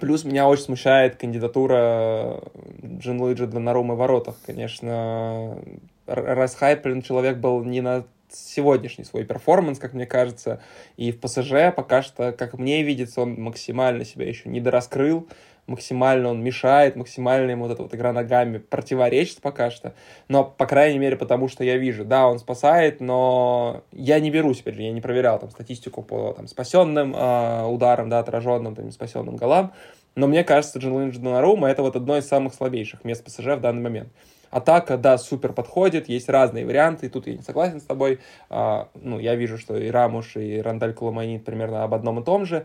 Плюс 0.00 0.24
меня 0.24 0.48
очень 0.48 0.64
смущает 0.64 1.16
кандидатура 1.16 2.40
Джин 2.82 3.20
Луиджи 3.20 3.46
Донарума 3.46 3.94
в 3.94 3.98
воротах. 3.98 4.36
Конечно, 4.46 5.58
расхайплен 6.06 7.02
человек 7.02 7.38
был 7.38 7.62
не 7.64 7.80
на 7.80 8.04
сегодняшний 8.34 9.04
свой 9.04 9.24
перформанс, 9.24 9.78
как 9.78 9.92
мне 9.92 10.06
кажется, 10.06 10.60
и 10.96 11.12
в 11.12 11.20
ПСЖ 11.20 11.74
пока 11.74 12.02
что, 12.02 12.32
как 12.32 12.58
мне 12.58 12.82
видится, 12.82 13.22
он 13.22 13.40
максимально 13.40 14.04
себя 14.04 14.26
еще 14.26 14.48
не 14.48 14.60
дораскрыл, 14.60 15.28
максимально 15.66 16.28
он 16.28 16.42
мешает, 16.42 16.96
максимально 16.96 17.52
ему 17.52 17.64
вот 17.64 17.72
эта 17.72 17.82
вот 17.82 17.94
игра 17.94 18.12
ногами 18.12 18.58
противоречит 18.58 19.40
пока 19.40 19.70
что, 19.70 19.94
но, 20.28 20.44
по 20.44 20.66
крайней 20.66 20.98
мере, 20.98 21.16
потому 21.16 21.48
что 21.48 21.62
я 21.62 21.76
вижу, 21.76 22.04
да, 22.04 22.26
он 22.26 22.38
спасает, 22.38 23.00
но 23.00 23.84
я 23.92 24.18
не 24.18 24.30
берусь, 24.30 24.60
опять 24.60 24.74
же, 24.74 24.82
я 24.82 24.92
не 24.92 25.00
проверял 25.00 25.38
там 25.38 25.50
статистику 25.50 26.02
по 26.02 26.32
там, 26.32 26.48
спасенным 26.48 27.14
э, 27.14 27.66
ударам, 27.66 28.08
да, 28.08 28.20
отраженным, 28.20 28.74
там, 28.74 28.90
спасенным 28.90 29.36
голам, 29.36 29.72
но 30.14 30.26
мне 30.26 30.44
кажется, 30.44 30.78
Джин 30.78 31.10
Донарума 31.10 31.68
это 31.68 31.82
вот 31.82 31.96
одно 31.96 32.18
из 32.18 32.26
самых 32.26 32.54
слабейших 32.54 33.04
мест 33.04 33.24
ПСЖ 33.24 33.56
в 33.56 33.60
данный 33.60 33.82
момент. 33.82 34.12
Атака, 34.52 34.96
да, 34.96 35.18
супер 35.18 35.52
подходит, 35.52 36.08
есть 36.08 36.28
разные 36.28 36.64
варианты, 36.64 37.08
тут 37.08 37.26
я 37.26 37.34
не 37.34 37.42
согласен 37.42 37.80
с 37.80 37.84
тобой. 37.84 38.20
А, 38.48 38.88
ну, 38.94 39.18
я 39.18 39.34
вижу, 39.34 39.58
что 39.58 39.76
и 39.76 39.90
Рамуш, 39.90 40.36
и 40.36 40.60
Рандаль 40.60 40.94
Коломани 40.94 41.38
примерно 41.38 41.82
об 41.82 41.94
одном 41.94 42.20
и 42.20 42.24
том 42.24 42.46
же. 42.46 42.64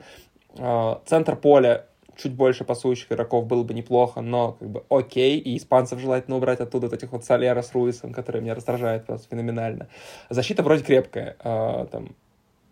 А, 0.59 1.01
центр 1.05 1.35
поля 1.35 1.85
чуть 2.15 2.33
больше 2.33 2.63
пасующих 2.63 3.11
игроков 3.11 3.47
было 3.47 3.63
бы 3.63 3.73
неплохо, 3.73 4.21
но 4.21 4.53
как 4.53 4.69
бы 4.69 4.83
окей, 4.89 5.39
и 5.39 5.57
испанцев 5.57 5.99
желательно 5.99 6.37
убрать 6.37 6.59
оттуда, 6.59 6.87
вот 6.87 6.93
этих 6.93 7.11
вот 7.11 7.25
Солера 7.25 7.61
с 7.61 7.73
Руисом, 7.73 8.11
которые 8.11 8.41
меня 8.41 8.53
раздражают 8.53 9.05
просто 9.05 9.27
феноменально. 9.29 9.87
Защита 10.29 10.61
вроде 10.61 10.83
крепкая, 10.83 11.35
а, 11.39 11.85
там 11.85 12.15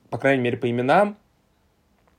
по 0.10 0.18
крайней 0.18 0.44
мере, 0.44 0.58
по 0.58 0.70
именам, 0.70 1.18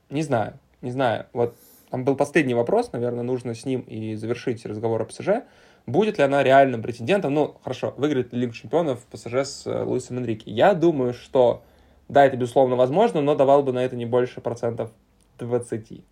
не 0.09 0.21
знаю, 0.21 0.53
не 0.81 0.91
знаю. 0.91 1.25
Вот 1.33 1.55
там 1.89 2.03
был 2.03 2.15
последний 2.15 2.53
вопрос, 2.53 2.91
наверное, 2.91 3.23
нужно 3.23 3.55
с 3.55 3.65
ним 3.65 3.81
и 3.81 4.15
завершить 4.15 4.65
разговор 4.65 5.01
о 5.01 5.05
ПСЖ. 5.05 5.43
Будет 5.87 6.17
ли 6.17 6.23
она 6.25 6.43
реальным 6.43 6.81
претендентом? 6.81 7.33
Ну, 7.33 7.55
хорошо, 7.63 7.93
выиграет 7.97 8.33
ли 8.33 8.41
Лигу 8.41 8.53
чемпионов 8.53 9.05
ПСЖ 9.09 9.33
с 9.33 9.65
э, 9.65 9.83
Луисом 9.83 10.17
Энрике? 10.17 10.51
Я 10.51 10.73
думаю, 10.73 11.13
что 11.13 11.63
да, 12.09 12.25
это 12.25 12.35
безусловно 12.35 12.75
возможно, 12.75 13.21
но 13.21 13.35
давал 13.35 13.63
бы 13.63 13.71
на 13.71 13.83
это 13.83 13.95
не 13.95 14.05
больше 14.05 14.41
процентов 14.41 14.91
20. 15.39 16.03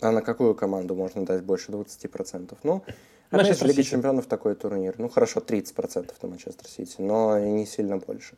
А 0.00 0.10
на 0.10 0.20
какую 0.20 0.56
команду 0.56 0.96
можно 0.96 1.24
дать 1.24 1.44
больше 1.44 1.70
20%? 1.70 2.56
Ну, 2.64 2.82
опять 3.30 3.62
Лига 3.62 3.82
Чемпионов 3.84 4.26
такой 4.26 4.56
турнир. 4.56 4.96
Ну, 4.98 5.08
хорошо, 5.08 5.40
30% 5.40 6.12
на 6.20 6.28
Манчестер 6.28 6.66
Сити, 6.66 6.96
но 6.98 7.38
не 7.38 7.66
сильно 7.66 7.98
больше. 7.98 8.34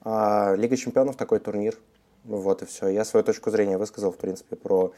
А 0.00 0.54
Лига 0.56 0.76
Чемпионов 0.78 1.16
такой 1.16 1.38
турнир. 1.38 1.76
Вот 2.24 2.62
и 2.62 2.66
все. 2.66 2.88
Я 2.88 3.04
свою 3.04 3.24
точку 3.24 3.50
зрения 3.50 3.76
высказал, 3.76 4.10
в 4.10 4.16
принципе, 4.16 4.56
про 4.56 4.92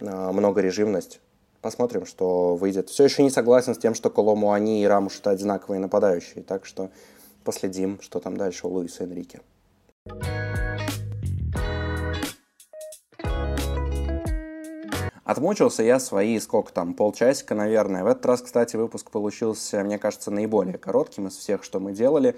а, 0.00 0.32
многорежимность. 0.32 1.20
Посмотрим, 1.62 2.06
что 2.06 2.56
выйдет. 2.56 2.88
Все 2.88 3.04
еще 3.04 3.22
не 3.22 3.30
согласен 3.30 3.76
с 3.76 3.78
тем, 3.78 3.94
что 3.94 4.10
Колому 4.10 4.50
они 4.50 4.82
и 4.82 4.86
Рамуш 4.86 5.20
это 5.20 5.30
одинаковые 5.30 5.78
нападающие. 5.78 6.42
Так 6.42 6.66
что 6.66 6.90
последим, 7.44 8.00
что 8.02 8.18
там 8.18 8.36
дальше 8.36 8.66
у 8.66 8.70
Луиса 8.70 9.04
Энрике. 9.04 9.40
Отмучился 15.24 15.84
я 15.84 16.00
свои, 16.00 16.40
сколько 16.40 16.72
там, 16.72 16.94
полчасика, 16.94 17.54
наверное. 17.54 18.02
В 18.02 18.08
этот 18.08 18.26
раз, 18.26 18.42
кстати, 18.42 18.74
выпуск 18.74 19.12
получился, 19.12 19.84
мне 19.84 19.98
кажется, 19.98 20.32
наиболее 20.32 20.78
коротким 20.78 21.28
из 21.28 21.36
всех, 21.36 21.62
что 21.62 21.78
мы 21.78 21.92
делали. 21.92 22.36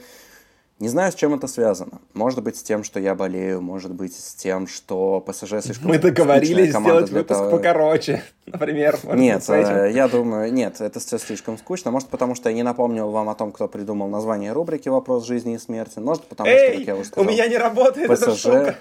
Не 0.80 0.88
знаю, 0.88 1.12
с 1.12 1.14
чем 1.14 1.32
это 1.34 1.46
связано. 1.46 2.00
Может 2.14 2.42
быть, 2.42 2.56
с 2.56 2.62
тем, 2.62 2.82
что 2.82 2.98
я 2.98 3.14
болею, 3.14 3.62
может 3.62 3.92
быть, 3.92 4.14
с 4.16 4.34
тем, 4.34 4.66
что 4.66 5.20
ПСЖ 5.20 5.62
слишком 5.62 5.88
Мы 5.88 5.98
договорились 5.98 6.70
сделать 6.70 7.10
выпуск 7.10 7.38
того... 7.38 7.50
покороче, 7.52 8.24
например. 8.46 8.98
Нет, 9.14 9.48
э, 9.48 9.92
я 9.92 10.08
думаю, 10.08 10.52
нет, 10.52 10.80
это 10.80 10.98
все 10.98 11.18
слишком 11.18 11.58
скучно. 11.58 11.92
Может, 11.92 12.08
потому 12.08 12.34
что 12.34 12.48
я 12.48 12.56
не 12.56 12.64
напомнил 12.64 13.10
вам 13.10 13.28
о 13.28 13.36
том, 13.36 13.52
кто 13.52 13.68
придумал 13.68 14.08
название 14.08 14.52
рубрики 14.52 14.88
«Вопрос 14.88 15.26
жизни 15.26 15.54
и 15.54 15.58
смерти». 15.58 16.00
Может, 16.00 16.24
потому 16.24 16.48
Эй, 16.48 16.70
что, 16.70 16.78
как 16.78 16.86
я 16.88 16.96
уже 16.96 17.04
сказал, 17.04 17.28
у 17.28 17.30
меня 17.32 17.46
не 17.46 17.56
работает 17.56 18.10
ПСЖ... 18.10 18.22
эта 18.22 18.34
штука. 18.34 18.76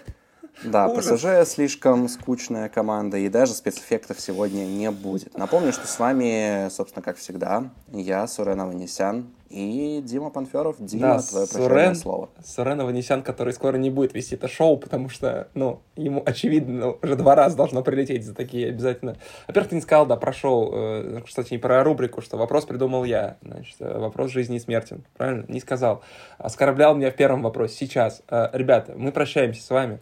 Да. 0.63 0.89
ПСЖ 0.89 1.45
слишком 1.45 2.07
скучная 2.07 2.69
команда, 2.69 3.17
и 3.17 3.29
даже 3.29 3.53
спецэффектов 3.53 4.19
сегодня 4.19 4.65
не 4.65 4.91
будет. 4.91 5.37
Напомню, 5.37 5.73
что 5.73 5.87
с 5.87 5.99
вами, 5.99 6.69
собственно, 6.69 7.03
как 7.03 7.17
всегда, 7.17 7.69
я, 7.91 8.27
Сурен 8.27 8.61
Аванесян, 8.61 9.27
и 9.53 10.01
Дима 10.03 10.31
Панферов. 10.31 10.77
Дима, 10.79 11.21
да, 11.31 11.45
твое 11.45 11.45
Сурен, 11.45 11.95
слово. 11.95 12.29
Сурен 12.43 12.81
Аванесян, 12.81 13.21
который 13.21 13.53
скоро 13.53 13.77
не 13.77 13.91
будет 13.91 14.13
вести 14.15 14.35
это 14.35 14.47
шоу, 14.47 14.77
потому 14.77 15.09
что, 15.09 15.47
ну, 15.53 15.81
ему, 15.95 16.23
очевидно, 16.25 16.95
уже 17.01 17.15
два 17.15 17.35
раза 17.35 17.55
должно 17.55 17.83
прилететь 17.83 18.25
за 18.25 18.33
такие 18.33 18.69
обязательно. 18.69 19.15
Во-первых, 19.47 19.69
ты 19.69 19.75
не 19.75 19.81
сказал, 19.81 20.07
да, 20.07 20.15
про 20.15 20.33
шоу, 20.33 20.71
э, 20.73 21.21
кстати, 21.25 21.53
не 21.53 21.59
про 21.59 21.83
рубрику, 21.83 22.21
что 22.21 22.35
вопрос 22.37 22.65
придумал 22.65 23.03
я, 23.03 23.37
значит, 23.43 23.75
э, 23.79 23.99
вопрос 23.99 24.31
жизни 24.31 24.57
и 24.57 24.59
смерти, 24.59 24.97
правильно? 25.15 25.45
Не 25.47 25.59
сказал. 25.59 26.01
Оскорблял 26.39 26.95
меня 26.95 27.11
в 27.11 27.15
первом 27.15 27.43
вопросе. 27.43 27.75
Сейчас. 27.75 28.23
Э, 28.29 28.49
ребята, 28.53 28.93
мы 28.95 29.11
прощаемся 29.11 29.61
с 29.61 29.69
вами. 29.69 29.99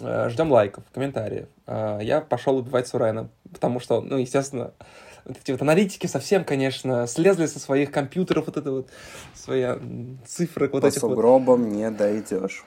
Э, 0.00 0.28
ждем 0.30 0.50
лайков, 0.50 0.84
комментариев. 0.92 1.48
Э, 1.66 1.98
я 2.02 2.20
пошел 2.20 2.56
убивать 2.56 2.88
Сурена, 2.88 3.28
потому 3.52 3.80
что, 3.80 4.00
ну, 4.00 4.16
естественно, 4.16 4.72
вот 5.24 5.36
эти 5.38 5.52
вот 5.52 5.62
аналитики 5.62 6.06
совсем, 6.06 6.44
конечно, 6.44 7.06
слезли 7.06 7.46
со 7.46 7.58
своих 7.58 7.92
компьютеров, 7.92 8.46
вот 8.46 8.56
это 8.56 8.70
вот, 8.70 8.88
свои 9.34 9.66
цифры 10.26 10.68
вот 10.68 10.82
По 10.82 10.86
этих 10.86 11.00
сугробам 11.00 11.64
вот. 11.64 11.72
не 11.72 11.90
дойдешь. 11.90 12.64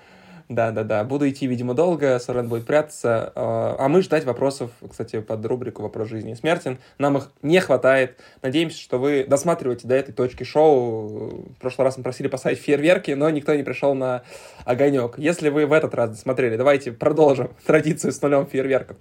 Да-да-да, 0.48 1.04
буду 1.04 1.28
идти, 1.28 1.48
видимо, 1.48 1.74
долго, 1.74 2.20
Сорен 2.20 2.48
будет 2.48 2.68
прятаться. 2.68 3.32
А, 3.34 3.78
а 3.80 3.88
мы 3.88 4.04
ждать 4.04 4.26
вопросов, 4.26 4.70
кстати, 4.88 5.20
под 5.20 5.44
рубрику 5.44 5.82
«Вопрос 5.82 6.08
жизни 6.10 6.34
и 6.34 6.36
смерти». 6.36 6.78
Нам 7.00 7.18
их 7.18 7.32
не 7.42 7.60
хватает. 7.60 8.20
Надеемся, 8.44 8.80
что 8.80 9.00
вы 9.00 9.26
досматриваете 9.28 9.88
до 9.88 9.96
этой 9.96 10.12
точки 10.12 10.44
шоу. 10.44 11.48
В 11.50 11.60
прошлый 11.60 11.86
раз 11.86 11.98
мы 11.98 12.04
просили 12.04 12.28
поставить 12.28 12.60
фейерверки, 12.60 13.12
но 13.12 13.28
никто 13.32 13.56
не 13.56 13.64
пришел 13.64 13.96
на 13.96 14.22
огонек. 14.66 15.18
Если 15.18 15.50
вы 15.50 15.66
в 15.66 15.74
этот 15.74 15.96
раз 15.96 16.12
досмотрели, 16.12 16.58
давайте 16.58 16.92
продолжим 16.92 17.50
традицию 17.66 18.12
с 18.12 18.22
нулем 18.22 18.46
фейерверков. 18.46 18.98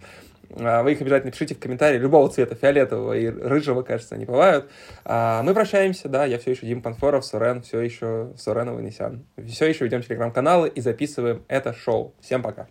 А, 0.56 0.82
вы 0.82 0.92
их 0.92 1.00
обязательно 1.00 1.32
пишите 1.32 1.54
в 1.54 1.58
комментарии 1.58 1.98
любого 1.98 2.28
цвета, 2.30 2.54
фиолетового 2.54 3.14
и 3.14 3.28
рыжего, 3.28 3.82
кажется, 3.82 4.14
они 4.14 4.24
бывают. 4.24 4.70
А, 5.04 5.42
мы 5.42 5.54
прощаемся, 5.54 6.08
да, 6.08 6.24
я 6.24 6.38
все 6.38 6.52
еще 6.52 6.66
Дим 6.66 6.82
Панфоров, 6.82 7.24
Сурен, 7.24 7.62
все 7.62 7.80
еще 7.80 8.32
Сурен 8.36 8.68
Аванесян. 8.68 9.24
Все 9.46 9.66
еще 9.66 9.84
ведем 9.84 10.02
телеграм-каналы 10.02 10.68
и 10.68 10.80
записываем 10.80 11.44
это 11.48 11.72
шоу. 11.72 12.14
Всем 12.20 12.42
пока. 12.42 12.66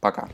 Пока. 0.00 0.28